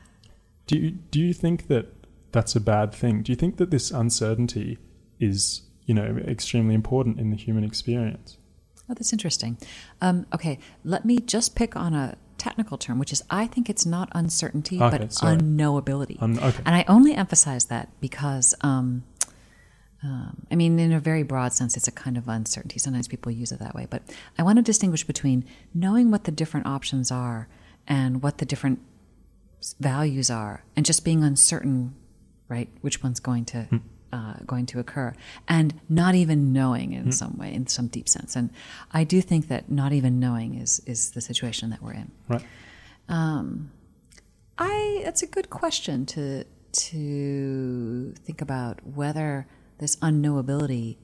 do 0.68 0.78
you 0.78 0.92
do 0.92 1.20
you 1.20 1.34
think 1.34 1.68
that 1.68 1.94
that's 2.32 2.56
a 2.56 2.60
bad 2.60 2.94
thing? 2.94 3.22
Do 3.24 3.32
you 3.32 3.36
think 3.36 3.58
that 3.58 3.72
this 3.72 3.92
uncertainty 3.92 4.78
is 5.20 5.64
you 5.86 5.94
know 5.94 6.18
extremely 6.28 6.76
important 6.76 7.20
in 7.20 7.30
the 7.30 7.36
human 7.38 7.64
experience? 7.64 8.38
Oh, 8.90 8.94
that's 8.96 9.14
interesting. 9.14 9.58
Um, 10.02 10.26
okay, 10.34 10.58
let 10.84 11.06
me 11.06 11.20
just 11.20 11.56
pick 11.56 11.76
on 11.76 11.94
a 11.94 12.18
technical 12.38 12.78
term, 12.78 12.98
which 12.98 13.14
is 13.14 13.22
I 13.30 13.46
think 13.46 13.70
it's 13.70 13.86
not 13.86 14.10
uncertainty, 14.14 14.82
Okay, 14.82 14.98
but 14.98 15.14
sorry. 15.14 15.38
unknowability. 15.38 16.22
Um, 16.22 16.40
okay. 16.40 16.64
And 16.66 16.74
I 16.76 16.86
only 16.88 17.14
emphasize 17.14 17.66
that 17.66 17.90
because, 18.02 18.56
um, 18.62 19.04
um, 20.02 20.48
I 20.50 20.56
mean, 20.56 20.80
in 20.80 20.92
a 20.94 21.00
very 21.00 21.24
broad 21.24 21.54
sense, 21.54 21.76
it's 21.78 21.88
a 21.88 21.92
kind 21.92 22.18
of 22.18 22.28
uncertainty. 22.28 22.80
Sometimes 22.80 23.08
people 23.08 23.32
use 23.32 23.52
it 23.52 23.60
that 23.60 23.76
way. 23.76 23.86
But 23.90 24.02
I 24.38 24.44
want 24.44 24.56
to 24.58 24.64
distinguish 24.64 25.04
between 25.04 25.46
knowing 25.74 26.10
what 26.10 26.24
the 26.24 26.32
different 26.32 26.66
options 26.66 27.12
are 27.12 27.48
and 27.86 28.24
what 28.24 28.38
the 28.38 28.46
different 28.46 28.80
values 29.80 30.30
are, 30.32 30.64
and 30.76 30.86
just 30.86 31.04
being 31.04 31.24
uncertain, 31.24 31.94
right, 32.50 32.70
which 32.82 33.02
one's 33.02 33.20
going 33.20 33.46
to. 33.46 33.68
Uh, 34.12 34.34
going 34.48 34.66
to 34.66 34.80
occur, 34.80 35.14
and 35.48 35.80
not 35.88 36.16
even 36.16 36.52
knowing 36.52 36.94
in 36.94 37.12
some 37.12 37.38
way, 37.38 37.54
in 37.54 37.68
some 37.68 37.86
deep 37.86 38.10
sense, 38.10 38.36
and 38.36 38.50
I 38.92 39.04
do 39.04 39.22
think 39.22 39.50
that 39.50 39.70
not 39.70 39.94
even 39.94 40.20
knowing 40.20 40.56
is 40.56 40.82
is 40.88 41.12
the 41.12 41.22
situation 41.22 41.70
that 41.70 41.80
we're 41.80 41.94
in. 41.94 42.12
Right. 42.28 42.44
Um, 43.08 43.70
I 44.58 45.02
that's 45.06 45.22
a 45.22 45.28
good 45.28 45.52
question 45.52 46.08
to 46.08 46.44
to 46.72 48.14
think 48.26 48.42
about 48.42 48.80
whether 48.86 49.48
this 49.80 49.96
unknowability 49.98 50.98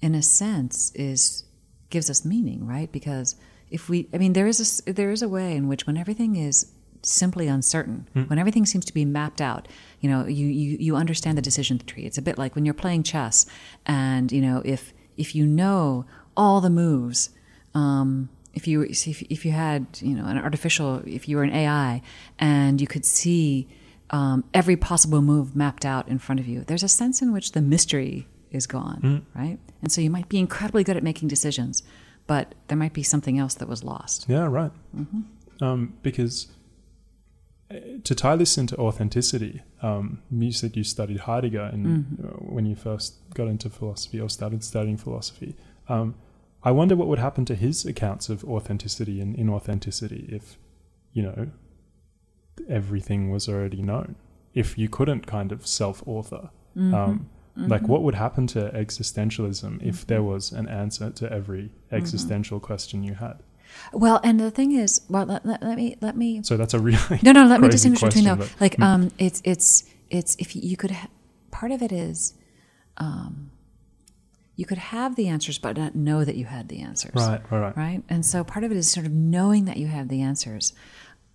in 0.00 0.14
a 0.14 0.22
sense 0.22 0.92
is 0.94 1.44
gives 1.90 2.10
us 2.10 2.24
meaning, 2.24 2.66
right? 2.66 2.90
Because 2.90 3.36
if 3.70 3.88
we 3.88 4.08
I 4.12 4.18
mean 4.18 4.32
there 4.32 4.46
is 4.46 4.82
a 4.86 4.92
there 4.92 5.10
is 5.10 5.22
a 5.22 5.28
way 5.28 5.54
in 5.54 5.68
which 5.68 5.86
when 5.86 5.96
everything 5.96 6.36
is 6.36 6.72
simply 7.06 7.48
uncertain, 7.48 8.08
when 8.28 8.38
everything 8.38 8.66
seems 8.66 8.84
to 8.86 8.94
be 8.94 9.04
mapped 9.04 9.40
out, 9.40 9.68
you 10.00 10.08
know, 10.08 10.26
you, 10.26 10.46
you 10.46 10.76
you 10.78 10.96
understand 10.96 11.38
the 11.38 11.42
decision 11.42 11.78
tree. 11.78 12.04
It's 12.04 12.18
a 12.18 12.22
bit 12.22 12.38
like 12.38 12.54
when 12.54 12.64
you're 12.64 12.74
playing 12.74 13.02
chess 13.02 13.46
and, 13.86 14.30
you 14.30 14.40
know, 14.40 14.62
if 14.64 14.92
if 15.16 15.34
you 15.34 15.46
know 15.46 16.04
all 16.36 16.60
the 16.60 16.70
moves 16.70 17.30
um, 17.74 18.28
if 18.54 18.68
you 18.68 18.82
if, 18.82 19.22
if 19.22 19.44
you 19.44 19.52
had 19.52 19.86
you 20.00 20.14
know 20.14 20.26
an 20.26 20.38
artificial 20.38 21.02
if 21.06 21.28
you 21.28 21.36
were 21.36 21.42
an 21.42 21.52
AI 21.52 22.02
and 22.38 22.80
you 22.80 22.86
could 22.86 23.04
see 23.04 23.68
um, 24.10 24.44
every 24.54 24.76
possible 24.76 25.22
move 25.22 25.56
mapped 25.56 25.84
out 25.84 26.08
in 26.08 26.18
front 26.18 26.40
of 26.40 26.46
you, 26.46 26.62
there's 26.64 26.82
a 26.82 26.88
sense 26.88 27.20
in 27.20 27.32
which 27.32 27.52
the 27.52 27.60
mystery 27.60 28.28
is 28.50 28.66
gone, 28.66 29.26
right? 29.34 29.58
And 29.82 29.90
so 29.90 30.00
you 30.00 30.10
might 30.10 30.28
be 30.28 30.38
incredibly 30.38 30.84
good 30.84 30.96
at 30.96 31.02
making 31.02 31.28
decisions, 31.28 31.82
but 32.28 32.54
there 32.68 32.78
might 32.78 32.92
be 32.92 33.02
something 33.02 33.38
else 33.38 33.54
that 33.54 33.66
was 33.68 33.82
lost. 33.82 34.26
Yeah, 34.28 34.46
right. 34.46 34.70
Mm-hmm. 34.96 35.64
Um, 35.64 35.94
because 36.02 36.48
to 38.04 38.14
tie 38.14 38.36
this 38.36 38.56
into 38.58 38.76
authenticity, 38.76 39.62
um, 39.82 40.22
you 40.30 40.52
said 40.52 40.76
you 40.76 40.84
studied 40.84 41.20
Heidegger 41.20 41.70
in, 41.72 41.84
Mm-hmm. 41.84 42.26
uh, 42.26 42.30
when 42.54 42.66
you 42.66 42.76
first 42.76 43.14
got 43.34 43.48
into 43.48 43.68
philosophy 43.70 44.20
or 44.20 44.28
started 44.28 44.62
studying 44.64 44.96
philosophy. 44.96 45.56
Um, 45.88 46.14
I 46.62 46.70
wonder 46.70 46.96
what 46.96 47.08
would 47.08 47.18
happen 47.18 47.44
to 47.46 47.54
his 47.54 47.84
accounts 47.84 48.28
of 48.28 48.44
authenticity 48.44 49.20
and 49.20 49.36
inauthenticity 49.36 50.32
if 50.32 50.56
you 51.12 51.22
know, 51.22 51.48
everything 52.68 53.30
was 53.30 53.48
already 53.48 53.82
known. 53.82 54.16
If 54.54 54.78
you 54.78 54.88
couldn't 54.88 55.26
kind 55.26 55.52
of 55.52 55.66
self-author, 55.66 56.50
Mm-hmm. 56.76 56.94
um, 56.94 57.30
like 57.56 57.86
what 57.86 58.02
would 58.02 58.16
happen 58.16 58.48
to 58.48 58.70
existentialism 58.74 59.80
if 59.80 59.94
Mm-hmm. 59.98 60.06
there 60.08 60.22
was 60.24 60.50
an 60.50 60.66
answer 60.68 61.10
to 61.10 61.32
every 61.32 61.70
existential 61.92 62.58
question 62.58 63.04
you 63.04 63.14
had? 63.14 63.36
Well, 63.92 64.20
and 64.24 64.38
the 64.40 64.50
thing 64.50 64.72
is, 64.72 65.00
well, 65.08 65.26
let, 65.26 65.44
let, 65.46 65.62
let 65.62 65.76
me 65.76 65.96
let 66.00 66.16
me 66.16 66.42
So 66.42 66.56
that's 66.56 66.74
a 66.74 66.78
really 66.78 66.98
no 67.22 67.32
no 67.32 67.44
let 67.46 67.60
me 67.60 67.68
distinguish 67.68 68.02
between 68.02 68.24
though. 68.24 68.36
but- 68.36 68.48
Hmm. 68.48 68.62
Like 68.64 68.80
um, 68.80 69.10
it's 69.18 69.40
it's 69.44 69.84
it's 70.10 70.36
if 70.38 70.54
you 70.56 70.76
could 70.76 70.90
ha- 70.92 71.08
part 71.50 71.72
of 71.72 71.82
it 71.82 71.92
is, 71.92 72.34
um, 72.98 73.50
you 74.56 74.64
could 74.66 74.78
have 74.78 75.16
the 75.16 75.28
answers 75.28 75.58
but 75.58 75.76
not 75.76 75.94
know 75.94 76.24
that 76.24 76.36
you 76.36 76.44
had 76.44 76.68
the 76.68 76.80
answers. 76.80 77.12
right, 77.14 77.40
right, 77.50 77.60
right. 77.60 77.76
right? 77.76 78.02
And 78.08 78.24
so 78.24 78.44
part 78.44 78.64
of 78.64 78.70
it 78.70 78.76
is 78.76 78.90
sort 78.90 79.06
of 79.06 79.12
knowing 79.12 79.64
that 79.64 79.76
you 79.76 79.88
have 79.88 80.08
the 80.08 80.20
answers. 80.22 80.72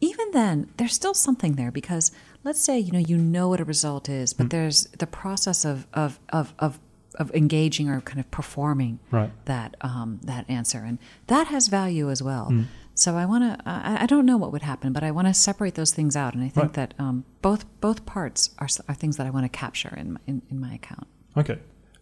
Even 0.02 0.32
then, 0.32 0.72
there's 0.78 0.94
still 0.94 1.14
something 1.14 1.56
there 1.56 1.72
because 1.72 2.12
let's 2.46 2.62
say 2.62 2.80
you 2.80 2.94
know 2.94 3.00
you 3.00 3.18
know 3.18 3.50
what 3.50 3.60
a 3.60 3.66
result 3.66 4.08
is, 4.08 4.32
Hmm. 4.32 4.44
but 4.44 4.50
there's 4.52 4.86
the 4.98 5.08
process 5.08 5.66
of 5.66 5.88
of 5.94 6.20
of 6.30 6.54
of, 6.60 6.80
of 7.16 7.32
engaging 7.34 7.90
or 7.90 8.02
kind 8.02 8.20
of 8.20 8.30
performing 8.32 9.00
Right. 9.12 9.32
that 9.46 9.76
um, 9.82 10.20
that 10.24 10.50
answer, 10.50 10.80
and 10.80 11.00
that 11.28 11.48
has 11.48 11.68
value 11.68 12.10
as 12.10 12.22
well. 12.24 12.46
Hmm. 12.46 12.64
So 12.94 13.16
I 13.16 13.26
want 13.26 13.44
to. 13.46 13.70
I, 13.70 14.04
I 14.04 14.06
don't 14.06 14.26
know 14.26 14.38
what 14.38 14.52
would 14.52 14.62
happen, 14.62 14.92
but 14.94 15.04
I 15.04 15.12
want 15.12 15.28
to 15.28 15.34
separate 15.34 15.76
those 15.76 15.92
things 15.92 16.16
out, 16.16 16.34
and 16.36 16.44
I 16.44 16.50
think 16.50 16.66
Right. 16.66 16.74
that 16.74 16.94
um, 17.00 17.24
both 17.42 17.66
both 17.82 18.06
parts 18.06 18.50
are, 18.60 18.68
are 18.88 18.96
things 18.96 19.18
that 19.18 19.26
I 19.26 19.30
want 19.30 19.46
to 19.46 19.50
capture 19.50 19.94
in 19.96 20.14
my, 20.14 20.20
in, 20.28 20.42
in 20.52 20.60
my 20.60 20.74
account. 20.74 21.08
Okay. 21.38 21.60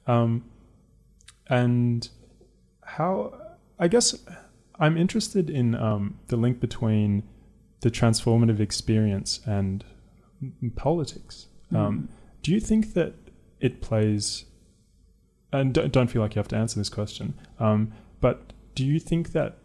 Um, 0.08 0.44
and 1.50 2.10
how, 2.84 3.34
I 3.80 3.88
guess 3.88 4.16
I'm 4.80 4.98
interested 4.98 5.50
in 5.50 5.76
um, 5.76 6.20
the 6.28 6.36
link 6.38 6.60
between 6.60 7.24
the 7.82 7.92
transformative 7.92 8.60
experience 8.60 9.40
and 9.46 9.84
politics. 10.76 11.48
Um, 11.74 12.10
do 12.42 12.52
you 12.52 12.60
think 12.60 12.94
that 12.94 13.14
it 13.60 13.82
plays, 13.82 14.46
and 15.52 15.74
don't, 15.74 15.92
don't 15.92 16.08
feel 16.08 16.22
like 16.22 16.36
you 16.36 16.40
have 16.40 16.48
to 16.50 16.56
answer 16.56 16.80
this 16.80 16.90
question, 16.90 17.34
um, 17.60 17.94
but 18.22 18.54
do 18.76 18.86
you 18.86 19.00
think 19.00 19.32
that 19.32 19.58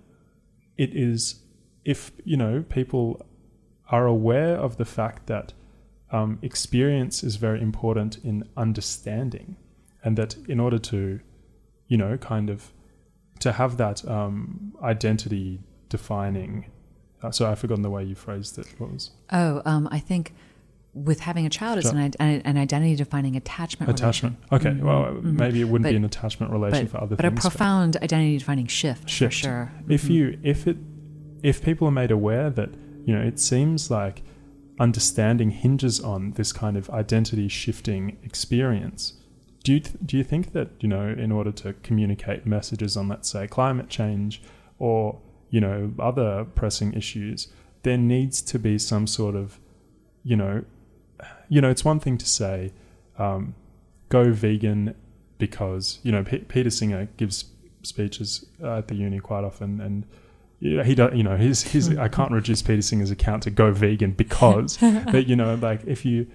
it 0.76 0.94
is, 0.94 1.40
if, 1.84 2.12
you 2.24 2.36
know, 2.36 2.64
people 2.68 3.24
are 3.90 4.06
aware 4.06 4.56
of 4.56 4.76
the 4.78 4.84
fact 4.84 5.26
that 5.26 5.52
um, 6.10 6.38
experience 6.42 7.22
is 7.22 7.36
very 7.36 7.60
important 7.60 8.18
in 8.24 8.48
understanding, 8.56 9.56
and 10.04 10.16
that 10.16 10.36
in 10.48 10.60
order 10.60 10.78
to, 10.78 11.20
you 11.88 11.96
know, 11.96 12.16
kind 12.16 12.50
of 12.50 12.72
to 13.40 13.52
have 13.52 13.76
that 13.76 14.06
um, 14.08 14.74
identity 14.82 15.60
defining. 15.88 16.66
Uh, 17.22 17.30
so 17.30 17.50
I've 17.50 17.58
forgotten 17.58 17.82
the 17.82 17.90
way 17.90 18.04
you 18.04 18.14
phrased 18.14 18.58
it. 18.58 18.66
What 18.78 18.92
was 18.92 19.10
Oh, 19.30 19.62
um, 19.64 19.88
I 19.90 19.98
think 19.98 20.34
with 20.94 21.20
having 21.20 21.46
a 21.46 21.50
child, 21.50 21.78
it's 21.78 21.88
an, 21.88 21.98
an, 21.98 22.42
an 22.44 22.58
identity 22.58 22.94
defining 22.96 23.34
attachment. 23.34 23.90
attachment? 23.90 24.36
relation. 24.50 24.66
Okay, 24.68 24.76
mm-hmm. 24.76 24.86
well, 24.86 25.04
uh, 25.04 25.10
mm-hmm. 25.10 25.36
maybe 25.36 25.60
it 25.60 25.64
wouldn't 25.64 25.84
But- 25.84 25.90
be 25.90 25.96
an 25.96 26.04
attachment 26.04 26.52
relation 26.52 26.86
but, 26.86 26.90
for 26.90 26.96
other 26.98 27.08
things. 27.08 27.16
but 27.16 27.24
a 27.24 27.30
things. 27.30 27.42
but- 27.42 27.50
profound 27.50 27.96
identity 27.96 28.38
defining 28.38 28.66
shift, 28.66 29.08
shift. 29.08 29.34
for 29.34 29.38
sure. 29.38 29.72
If 29.88 30.02
mm-hmm. 30.04 30.12
you 30.12 30.38
if 30.42 30.66
it 30.66 30.76
if 31.42 31.62
people 31.62 31.88
are 31.88 31.92
made 31.92 32.10
aware 32.10 32.50
that 32.50 32.70
you 33.04 33.14
know 33.14 33.22
it 33.22 33.38
seems 33.40 33.90
like 33.90 34.22
understanding 34.78 35.50
hinges 35.50 36.00
on 36.00 36.32
this 36.32 36.52
kind 36.52 36.76
of 36.76 36.88
identity 36.90 37.48
shifting 37.48 38.18
experience. 38.22 39.14
Do 39.64 39.72
you 39.74 39.80
th- 39.80 39.96
do 40.04 40.16
you 40.16 40.24
think 40.24 40.52
that 40.52 40.70
you 40.80 40.88
know 40.88 41.08
in 41.08 41.32
order 41.32 41.52
to 41.52 41.74
communicate 41.82 42.46
messages 42.46 42.96
on 42.96 43.08
let's 43.08 43.28
say 43.30 43.46
climate 43.46 43.88
change 43.88 44.42
or 44.78 45.20
you 45.50 45.60
know 45.60 45.92
other 45.98 46.44
pressing 46.44 46.92
issues, 46.94 47.48
there 47.82 47.98
needs 47.98 48.42
to 48.42 48.58
be 48.58 48.78
some 48.78 49.06
sort 49.06 49.34
of 49.34 49.58
you 50.24 50.36
know 50.36 50.64
you 51.52 51.60
know 51.60 51.68
it's 51.68 51.84
one 51.84 52.00
thing 52.00 52.16
to 52.16 52.26
say 52.26 52.72
um, 53.18 53.54
go 54.08 54.32
vegan 54.32 54.94
because 55.36 55.98
you 56.02 56.10
know 56.10 56.24
P- 56.24 56.38
Peter 56.38 56.70
Singer 56.70 57.08
gives 57.18 57.44
speeches 57.82 58.46
uh, 58.62 58.78
at 58.78 58.88
the 58.88 58.94
uni 58.94 59.18
quite 59.18 59.44
often, 59.44 59.78
and 59.78 60.06
he 60.60 60.94
does. 60.94 61.14
You 61.14 61.22
know, 61.22 61.36
his 61.36 61.62
his 61.62 61.90
I 61.98 62.08
can't 62.08 62.32
reduce 62.40 62.62
Peter 62.62 62.80
Singer's 62.80 63.10
account 63.10 63.42
to 63.42 63.50
go 63.50 63.70
vegan 63.70 64.12
because, 64.12 64.78
but 65.12 65.28
you 65.28 65.36
know, 65.36 65.56
like 65.56 65.84
if 65.84 66.06
you 66.06 66.26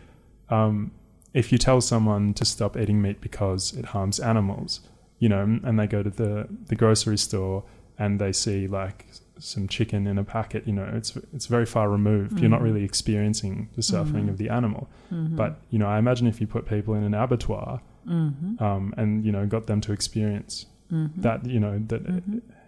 um, 0.51 0.91
if 1.33 1.51
you 1.51 1.57
tell 1.57 1.81
someone 1.81 2.35
to 2.35 2.45
stop 2.45 2.77
eating 2.77 3.01
meat 3.01 3.19
because 3.19 3.73
it 3.73 3.85
harms 3.85 4.19
animals, 4.19 4.81
you 5.17 5.29
know, 5.29 5.41
and 5.41 5.79
they 5.79 5.87
go 5.87 6.03
to 6.03 6.11
the 6.11 6.47
the 6.67 6.75
grocery 6.75 7.17
store 7.17 7.63
and 7.97 8.21
they 8.21 8.31
see 8.31 8.67
like 8.67 9.07
some 9.39 9.67
chicken 9.67 10.07
in 10.07 10.17
a 10.17 10.23
packet, 10.23 10.67
you 10.67 10.73
know, 10.73 10.89
it's 10.93 11.15
it's 11.33 11.45
very 11.45 11.65
far 11.65 11.89
removed. 11.89 12.39
You're 12.39 12.49
not 12.49 12.61
really 12.61 12.83
experiencing 12.83 13.69
the 13.75 13.81
suffering 13.81 14.29
of 14.29 14.37
the 14.37 14.49
animal. 14.49 14.89
But 15.09 15.59
you 15.69 15.79
know, 15.79 15.87
I 15.87 15.99
imagine 15.99 16.27
if 16.27 16.39
you 16.41 16.47
put 16.47 16.65
people 16.65 16.93
in 16.93 17.03
an 17.03 17.13
abattoir 17.13 17.81
um, 18.07 18.93
and 18.97 19.25
you 19.25 19.31
know 19.31 19.45
got 19.45 19.67
them 19.67 19.81
to 19.81 19.91
experience 19.91 20.65
that, 20.89 21.45
you 21.45 21.59
know, 21.59 21.79
that 21.87 22.01
it, 22.05 22.23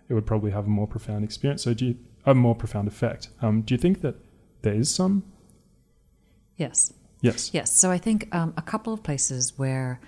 it 0.09 0.13
would 0.13 0.25
probably 0.25 0.51
have 0.51 0.65
a 0.65 0.69
more 0.69 0.87
profound 0.87 1.23
experience. 1.23 1.63
So 1.63 1.73
do 1.73 1.85
you 1.85 1.97
a 2.25 2.35
more 2.35 2.55
profound 2.55 2.87
effect? 2.87 3.29
Um, 3.41 3.61
do 3.61 3.73
you 3.73 3.77
think 3.77 4.01
that 4.01 4.15
there 4.61 4.73
is 4.73 4.93
some? 4.93 5.23
Yes. 6.57 6.93
Yes. 7.21 7.51
Yes. 7.53 7.71
So 7.71 7.91
I 7.91 7.97
think 7.97 8.33
um, 8.35 8.53
a 8.57 8.61
couple 8.61 8.93
of 8.93 9.03
places 9.03 9.57
where, 9.57 9.99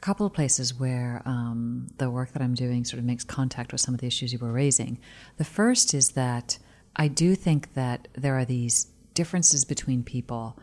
a 0.00 0.02
couple 0.02 0.24
of 0.24 0.32
places 0.32 0.72
where 0.72 1.20
um, 1.26 1.86
the 1.98 2.10
work 2.10 2.32
that 2.32 2.40
I'm 2.40 2.54
doing 2.54 2.86
sort 2.86 2.98
of 2.98 3.04
makes 3.04 3.22
contact 3.22 3.70
with 3.70 3.82
some 3.82 3.92
of 3.92 4.00
the 4.00 4.06
issues 4.06 4.32
you 4.32 4.38
were 4.38 4.50
raising. 4.50 4.98
The 5.36 5.44
first 5.44 5.92
is 5.92 6.12
that 6.12 6.58
I 6.96 7.06
do 7.06 7.34
think 7.34 7.74
that 7.74 8.08
there 8.14 8.38
are 8.38 8.46
these 8.46 8.86
differences 9.12 9.66
between 9.66 10.02
people, 10.02 10.58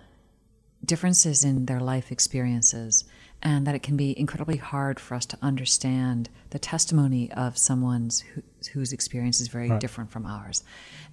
differences 0.84 1.44
in 1.44 1.68
their 1.68 1.80
life 1.80 2.12
experiences, 2.12 3.06
and 3.44 3.68
that 3.68 3.76
it 3.76 3.84
can 3.84 3.96
be 3.96 4.20
incredibly 4.20 4.58
hard 4.58 5.00
for 5.00 5.14
us 5.14 5.28
to 5.28 5.38
understand 5.44 6.30
the 6.50 6.58
testimony 6.58 7.32
of 7.34 7.60
someone's 7.60 8.22
who, 8.22 8.42
whose 8.74 8.92
experience 8.92 9.40
is 9.40 9.50
very 9.50 9.70
Right. 9.70 9.80
different 9.80 10.10
from 10.10 10.26
ours. 10.26 10.64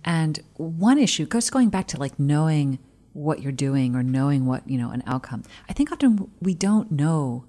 And 0.02 0.40
one 0.56 0.98
issue 0.98 1.26
goes 1.26 1.50
going 1.50 1.68
back 1.68 1.88
to 1.88 1.98
like 1.98 2.18
knowing 2.18 2.78
what 3.12 3.42
you're 3.42 3.52
doing 3.52 3.94
or 3.94 4.02
knowing 4.02 4.46
what 4.46 4.66
you 4.66 4.78
know 4.78 4.90
an 4.92 5.02
outcome. 5.06 5.42
I 5.68 5.74
think 5.74 5.92
often 5.92 6.30
we 6.40 6.54
don't 6.54 6.90
know 6.90 7.44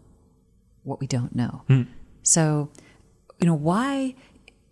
what 0.85 0.99
we 1.01 1.07
don't 1.07 1.35
know. 1.35 1.63
So, 2.23 2.69
you 3.39 3.45
know, 3.47 3.53
why 3.53 4.15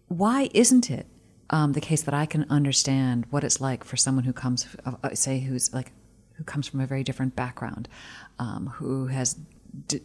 why 0.07 0.49
isn't 0.53 0.89
it 0.89 1.05
um, 1.49 1.73
the 1.73 1.81
case 1.81 2.01
that 2.03 2.13
I 2.13 2.25
can 2.25 2.45
understand 2.49 3.25
what 3.29 3.43
it's 3.43 3.59
like 3.59 3.83
for 3.83 3.97
someone 3.97 4.23
who 4.23 4.33
comes, 4.33 4.67
uh, 4.85 5.13
say, 5.13 5.39
who's 5.39 5.73
like 5.73 5.91
who 6.35 6.43
comes 6.43 6.67
from 6.67 6.79
a 6.79 6.87
very 6.87 7.03
different 7.03 7.35
background, 7.35 7.87
um, 8.39 8.67
who 8.77 9.07
has 9.07 9.35
d- 9.87 10.01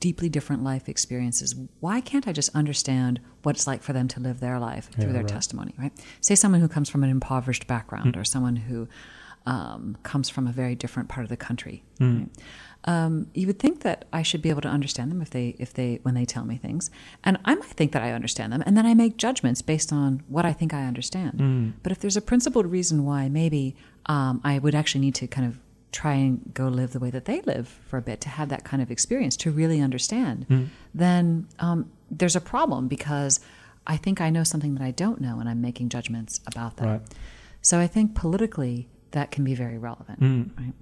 deeply 0.00 0.28
different 0.28 0.62
life 0.62 0.88
experiences? 0.88 1.54
Why 1.80 2.00
can't 2.00 2.28
I 2.28 2.32
just 2.32 2.54
understand 2.54 3.20
what 3.42 3.56
it's 3.56 3.66
like 3.66 3.82
for 3.82 3.92
them 3.92 4.06
to 4.08 4.20
live 4.20 4.38
their 4.40 4.58
life 4.58 4.90
through 4.92 5.06
Yeah, 5.06 5.12
their 5.12 5.22
right. 5.22 5.28
testimony? 5.28 5.74
Right? 5.78 5.92
Say 6.20 6.34
someone 6.36 6.60
who 6.60 6.68
comes 6.68 6.88
from 6.88 7.02
an 7.04 7.10
impoverished 7.10 7.66
background, 7.66 8.16
or 8.16 8.24
someone 8.24 8.56
who 8.56 8.88
um, 9.46 9.96
comes 10.02 10.28
from 10.30 10.46
a 10.46 10.52
very 10.52 10.74
different 10.74 11.08
part 11.08 11.24
of 11.24 11.28
the 11.30 11.36
country. 11.36 11.84
Right? 12.18 12.28
Um, 12.86 13.28
you 13.32 13.46
would 13.46 13.58
think 13.58 13.80
that 13.80 14.04
I 14.12 14.22
should 14.22 14.42
be 14.42 14.50
able 14.50 14.60
to 14.62 14.68
understand 14.68 15.10
them 15.10 15.22
if 15.22 15.30
they, 15.30 15.56
if 15.58 15.72
they, 15.72 16.00
when 16.02 16.14
they 16.14 16.26
tell 16.26 16.44
me 16.44 16.58
things, 16.58 16.90
and 17.22 17.38
I 17.44 17.54
might 17.54 17.70
think 17.70 17.92
that 17.92 18.02
I 18.02 18.12
understand 18.12 18.52
them, 18.52 18.62
and 18.66 18.76
then 18.76 18.84
I 18.84 18.92
make 18.92 19.16
judgments 19.16 19.62
based 19.62 19.90
on 19.92 20.22
what 20.28 20.44
I 20.44 20.52
think 20.52 20.74
I 20.74 20.84
understand. 20.84 21.74
But 21.82 21.92
if 21.92 21.98
there's 22.00 22.16
a 22.16 22.20
principled 22.20 22.66
reason 22.66 23.04
why, 23.06 23.28
maybe 23.30 23.74
um, 24.06 24.40
I 24.44 24.58
would 24.58 24.74
actually 24.74 25.00
need 25.00 25.14
to 25.16 25.26
kind 25.26 25.46
of 25.46 25.58
try 25.92 26.14
and 26.14 26.52
go 26.52 26.68
live 26.68 26.92
the 26.92 26.98
way 26.98 27.08
that 27.08 27.24
they 27.24 27.40
live 27.42 27.68
for 27.86 27.96
a 27.96 28.02
bit 28.02 28.20
to 28.20 28.28
have 28.28 28.48
that 28.50 28.64
kind 28.64 28.82
of 28.82 28.90
experience 28.90 29.36
to 29.36 29.50
really 29.50 29.80
understand, 29.80 30.44
then 30.92 31.46
um, 31.60 31.90
there's 32.10 32.36
a 32.36 32.40
problem 32.40 32.88
because 32.88 33.40
I 33.86 33.96
think 33.96 34.20
I 34.20 34.28
know 34.28 34.44
something 34.44 34.74
that 34.74 34.82
I 34.82 34.90
don't 34.90 35.20
know, 35.20 35.38
and 35.40 35.48
I'm 35.48 35.60
making 35.62 35.88
judgments 35.88 36.40
about 36.46 36.76
that. 36.78 36.86
Right. 36.86 37.00
So 37.62 37.78
I 37.78 37.86
think 37.86 38.14
politically 38.14 38.88
that 39.14 39.30
can 39.30 39.42
be 39.44 39.54
very 39.54 39.78
relevant. 39.78 40.18
Right? 40.58 40.74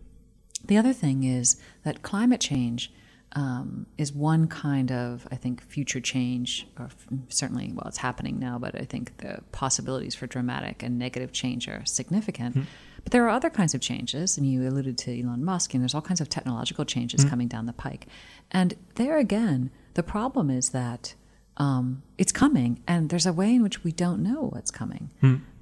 The 0.65 0.77
other 0.77 0.93
thing 0.93 1.25
is 1.25 1.57
that 1.85 2.03
climate 2.03 2.41
change 2.41 2.93
um, 3.35 3.87
is 3.97 4.13
one 4.13 4.47
kind 4.47 4.93
of, 4.93 5.27
I 5.33 5.37
think, 5.37 5.63
future 5.63 6.01
change, 6.01 6.67
or 6.79 6.91
certainly, 7.29 7.73
well, 7.75 7.87
it's 7.89 7.99
happening 7.99 8.39
now, 8.39 8.59
but 8.59 8.75
I 8.79 8.85
think 8.85 9.17
the 9.19 9.41
possibilities 9.53 10.15
for 10.15 10.27
dramatic 10.27 10.83
and 10.83 10.99
negative 10.99 11.33
change 11.33 11.67
are 11.69 11.83
significant. 11.87 12.55
But 13.03 13.13
there 13.13 13.25
are 13.25 13.31
other 13.31 13.51
kinds 13.51 13.75
of 13.75 13.81
changes, 13.81 14.37
and 14.37 14.47
you 14.47 14.69
alluded 14.69 14.99
to 14.99 15.19
Elon 15.19 15.45
Musk, 15.45 15.73
and 15.75 15.83
there's 15.83 15.95
all 15.95 16.03
kinds 16.03 16.21
of 16.21 16.29
technological 16.29 16.85
changes 16.85 17.25
coming 17.31 17.49
down 17.49 17.67
the 17.67 17.73
pike. 17.73 18.07
And 18.51 18.75
there 18.97 19.17
again, 19.19 19.71
the 19.95 20.03
problem 20.03 20.51
is 20.51 20.71
that 20.71 21.15
um, 21.57 22.03
it's 22.19 22.33
coming, 22.33 22.83
and 22.87 23.09
there's 23.11 23.27
a 23.27 23.33
way 23.33 23.55
in 23.55 23.63
which 23.63 23.83
we 23.83 23.93
don't 23.93 24.23
know 24.23 24.49
what's 24.53 24.71
coming. 24.71 25.11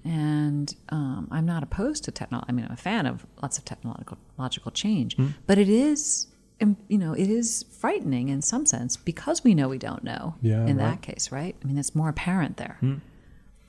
And 0.05 0.75
um, 0.89 1.29
I'm 1.31 1.45
not 1.45 1.63
opposed 1.63 2.05
to 2.05 2.11
technology. 2.11 2.47
I 2.49 2.53
mean, 2.53 2.65
I'm 2.65 2.73
a 2.73 2.77
fan 2.77 3.07
of 3.07 3.27
lots 3.43 3.59
of 3.59 3.65
technological 3.65 4.19
logical 4.39 4.71
change, 4.71 5.17
but 5.47 5.59
it 5.59 5.69
is, 5.69 6.27
you 6.89 6.99
know, 6.99 7.13
it 7.13 7.29
is 7.29 7.65
frightening 7.71 8.29
in 8.31 8.41
some 8.41 8.65
sense 8.65 8.97
because 8.97 9.45
we 9.45 9.55
know 9.55 9.69
we 9.69 9.79
don't 9.79 10.03
know. 10.03 10.37
Yeah, 10.41 10.67
in 10.67 10.79
right. 10.79 10.91
that 10.91 11.03
case, 11.03 11.31
right? 11.31 11.55
I 11.63 11.67
mean, 11.67 11.77
it's 11.77 11.95
more 11.95 12.09
apparent 12.09 12.57
there. 12.57 12.79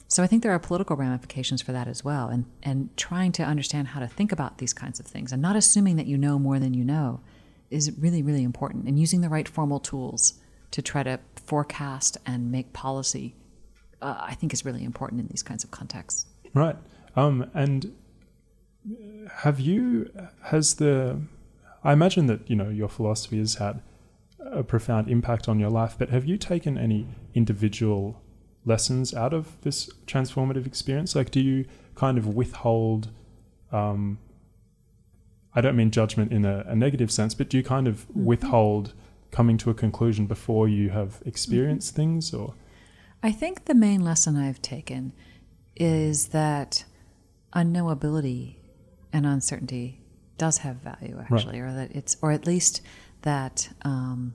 So 0.07 0.21
I 0.21 0.27
think 0.27 0.43
there 0.43 0.51
are 0.51 0.59
political 0.59 0.97
ramifications 0.97 1.61
for 1.61 1.71
that 1.71 1.87
as 1.87 2.03
well, 2.03 2.27
and 2.27 2.45
and 2.63 2.89
trying 2.97 3.31
to 3.33 3.43
understand 3.43 3.89
how 3.89 3.99
to 4.01 4.07
think 4.07 4.31
about 4.31 4.57
these 4.57 4.73
kinds 4.73 4.99
of 4.99 5.05
things 5.05 5.31
and 5.31 5.41
not 5.41 5.55
assuming 5.55 5.95
that 5.95 6.05
you 6.05 6.17
know 6.17 6.37
more 6.37 6.59
than 6.59 6.73
you 6.73 6.83
know 6.83 7.21
is 7.69 7.91
really 7.97 8.21
really 8.21 8.43
important, 8.43 8.87
and 8.87 8.99
using 8.99 9.21
the 9.21 9.29
right 9.29 9.47
formal 9.47 9.79
tools 9.79 10.33
to 10.71 10.81
try 10.81 11.03
to 11.03 11.19
forecast 11.35 12.17
and 12.25 12.51
make 12.51 12.73
policy. 12.73 13.35
Uh, 14.01 14.17
I 14.19 14.33
think 14.33 14.53
is 14.53 14.65
really 14.65 14.83
important 14.83 15.21
in 15.21 15.27
these 15.27 15.43
kinds 15.43 15.63
of 15.63 15.71
contexts. 15.71 16.25
Right. 16.53 16.75
Um, 17.15 17.49
and 17.53 17.93
have 19.43 19.59
you 19.59 20.11
has 20.43 20.75
the 20.75 21.19
I 21.83 21.93
imagine 21.93 22.27
that 22.27 22.49
you 22.49 22.55
know 22.55 22.69
your 22.69 22.89
philosophy 22.89 23.37
has 23.39 23.55
had 23.55 23.81
a 24.39 24.63
profound 24.63 25.09
impact 25.09 25.47
on 25.47 25.59
your 25.59 25.69
life, 25.69 25.95
but 25.97 26.09
have 26.09 26.25
you 26.25 26.37
taken 26.37 26.77
any 26.77 27.07
individual 27.33 28.21
lessons 28.65 29.13
out 29.13 29.33
of 29.33 29.59
this 29.61 29.89
transformative 30.05 30.65
experience? 30.65 31.15
Like, 31.15 31.31
do 31.31 31.39
you 31.39 31.65
kind 31.95 32.17
of 32.17 32.27
withhold? 32.27 33.09
Um, 33.71 34.19
I 35.53 35.61
don't 35.61 35.75
mean 35.75 35.91
judgment 35.91 36.31
in 36.31 36.45
a, 36.45 36.63
a, 36.67 36.75
negative 36.75 37.11
sense, 37.11 37.33
but 37.33 37.49
do 37.49 37.57
you 37.57 37.63
kind 37.63 37.87
of 37.87 38.07
mm-hmm. 38.07 38.25
withhold 38.25 38.93
coming 39.31 39.57
to 39.57 39.69
a 39.69 39.73
conclusion 39.73 40.25
before 40.25 40.67
you 40.67 40.89
have 40.89 41.21
experienced 41.25 41.93
mm-hmm. 41.93 42.01
things, 42.01 42.33
or? 42.33 42.53
I 43.23 43.31
think 43.31 43.65
the 43.65 43.75
main 43.75 44.03
lesson 44.03 44.35
I've 44.35 44.61
taken 44.61 45.13
is 45.75 46.29
that 46.29 46.85
unknowability 47.55 48.55
and 49.13 49.25
uncertainty 49.25 50.01
does 50.37 50.59
have 50.59 50.77
value 50.77 51.19
actually, 51.19 51.61
right. 51.61 51.69
or 51.69 51.75
that 51.75 51.91
it's, 51.91 52.17
or 52.21 52.31
at 52.31 52.47
least 52.47 52.81
that 53.21 53.69
um, 53.83 54.33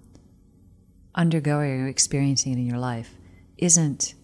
undergoing 1.14 1.82
or 1.82 1.88
experiencing 1.88 2.52
it 2.52 2.56
in 2.56 2.66
your 2.66 2.78
life 2.78 3.14
isn't 3.58 4.14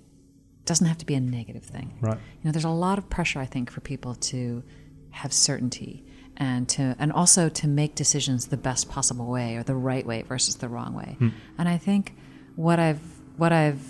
doesn't 0.65 0.87
have 0.87 0.99
to 0.99 1.07
be 1.07 1.15
a 1.15 1.21
negative 1.21 1.65
thing. 1.65 1.93
Right. 2.01 2.17
You 2.17 2.45
know, 2.45 2.53
there's 2.53 2.65
a 2.65 2.71
lot 2.71 2.97
of 2.97 3.11
pressure 3.11 3.41
I 3.41 3.47
think 3.47 3.69
for 3.69 3.81
people 3.81 4.15
to 4.15 4.63
have 5.11 5.33
certainty 5.33 6.07
and 6.37 6.69
to 6.69 6.95
and 6.99 7.13
also 7.13 7.49
to 7.49 7.67
make 7.67 7.95
decisions 7.97 8.47
the 8.47 8.57
best 8.57 8.89
possible 8.89 9.27
way 9.27 9.57
or 9.57 9.65
the 9.65 9.75
right 9.75 10.07
way 10.07 10.23
versus 10.23 10.57
the 10.57 10.69
wrong 10.69 10.95
way. 10.95 11.17
Hmm. 11.19 11.29
And 11.59 11.69
I 11.69 11.79
think 11.79 12.15
what 12.55 12.79
I've 12.79 13.01
what 13.37 13.53
I've 13.53 13.83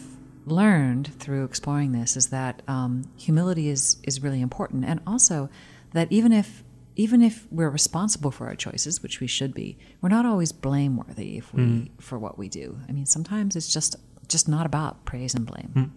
learned 0.47 1.13
through 1.19 1.45
exploring 1.45 1.93
this 1.93 2.17
is 2.17 2.29
that 2.29 2.63
um, 2.69 3.11
humility 3.17 3.69
is 3.69 3.99
is 4.05 4.23
really 4.23 4.41
important, 4.41 4.85
and 4.85 5.01
also 5.07 5.49
that 5.93 6.11
even 6.11 6.33
if 6.33 6.65
even 6.97 7.23
if 7.23 7.47
we're 7.51 7.71
responsible 7.71 8.31
for 8.31 8.47
our 8.49 8.55
choices, 8.55 9.03
which 9.03 9.21
we 9.21 9.27
should 9.27 9.55
be, 9.55 9.79
we're 10.01 10.11
not 10.11 10.27
always 10.27 10.53
blameworthy 10.53 11.39
if 11.39 11.53
we 11.55 11.63
mm. 11.63 11.91
for 11.99 12.19
what 12.19 12.39
we 12.39 12.49
do. 12.49 12.79
I 12.89 12.93
mean, 12.93 13.07
sometimes 13.07 13.57
it's 13.57 13.73
just 13.73 13.97
just 14.29 14.49
not 14.49 14.67
about 14.67 15.05
praise 15.05 15.35
and 15.35 15.47
blame. 15.47 15.73
Mm. 15.75 15.91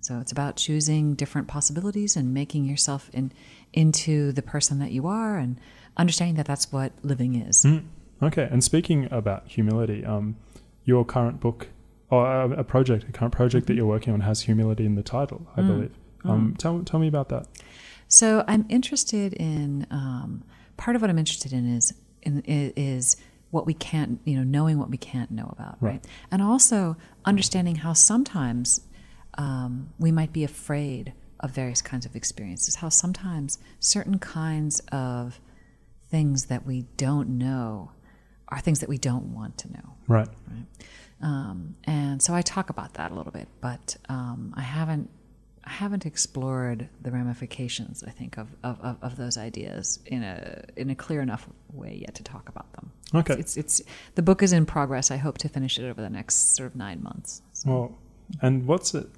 So 0.00 0.18
it's 0.18 0.32
about 0.32 0.56
choosing 0.56 1.14
different 1.14 1.46
possibilities 1.46 2.16
and 2.16 2.32
making 2.32 2.64
yourself 2.64 3.10
in, 3.12 3.32
into 3.72 4.32
the 4.32 4.40
person 4.40 4.78
that 4.78 4.92
you 4.92 5.06
are, 5.06 5.36
and 5.36 5.60
understanding 5.96 6.36
that 6.36 6.46
that's 6.46 6.72
what 6.72 6.92
living 7.02 7.34
is. 7.34 7.64
Mm. 7.64 7.84
Okay. 8.22 8.48
And 8.50 8.64
speaking 8.64 9.08
about 9.10 9.46
humility, 9.48 10.04
um, 10.04 10.36
your 10.84 11.04
current 11.04 11.40
book 11.40 11.68
or 12.10 12.26
uh, 12.26 12.48
a 12.50 12.64
project, 12.64 13.04
a 13.08 13.12
current 13.12 13.32
project 13.32 13.64
mm-hmm. 13.64 13.72
that 13.72 13.76
you're 13.76 13.86
working 13.86 14.12
on, 14.12 14.20
has 14.20 14.42
humility 14.42 14.84
in 14.84 14.94
the 14.94 15.02
title, 15.02 15.46
I 15.56 15.60
mm. 15.60 15.66
believe. 15.68 15.94
Um, 16.24 16.52
mm. 16.52 16.58
tell 16.58 16.82
tell 16.82 17.00
me 17.00 17.08
about 17.08 17.28
that. 17.30 17.46
So 18.08 18.44
I'm 18.48 18.66
interested 18.68 19.32
in 19.34 19.86
um, 19.90 20.42
part 20.76 20.96
of 20.96 21.02
what 21.02 21.10
I'm 21.10 21.18
interested 21.18 21.52
in 21.52 21.72
is 21.76 21.94
in, 22.22 22.42
is 22.46 23.16
what 23.50 23.66
we 23.66 23.74
can't, 23.74 24.20
you 24.24 24.36
know, 24.36 24.44
knowing 24.44 24.78
what 24.78 24.90
we 24.90 24.96
can't 24.96 25.30
know 25.30 25.48
about, 25.52 25.76
right? 25.80 25.92
right? 25.92 26.06
And 26.30 26.42
also 26.42 26.96
understanding 27.24 27.76
how 27.76 27.92
sometimes 27.92 28.82
um, 29.38 29.92
we 29.98 30.12
might 30.12 30.32
be 30.32 30.44
afraid 30.44 31.12
of 31.40 31.50
various 31.50 31.82
kinds 31.82 32.06
of 32.06 32.14
experiences. 32.14 32.76
How 32.76 32.88
sometimes 32.88 33.58
certain 33.78 34.18
kinds 34.18 34.80
of 34.92 35.40
things 36.10 36.46
that 36.46 36.66
we 36.66 36.82
don't 36.96 37.28
know 37.30 37.92
are 38.48 38.60
things 38.60 38.80
that 38.80 38.88
we 38.88 38.98
don't 38.98 39.32
want 39.32 39.56
to 39.58 39.72
know. 39.72 39.94
Right. 40.06 40.28
Right. 40.48 40.66
Um, 41.22 41.76
and 41.84 42.22
so 42.22 42.34
I 42.34 42.42
talk 42.42 42.70
about 42.70 42.94
that 42.94 43.10
a 43.10 43.14
little 43.14 43.32
bit, 43.32 43.48
but 43.60 43.96
um, 44.08 44.54
I 44.56 44.62
haven't 44.62 45.10
I 45.64 45.70
haven't 45.70 46.06
explored 46.06 46.88
the 47.02 47.10
ramifications, 47.10 48.02
I 48.02 48.10
think, 48.10 48.38
of, 48.38 48.48
of, 48.64 48.96
of, 49.02 49.16
those 49.16 49.36
ideas 49.36 49.98
in 50.06 50.22
a 50.22 50.64
in 50.74 50.88
a 50.88 50.94
clear 50.94 51.20
enough 51.20 51.46
way 51.72 51.98
yet 52.00 52.14
to 52.14 52.22
talk 52.22 52.48
about 52.48 52.72
them. 52.72 52.90
Okay, 53.14 53.34
it's, 53.34 53.56
it's, 53.58 53.80
it's 53.80 53.90
the 54.14 54.22
book 54.22 54.42
is 54.42 54.52
in 54.52 54.64
progress. 54.64 55.10
I 55.10 55.16
hope 55.16 55.36
to 55.38 55.48
finish 55.48 55.78
it 55.78 55.84
over 55.84 56.00
the 56.00 56.10
next 56.10 56.56
sort 56.56 56.68
of 56.68 56.76
nine 56.76 57.02
months. 57.02 57.42
So. 57.52 57.70
Well, 57.70 57.98
and 58.40 58.66
what's 58.66 58.94
it? 58.94 59.08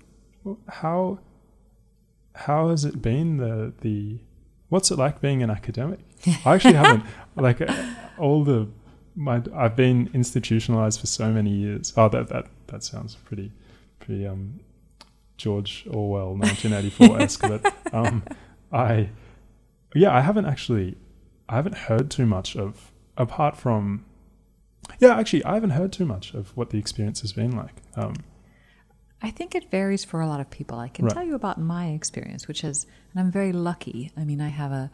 How 0.68 1.20
how 2.34 2.70
has 2.70 2.84
it 2.84 3.00
been 3.00 3.36
the 3.36 3.72
the 3.80 4.18
what's 4.68 4.90
it 4.90 4.98
like 4.98 5.20
being 5.20 5.42
an 5.42 5.50
academic? 5.50 6.00
I 6.44 6.54
actually 6.54 6.74
haven't 6.74 7.04
like 7.36 7.60
all 8.18 8.42
the 8.42 8.68
my 9.14 9.42
I've 9.54 9.76
been 9.76 10.10
institutionalized 10.14 11.00
for 11.00 11.06
so 11.06 11.32
many 11.32 11.50
years. 11.50 11.92
Oh, 11.96 12.08
that 12.08 12.28
that 12.28 12.46
that 12.68 12.82
sounds 12.84 13.16
pretty 13.16 13.52
pretty 14.00 14.26
um 14.26 14.60
George 15.42 15.84
Orwell 15.90 16.36
1984 16.36 17.20
esque, 17.20 17.40
but 17.40 17.74
um, 17.92 18.22
I, 18.70 19.10
yeah, 19.92 20.14
I 20.14 20.20
haven't 20.20 20.46
actually, 20.46 20.96
I 21.48 21.56
haven't 21.56 21.76
heard 21.76 22.12
too 22.12 22.26
much 22.26 22.54
of, 22.54 22.92
apart 23.16 23.56
from, 23.56 24.04
yeah, 25.00 25.18
actually, 25.18 25.44
I 25.44 25.54
haven't 25.54 25.70
heard 25.70 25.92
too 25.92 26.06
much 26.06 26.32
of 26.32 26.56
what 26.56 26.70
the 26.70 26.78
experience 26.78 27.22
has 27.22 27.32
been 27.32 27.56
like. 27.56 27.82
Um, 27.96 28.14
I 29.20 29.30
think 29.30 29.56
it 29.56 29.68
varies 29.68 30.04
for 30.04 30.20
a 30.20 30.28
lot 30.28 30.38
of 30.38 30.48
people. 30.48 30.78
I 30.78 30.88
can 30.88 31.06
right. 31.06 31.14
tell 31.14 31.24
you 31.24 31.34
about 31.34 31.58
my 31.58 31.88
experience, 31.88 32.46
which 32.46 32.62
is, 32.62 32.86
and 33.12 33.20
I'm 33.20 33.32
very 33.32 33.52
lucky. 33.52 34.12
I 34.16 34.24
mean, 34.24 34.40
I 34.40 34.48
have 34.48 34.70
a, 34.70 34.92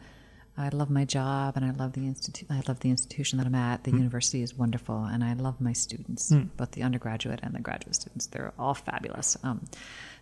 I 0.59 0.69
love 0.69 0.89
my 0.89 1.05
job 1.05 1.55
and 1.55 1.65
I 1.65 1.71
love 1.71 1.93
the 1.93 2.05
institute. 2.05 2.49
I 2.51 2.61
love 2.67 2.81
the 2.81 2.89
institution 2.89 3.37
that 3.37 3.47
I'm 3.47 3.55
at. 3.55 3.85
The 3.85 3.91
mm. 3.91 3.97
university 3.97 4.41
is 4.41 4.53
wonderful, 4.53 5.05
and 5.05 5.23
I 5.23 5.33
love 5.33 5.61
my 5.61 5.73
students, 5.73 6.31
mm. 6.31 6.49
both 6.57 6.71
the 6.71 6.83
undergraduate 6.83 7.39
and 7.41 7.55
the 7.55 7.59
graduate 7.59 7.95
students. 7.95 8.27
They're 8.27 8.53
all 8.59 8.73
fabulous. 8.73 9.37
Um, 9.43 9.65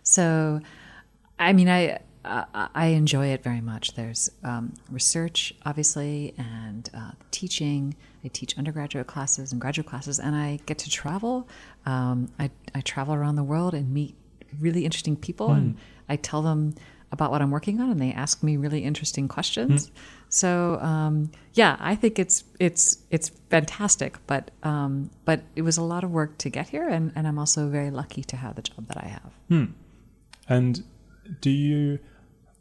so, 0.02 0.60
I 1.38 1.52
mean, 1.52 1.68
I 1.68 1.98
I 2.24 2.86
enjoy 2.88 3.28
it 3.28 3.42
very 3.42 3.60
much. 3.60 3.94
There's 3.94 4.30
um, 4.44 4.74
research, 4.90 5.54
obviously, 5.64 6.34
and 6.36 6.88
uh, 6.92 7.12
teaching. 7.30 7.96
I 8.24 8.28
teach 8.28 8.58
undergraduate 8.58 9.06
classes 9.06 9.52
and 9.52 9.60
graduate 9.60 9.86
classes, 9.86 10.18
and 10.18 10.34
I 10.36 10.58
get 10.66 10.78
to 10.78 10.90
travel. 10.90 11.48
Um, 11.86 12.28
I, 12.38 12.50
I 12.74 12.80
travel 12.82 13.14
around 13.14 13.36
the 13.36 13.44
world 13.44 13.72
and 13.74 13.92
meet 13.92 14.14
really 14.60 14.84
interesting 14.84 15.16
people, 15.16 15.48
mm. 15.48 15.56
and 15.56 15.76
I 16.08 16.16
tell 16.16 16.42
them 16.42 16.74
about 17.10 17.30
what 17.30 17.40
I'm 17.40 17.50
working 17.50 17.80
on, 17.80 17.90
and 17.90 18.00
they 18.00 18.12
ask 18.12 18.42
me 18.42 18.56
really 18.56 18.84
interesting 18.84 19.28
questions. 19.28 19.88
Mm. 19.88 19.92
So 20.28 20.78
um, 20.80 21.30
yeah, 21.54 21.76
I 21.80 21.94
think 21.94 22.18
it's 22.18 22.44
it's 22.58 22.98
it's 23.10 23.30
fantastic. 23.50 24.18
But 24.26 24.50
um, 24.62 25.10
but 25.24 25.42
it 25.56 25.62
was 25.62 25.78
a 25.78 25.82
lot 25.82 26.04
of 26.04 26.10
work 26.10 26.38
to 26.38 26.50
get 26.50 26.68
here, 26.68 26.88
and, 26.88 27.12
and 27.14 27.26
I'm 27.26 27.38
also 27.38 27.68
very 27.68 27.90
lucky 27.90 28.22
to 28.24 28.36
have 28.36 28.56
the 28.56 28.62
job 28.62 28.86
that 28.88 28.98
I 28.98 29.08
have. 29.08 29.32
Hmm. 29.48 29.64
And 30.48 30.84
do 31.40 31.50
you? 31.50 31.98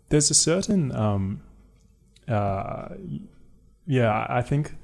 There's 0.10 0.32
a 0.32 0.34
certain 0.34 0.96
um, 0.96 1.42
uh, 2.28 2.90
yeah, 3.86 4.26
I 4.30 4.42
think 4.42 4.76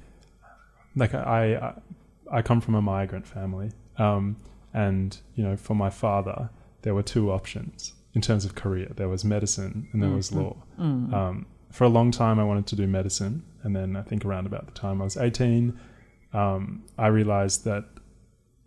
like 0.94 1.14
I 1.14 1.54
I, 2.30 2.38
I 2.38 2.42
come 2.42 2.60
from 2.60 2.74
a 2.74 2.82
migrant 2.82 3.26
family, 3.26 3.70
um, 3.96 4.36
and 4.74 5.16
you 5.34 5.44
know, 5.44 5.56
for 5.56 5.74
my 5.74 5.88
father, 5.88 6.50
there 6.82 6.94
were 6.94 7.02
two 7.02 7.32
options 7.32 7.94
in 8.14 8.20
terms 8.20 8.44
of 8.44 8.54
career. 8.54 8.92
There 8.96 9.08
was 9.08 9.24
medicine 9.24 9.88
and 9.92 10.02
there 10.02 10.08
mm-hmm. 10.08 10.16
was 10.16 10.32
law. 10.32 10.56
Mm-hmm. 10.78 11.14
Um, 11.14 11.46
for 11.70 11.84
a 11.84 11.88
long 11.88 12.10
time, 12.12 12.38
I 12.38 12.44
wanted 12.44 12.66
to 12.68 12.76
do 12.76 12.86
medicine, 12.86 13.42
and 13.64 13.74
then 13.74 13.96
I 13.96 14.02
think 14.02 14.24
around 14.24 14.46
about 14.46 14.66
the 14.66 14.72
time 14.72 15.00
I 15.00 15.04
was 15.04 15.16
eighteen, 15.16 15.78
um, 16.32 16.84
I 16.96 17.08
realized 17.08 17.64
that 17.64 17.84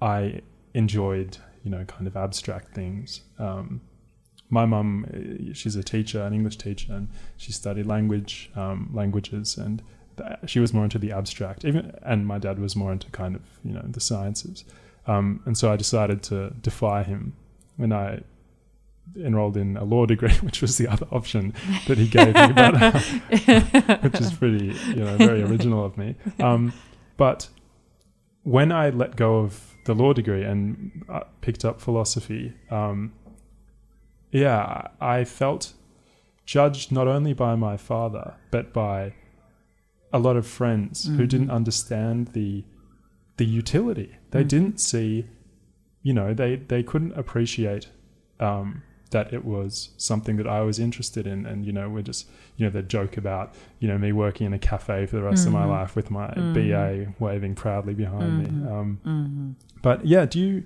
I 0.01 0.41
enjoyed 0.73 1.37
you 1.63 1.71
know 1.71 1.85
kind 1.85 2.07
of 2.07 2.17
abstract 2.17 2.75
things. 2.75 3.21
Um, 3.39 3.81
my 4.49 4.65
mum, 4.65 5.05
eh, 5.13 5.53
she's 5.53 5.75
a 5.75 5.83
teacher, 5.83 6.21
an 6.21 6.33
English 6.33 6.57
teacher, 6.57 6.93
and 6.93 7.07
she 7.37 7.51
studied 7.51 7.85
language, 7.85 8.51
um, 8.55 8.89
languages, 8.93 9.57
and 9.57 9.81
th- 10.17 10.49
she 10.49 10.59
was 10.59 10.73
more 10.73 10.83
into 10.83 10.99
the 10.99 11.13
abstract. 11.13 11.63
Even 11.63 11.93
and 12.03 12.27
my 12.27 12.37
dad 12.37 12.59
was 12.59 12.75
more 12.75 12.91
into 12.91 13.09
kind 13.11 13.35
of 13.35 13.41
you 13.63 13.71
know 13.71 13.85
the 13.87 14.01
sciences, 14.01 14.65
um, 15.07 15.41
and 15.45 15.57
so 15.57 15.71
I 15.71 15.77
decided 15.77 16.23
to 16.23 16.49
defy 16.61 17.03
him 17.03 17.33
when 17.77 17.93
I 17.93 18.23
enrolled 19.15 19.57
in 19.57 19.77
a 19.77 19.83
law 19.83 20.05
degree, 20.05 20.33
which 20.41 20.61
was 20.61 20.77
the 20.77 20.87
other 20.87 21.07
option 21.11 21.53
that 21.87 21.97
he 21.97 22.07
gave 22.07 22.33
me, 22.33 22.53
but, 22.53 22.81
uh, 22.81 23.97
which 24.01 24.19
is 24.19 24.33
pretty, 24.33 24.75
you 24.89 25.03
know, 25.03 25.17
very 25.17 25.41
original 25.43 25.85
of 25.85 25.97
me. 25.97 26.15
Um, 26.39 26.73
but 27.17 27.49
when 28.43 28.71
I 28.71 28.89
let 28.89 29.15
go 29.15 29.37
of 29.39 29.75
the 29.85 29.93
law 29.93 30.13
degree 30.13 30.43
and 30.43 31.03
uh, 31.09 31.21
picked 31.41 31.65
up 31.65 31.81
philosophy, 31.81 32.53
um, 32.69 33.13
yeah, 34.31 34.87
I 35.01 35.23
felt 35.23 35.73
judged 36.45 36.91
not 36.91 37.07
only 37.07 37.33
by 37.33 37.55
my 37.55 37.77
father, 37.77 38.35
but 38.51 38.73
by 38.73 39.13
a 40.13 40.19
lot 40.19 40.37
of 40.37 40.47
friends 40.47 41.05
mm-hmm. 41.05 41.17
who 41.17 41.27
didn't 41.27 41.51
understand 41.51 42.29
the 42.29 42.63
the 43.37 43.45
utility. 43.45 44.17
They 44.31 44.39
mm-hmm. 44.39 44.47
didn't 44.47 44.79
see, 44.79 45.27
you 46.01 46.13
know, 46.13 46.33
they 46.33 46.55
they 46.55 46.83
couldn't 46.83 47.13
appreciate 47.13 47.89
um, 48.39 48.83
that 49.11 49.33
it 49.33 49.43
was 49.45 49.89
something 49.97 50.37
that 50.37 50.47
I 50.47 50.61
was 50.61 50.79
interested 50.79 51.25
in. 51.27 51.45
And, 51.45 51.65
you 51.65 51.71
know, 51.71 51.89
we're 51.89 52.01
just, 52.01 52.27
you 52.57 52.65
know, 52.65 52.71
the 52.71 52.81
joke 52.83 53.17
about, 53.17 53.53
you 53.79 53.87
know, 53.87 53.97
me 53.97 54.11
working 54.11 54.47
in 54.47 54.53
a 54.53 54.59
cafe 54.59 55.05
for 55.05 55.15
the 55.17 55.23
rest 55.23 55.45
Mm-hmm. 55.45 55.55
of 55.55 55.59
my 55.61 55.65
life 55.65 55.95
with 55.95 56.09
my 56.11 56.27
BA 56.53 57.13
waving 57.19 57.55
proudly 57.55 57.93
behind 57.93 58.39
Mm-hmm. 58.39 58.63
me. 58.63 58.71
Um, 58.71 59.55
But 59.81 60.05
yeah, 60.05 60.25
do 60.25 60.39
you, 60.39 60.63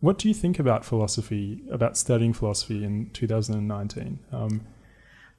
what 0.00 0.18
do 0.18 0.28
you 0.28 0.34
think 0.34 0.58
about 0.58 0.84
philosophy, 0.84 1.62
about 1.70 1.96
studying 1.96 2.32
philosophy 2.32 2.84
in 2.84 3.10
2019? 3.10 4.18
Um, 4.32 4.60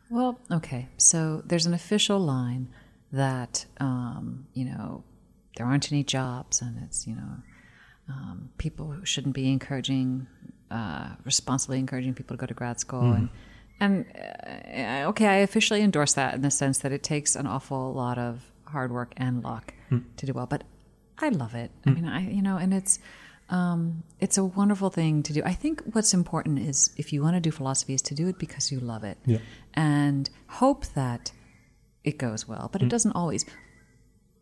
Well, 0.10 0.40
okay. 0.52 0.88
So 0.98 1.42
there's 1.46 1.66
an 1.66 1.74
official 1.74 2.20
line 2.20 2.70
that 3.12 3.66
um, 3.80 4.48
you 4.54 4.66
know 4.66 5.04
there 5.58 5.66
aren't 5.66 5.92
any 5.92 6.04
jobs, 6.04 6.62
and 6.62 6.78
it's 6.84 7.08
you 7.08 7.16
know 7.16 7.38
um, 8.10 8.50
people 8.58 8.96
shouldn't 9.04 9.34
be 9.36 9.52
encouraging, 9.52 10.28
uh, 10.72 11.10
responsibly 11.24 11.80
encouraging 11.80 12.14
people 12.14 12.36
to 12.36 12.40
go 12.42 12.46
to 12.46 12.54
grad 12.54 12.80
school, 12.80 13.12
and 13.14 13.30
and 13.80 14.06
uh, 14.16 15.10
okay, 15.10 15.28
I 15.28 15.36
officially 15.38 15.82
endorse 15.82 16.14
that 16.14 16.34
in 16.34 16.42
the 16.42 16.52
sense 16.52 16.80
that 16.80 16.92
it 16.92 17.04
takes 17.04 17.36
an 17.36 17.46
awful 17.48 17.94
lot 17.94 18.18
of 18.18 18.42
hard 18.66 18.92
work 18.92 19.14
and 19.18 19.44
luck 19.44 19.74
to 20.18 20.26
do 20.26 20.34
well. 20.34 20.46
But 20.48 20.64
I 21.20 21.30
love 21.30 21.56
it. 21.56 21.72
I 21.86 21.90
mean, 21.92 22.06
I 22.06 22.30
you 22.30 22.42
know, 22.42 22.58
and 22.58 22.74
it's 22.74 23.00
um, 23.50 24.04
it's 24.20 24.38
a 24.38 24.44
wonderful 24.44 24.90
thing 24.90 25.24
to 25.24 25.34
do. 25.34 25.42
I 25.46 25.54
think 25.54 25.82
what's 25.94 26.14
important 26.14 26.60
is 26.60 26.90
if 26.98 27.14
you 27.14 27.22
want 27.22 27.36
to 27.36 27.40
do 27.40 27.52
philosophy, 27.52 27.94
is 27.94 28.02
to 28.04 28.16
do 28.16 28.28
it 28.28 28.40
because 28.40 28.72
you 28.72 28.80
love 28.80 29.04
it 29.04 29.18
Yeah. 29.26 29.38
and 29.76 30.30
hope 30.48 30.86
that 30.96 31.32
it 32.04 32.18
goes 32.18 32.48
well. 32.48 32.70
But 32.72 32.82
it 32.82 32.90
doesn't 32.90 33.12
always. 33.14 33.46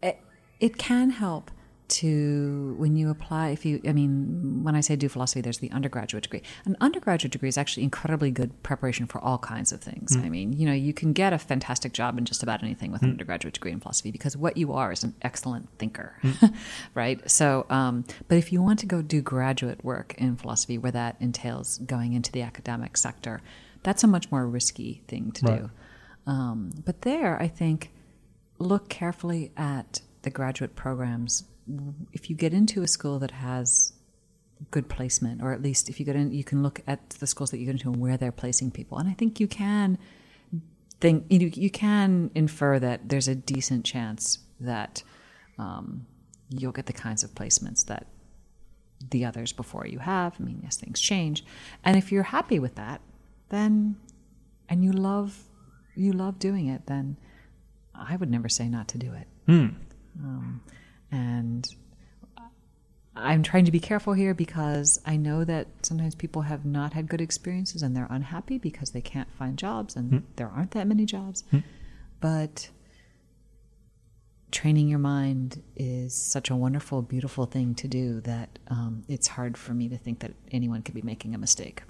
It, 0.02 0.20
it 0.60 0.78
can 0.78 1.10
help 1.12 1.52
to 1.90 2.76
when 2.78 2.96
you 2.96 3.10
apply. 3.10 3.50
If 3.50 3.66
you, 3.66 3.82
I 3.88 3.94
mean, 3.94 4.64
when 4.64 4.76
I 4.76 4.82
say 4.82 4.96
do 4.96 5.10
philosophy, 5.10 5.42
there's 5.42 5.60
the 5.60 5.72
undergraduate 5.72 6.24
degree. 6.24 6.42
An 6.66 6.76
undergraduate 6.82 7.32
degree 7.32 7.50
is 7.50 7.58
actually 7.58 7.84
incredibly 7.84 8.32
good 8.32 8.64
preparation 8.64 9.06
for 9.06 9.20
all 9.22 9.38
kinds 9.38 9.72
of 9.72 9.82
things. 9.82 10.16
I 10.16 10.30
mean, 10.30 10.54
you 10.54 10.66
know, 10.66 10.74
you 10.74 10.94
can 10.94 11.14
get 11.14 11.34
a 11.34 11.38
fantastic 11.38 11.94
job 11.94 12.18
in 12.18 12.26
just 12.26 12.44
about 12.44 12.64
anything 12.64 12.92
with 12.92 13.02
an 13.04 13.12
undergraduate 13.12 13.54
degree 13.56 13.72
in 13.72 13.80
philosophy 13.80 14.12
because 14.12 14.36
what 14.38 14.58
you 14.58 14.74
are 14.74 14.92
is 14.92 15.04
an 15.04 15.14
excellent 15.22 15.70
thinker, 15.78 16.18
right? 16.94 17.30
So, 17.30 17.66
um, 17.70 18.06
but 18.28 18.38
if 18.38 18.52
you 18.52 18.62
want 18.62 18.80
to 18.80 18.86
go 18.86 19.02
do 19.02 19.22
graduate 19.22 19.84
work 19.84 20.16
in 20.18 20.36
philosophy, 20.36 20.78
where 20.78 20.92
that 20.92 21.18
entails 21.20 21.78
going 21.80 22.14
into 22.14 22.32
the 22.32 22.42
academic 22.42 22.98
sector, 22.98 23.42
that's 23.84 24.04
a 24.04 24.08
much 24.08 24.32
more 24.32 24.48
risky 24.48 25.04
thing 25.08 25.32
to 25.34 25.46
Right. 25.46 25.62
do. 25.62 25.70
Um, 26.26 26.72
but 26.86 27.02
there, 27.02 27.42
I 27.42 27.48
think, 27.50 27.92
look 28.58 28.88
carefully 28.88 29.52
at 29.58 30.02
the 30.22 30.30
graduate 30.30 30.76
programs. 30.76 31.44
If 32.12 32.30
you 32.30 32.36
get 32.36 32.54
into 32.54 32.84
a 32.84 32.88
school 32.88 33.20
that 33.20 33.32
has 33.32 33.94
good 34.72 34.90
placement, 34.90 35.42
or 35.42 35.52
at 35.52 35.62
least 35.62 35.90
if 35.90 36.00
you 36.00 36.06
get 36.06 36.16
in, 36.16 36.32
you 36.32 36.44
can 36.44 36.64
look 36.64 36.82
at 36.88 37.12
the 37.12 37.28
schools 37.28 37.52
that 37.52 37.60
you 37.60 37.66
get 37.66 37.72
into 37.72 37.92
and 37.92 38.00
where 38.00 38.18
they're 38.18 38.32
placing 38.32 38.72
people. 38.72 38.98
And 38.98 39.10
I 39.10 39.14
think 39.14 39.40
you 39.40 39.48
can 39.48 39.98
think 41.00 41.26
you, 41.30 41.52
you 41.54 41.70
can 41.70 42.32
infer 42.34 42.80
that 42.80 43.10
there's 43.10 43.28
a 43.28 43.36
decent 43.36 43.84
chance 43.84 44.40
that 44.62 45.04
um, 45.60 46.06
you'll 46.50 46.72
get 46.72 46.86
the 46.86 46.94
kinds 46.94 47.24
of 47.24 47.32
placements 47.32 47.86
that 47.88 48.08
the 49.12 49.26
others 49.26 49.52
before 49.52 49.86
you 49.86 50.00
have. 50.00 50.36
I 50.40 50.44
mean, 50.44 50.62
yes, 50.64 50.78
things 50.78 51.02
change, 51.02 51.44
and 51.84 51.98
if 51.98 52.12
you're 52.12 52.24
happy 52.24 52.60
with 52.60 52.76
that, 52.76 53.02
then 53.50 53.98
and 54.70 54.84
you 54.84 54.92
love 54.94 55.44
you 55.96 56.14
love 56.14 56.40
doing 56.40 56.68
it, 56.68 56.86
then 56.88 57.18
I 57.94 58.16
would 58.16 58.32
never 58.32 58.50
say 58.50 58.68
not 58.70 58.88
to 58.90 58.98
do 58.98 59.14
it. 59.14 59.28
Um, 60.20 60.62
and 61.14 61.68
I'm 63.16 63.44
trying 63.44 63.66
to 63.66 63.72
be 63.72 63.80
careful 63.80 64.14
here 64.14 64.34
because 64.34 65.00
I 65.06 65.18
know 65.18 65.44
that 65.44 65.68
sometimes 65.84 66.16
people 66.16 66.42
have 66.42 66.66
not 66.66 66.94
had 66.94 67.08
good 67.08 67.22
experiences 67.22 67.84
and 67.84 67.96
they're 67.96 68.08
unhappy 68.10 68.58
because 68.58 68.92
they 68.92 69.02
can't 69.02 69.32
find 69.32 69.58
jobs 69.58 69.96
and 69.96 70.10
hmm. 70.10 70.18
there 70.36 70.50
aren't 70.50 70.72
that 70.72 70.88
many 70.88 71.06
jobs. 71.06 71.44
Hmm. 71.52 71.60
But 72.20 72.70
training 74.50 74.88
your 74.88 75.00
mind 75.00 75.62
is 75.76 76.16
such 76.16 76.50
a 76.50 76.56
wonderful, 76.56 77.04
beautiful 77.04 77.46
thing 77.46 77.76
to 77.76 77.88
do 77.88 78.20
that 78.22 78.58
um, 78.68 79.04
it's 79.08 79.28
hard 79.28 79.58
for 79.58 79.74
me 79.74 79.90
to 79.90 79.98
think 79.98 80.20
that 80.20 80.32
anyone 80.52 80.82
could 80.82 80.96
be 80.96 81.02
making 81.04 81.36
a 81.36 81.38
mistake. 81.38 81.84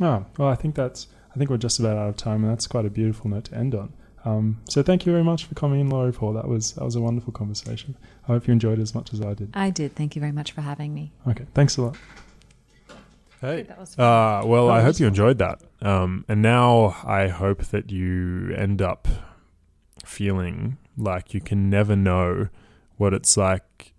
Oh, 0.00 0.26
well, 0.38 0.48
I 0.48 0.56
think 0.56 0.74
that's. 0.74 1.06
I 1.32 1.38
think 1.38 1.50
we're 1.50 1.56
just 1.56 1.80
about 1.80 1.96
out 1.96 2.08
of 2.08 2.16
time, 2.16 2.44
and 2.44 2.52
that's 2.52 2.66
quite 2.68 2.86
a 2.86 2.90
beautiful 2.90 3.30
note 3.30 3.44
to 3.46 3.56
end 3.56 3.74
on. 3.74 3.92
Um, 4.24 4.60
so 4.68 4.82
thank 4.82 5.04
you 5.04 5.12
very 5.12 5.24
much 5.24 5.44
for 5.44 5.54
coming 5.54 5.80
in, 5.80 5.90
Laurie 5.90 6.12
Paul. 6.12 6.32
That 6.32 6.48
was 6.48 6.72
that 6.72 6.84
was 6.84 6.96
a 6.96 7.00
wonderful 7.00 7.32
conversation. 7.32 7.96
I 8.24 8.32
hope 8.32 8.46
you 8.46 8.52
enjoyed 8.52 8.78
it 8.78 8.82
as 8.82 8.94
much 8.94 9.12
as 9.12 9.20
I 9.20 9.34
did. 9.34 9.50
I 9.54 9.70
did. 9.70 9.94
Thank 9.94 10.16
you 10.16 10.20
very 10.20 10.32
much 10.32 10.52
for 10.52 10.62
having 10.62 10.94
me. 10.94 11.12
Okay, 11.28 11.44
thanks 11.54 11.76
a 11.76 11.82
lot. 11.82 11.96
Hey. 13.40 13.66
Uh, 13.98 14.42
well, 14.46 14.70
I 14.70 14.80
hope 14.80 14.98
you 14.98 15.06
enjoyed 15.06 15.36
that. 15.38 15.60
Um, 15.82 16.24
and 16.28 16.40
now 16.40 16.96
I 17.04 17.28
hope 17.28 17.64
that 17.66 17.90
you 17.90 18.54
end 18.56 18.80
up 18.80 19.06
feeling 20.02 20.78
like 20.96 21.34
you 21.34 21.42
can 21.42 21.68
never 21.68 21.94
know 21.94 22.48
what 22.96 23.12
it's 23.12 23.36
like 23.36 23.92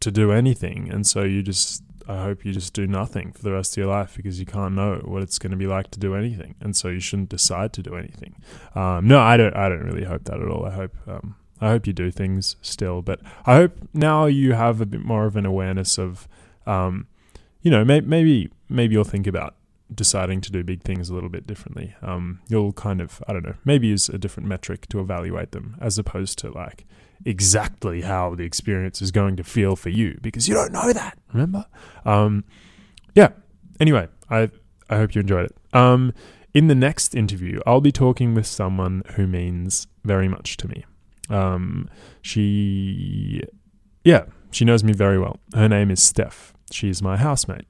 to 0.00 0.10
do 0.10 0.32
anything. 0.32 0.90
And 0.90 1.06
so 1.06 1.22
you 1.22 1.42
just, 1.42 1.82
I 2.08 2.22
hope 2.22 2.44
you 2.44 2.52
just 2.52 2.72
do 2.74 2.86
nothing 2.86 3.32
for 3.32 3.42
the 3.42 3.52
rest 3.52 3.72
of 3.74 3.76
your 3.78 3.86
life 3.86 4.16
because 4.16 4.40
you 4.40 4.46
can't 4.46 4.74
know 4.74 5.00
what 5.04 5.22
it's 5.22 5.38
going 5.38 5.50
to 5.50 5.56
be 5.56 5.66
like 5.66 5.90
to 5.92 6.00
do 6.00 6.14
anything. 6.14 6.54
And 6.60 6.76
so 6.76 6.88
you 6.88 7.00
shouldn't 7.00 7.28
decide 7.28 7.72
to 7.74 7.82
do 7.82 7.96
anything. 7.96 8.36
Um, 8.74 9.06
no, 9.06 9.20
I 9.20 9.36
don't, 9.36 9.54
I 9.56 9.68
don't 9.68 9.84
really 9.84 10.04
hope 10.04 10.24
that 10.24 10.40
at 10.40 10.48
all. 10.48 10.64
I 10.66 10.70
hope, 10.70 10.94
um, 11.06 11.36
I 11.60 11.68
hope 11.68 11.86
you 11.86 11.92
do 11.92 12.10
things 12.10 12.56
still, 12.60 13.02
but 13.02 13.20
I 13.46 13.54
hope 13.56 13.76
now 13.94 14.26
you 14.26 14.54
have 14.54 14.80
a 14.80 14.86
bit 14.86 15.04
more 15.04 15.26
of 15.26 15.36
an 15.36 15.46
awareness 15.46 15.98
of, 15.98 16.26
um, 16.66 17.06
you 17.60 17.70
know, 17.70 17.84
may- 17.84 18.00
maybe 18.00 18.50
maybe 18.68 18.94
you'll 18.94 19.04
think 19.04 19.26
about 19.26 19.54
deciding 19.94 20.40
to 20.42 20.52
do 20.52 20.62
big 20.64 20.82
things 20.82 21.08
a 21.10 21.14
little 21.14 21.28
bit 21.28 21.46
differently. 21.46 21.94
Um, 22.02 22.40
you'll 22.48 22.72
kind 22.72 23.00
of, 23.00 23.22
I 23.28 23.32
don't 23.32 23.44
know, 23.44 23.54
maybe 23.64 23.88
use 23.88 24.08
a 24.08 24.18
different 24.18 24.48
metric 24.48 24.88
to 24.88 25.00
evaluate 25.00 25.52
them 25.52 25.76
as 25.80 25.98
opposed 25.98 26.38
to 26.40 26.50
like 26.50 26.86
exactly 27.24 28.02
how 28.02 28.34
the 28.34 28.44
experience 28.44 29.00
is 29.00 29.10
going 29.10 29.36
to 29.36 29.44
feel 29.44 29.76
for 29.76 29.88
you 29.90 30.18
because 30.22 30.48
you 30.48 30.54
don't 30.54 30.72
know 30.72 30.92
that. 30.92 31.18
Remember? 31.32 31.66
Um, 32.04 32.44
yeah. 33.14 33.30
Anyway, 33.80 34.08
I 34.30 34.50
I 34.88 34.96
hope 34.96 35.14
you 35.14 35.20
enjoyed 35.20 35.46
it. 35.46 35.56
Um, 35.74 36.12
in 36.54 36.66
the 36.66 36.74
next 36.74 37.14
interview, 37.14 37.60
I'll 37.66 37.80
be 37.80 37.92
talking 37.92 38.34
with 38.34 38.46
someone 38.46 39.02
who 39.14 39.26
means 39.26 39.86
very 40.04 40.28
much 40.28 40.56
to 40.58 40.68
me. 40.68 40.84
Um, 41.30 41.88
she, 42.20 43.42
yeah, 44.04 44.24
she 44.50 44.66
knows 44.66 44.84
me 44.84 44.92
very 44.92 45.18
well. 45.18 45.38
Her 45.54 45.68
name 45.68 45.90
is 45.90 46.02
Steph. 46.02 46.52
She 46.70 46.90
is 46.90 47.00
my 47.00 47.16
housemate. 47.16 47.64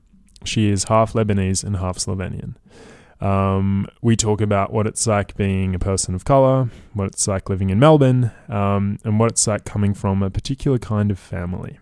She 0.45 0.69
is 0.69 0.85
half 0.85 1.13
Lebanese 1.13 1.65
and 1.65 1.77
half 1.77 1.99
Slovenian. 1.99 2.55
Um, 3.21 3.87
we 4.01 4.17
talk 4.17 4.41
about 4.41 4.73
what 4.73 4.87
it's 4.89 5.07
like 5.07 5.37
being 5.37 5.77
a 5.77 5.79
person 5.79 6.15
of 6.15 6.25
color, 6.25 6.69
what 6.93 7.07
it's 7.07 7.29
like 7.29 7.49
living 7.49 7.71
in 7.71 7.79
Melbourne, 7.79 8.33
um, 8.49 8.99
and 9.05 9.21
what 9.21 9.31
it's 9.31 9.47
like 9.47 9.65
coming 9.65 9.95
from 9.95 10.25
a 10.25 10.31
particular 10.31 10.79
kind 10.79 11.11
of 11.11 11.21
family. 11.21 11.79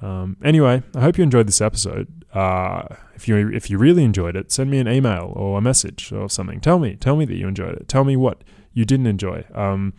Um, 0.00 0.38
anyway, 0.42 0.82
I 0.94 1.00
hope 1.00 1.18
you 1.18 1.24
enjoyed 1.24 1.46
this 1.46 1.60
episode. 1.60 2.24
Uh, 2.32 2.84
if 3.14 3.28
you 3.28 3.48
if 3.50 3.70
you 3.70 3.78
really 3.78 4.02
enjoyed 4.04 4.34
it, 4.34 4.50
send 4.50 4.70
me 4.70 4.78
an 4.78 4.88
email 4.88 5.32
or 5.36 5.58
a 5.58 5.60
message 5.60 6.10
or 6.12 6.28
something. 6.30 6.60
Tell 6.60 6.78
me, 6.78 6.96
tell 6.96 7.16
me 7.16 7.26
that 7.26 7.36
you 7.36 7.48
enjoyed 7.48 7.74
it. 7.74 7.88
Tell 7.88 8.04
me 8.04 8.16
what 8.16 8.42
you 8.72 8.84
didn't 8.84 9.06
enjoy. 9.06 9.44
Um, 9.54 9.92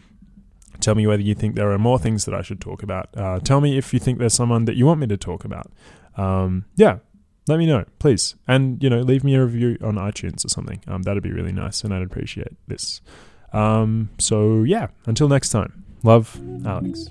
tell 0.80 0.96
me 0.96 1.06
whether 1.08 1.22
you 1.22 1.36
think 1.36 1.56
there 1.56 1.72
are 1.72 1.80
more 1.80 2.00
things 2.00 2.26
that 2.26 2.34
I 2.34 2.42
should 2.42 2.62
talk 2.62 2.84
about. 2.84 3.10
Uh, 3.16 3.40
tell 3.40 3.62
me 3.62 3.78
if 3.78 3.94
you 3.94 4.00
think 4.00 4.20
there's 4.20 4.34
someone 4.34 4.66
that 4.66 4.76
you 4.76 4.86
want 4.86 5.00
me 5.00 5.08
to 5.08 5.18
talk 5.18 5.46
about. 5.46 5.72
Um, 6.16 6.66
yeah, 6.76 6.98
let 7.48 7.58
me 7.58 7.66
know, 7.66 7.86
please. 8.00 8.36
And, 8.48 8.82
you 8.82 8.90
know, 8.90 9.00
leave 9.00 9.24
me 9.24 9.36
a 9.36 9.44
review 9.44 9.78
on 9.82 9.96
iTunes 9.96 10.46
or 10.46 10.50
something. 10.50 10.82
Um, 10.88 11.04
that'd 11.04 11.24
be 11.24 11.32
really 11.32 11.54
nice, 11.54 11.84
and 11.84 11.94
I'd 11.94 12.04
appreciate 12.04 12.56
this. 12.68 13.02
Um, 13.54 14.10
so, 14.20 14.64
yeah, 14.64 14.88
until 15.06 15.28
next 15.28 15.50
time, 15.50 15.86
love, 16.04 16.40
Alex. 16.66 17.10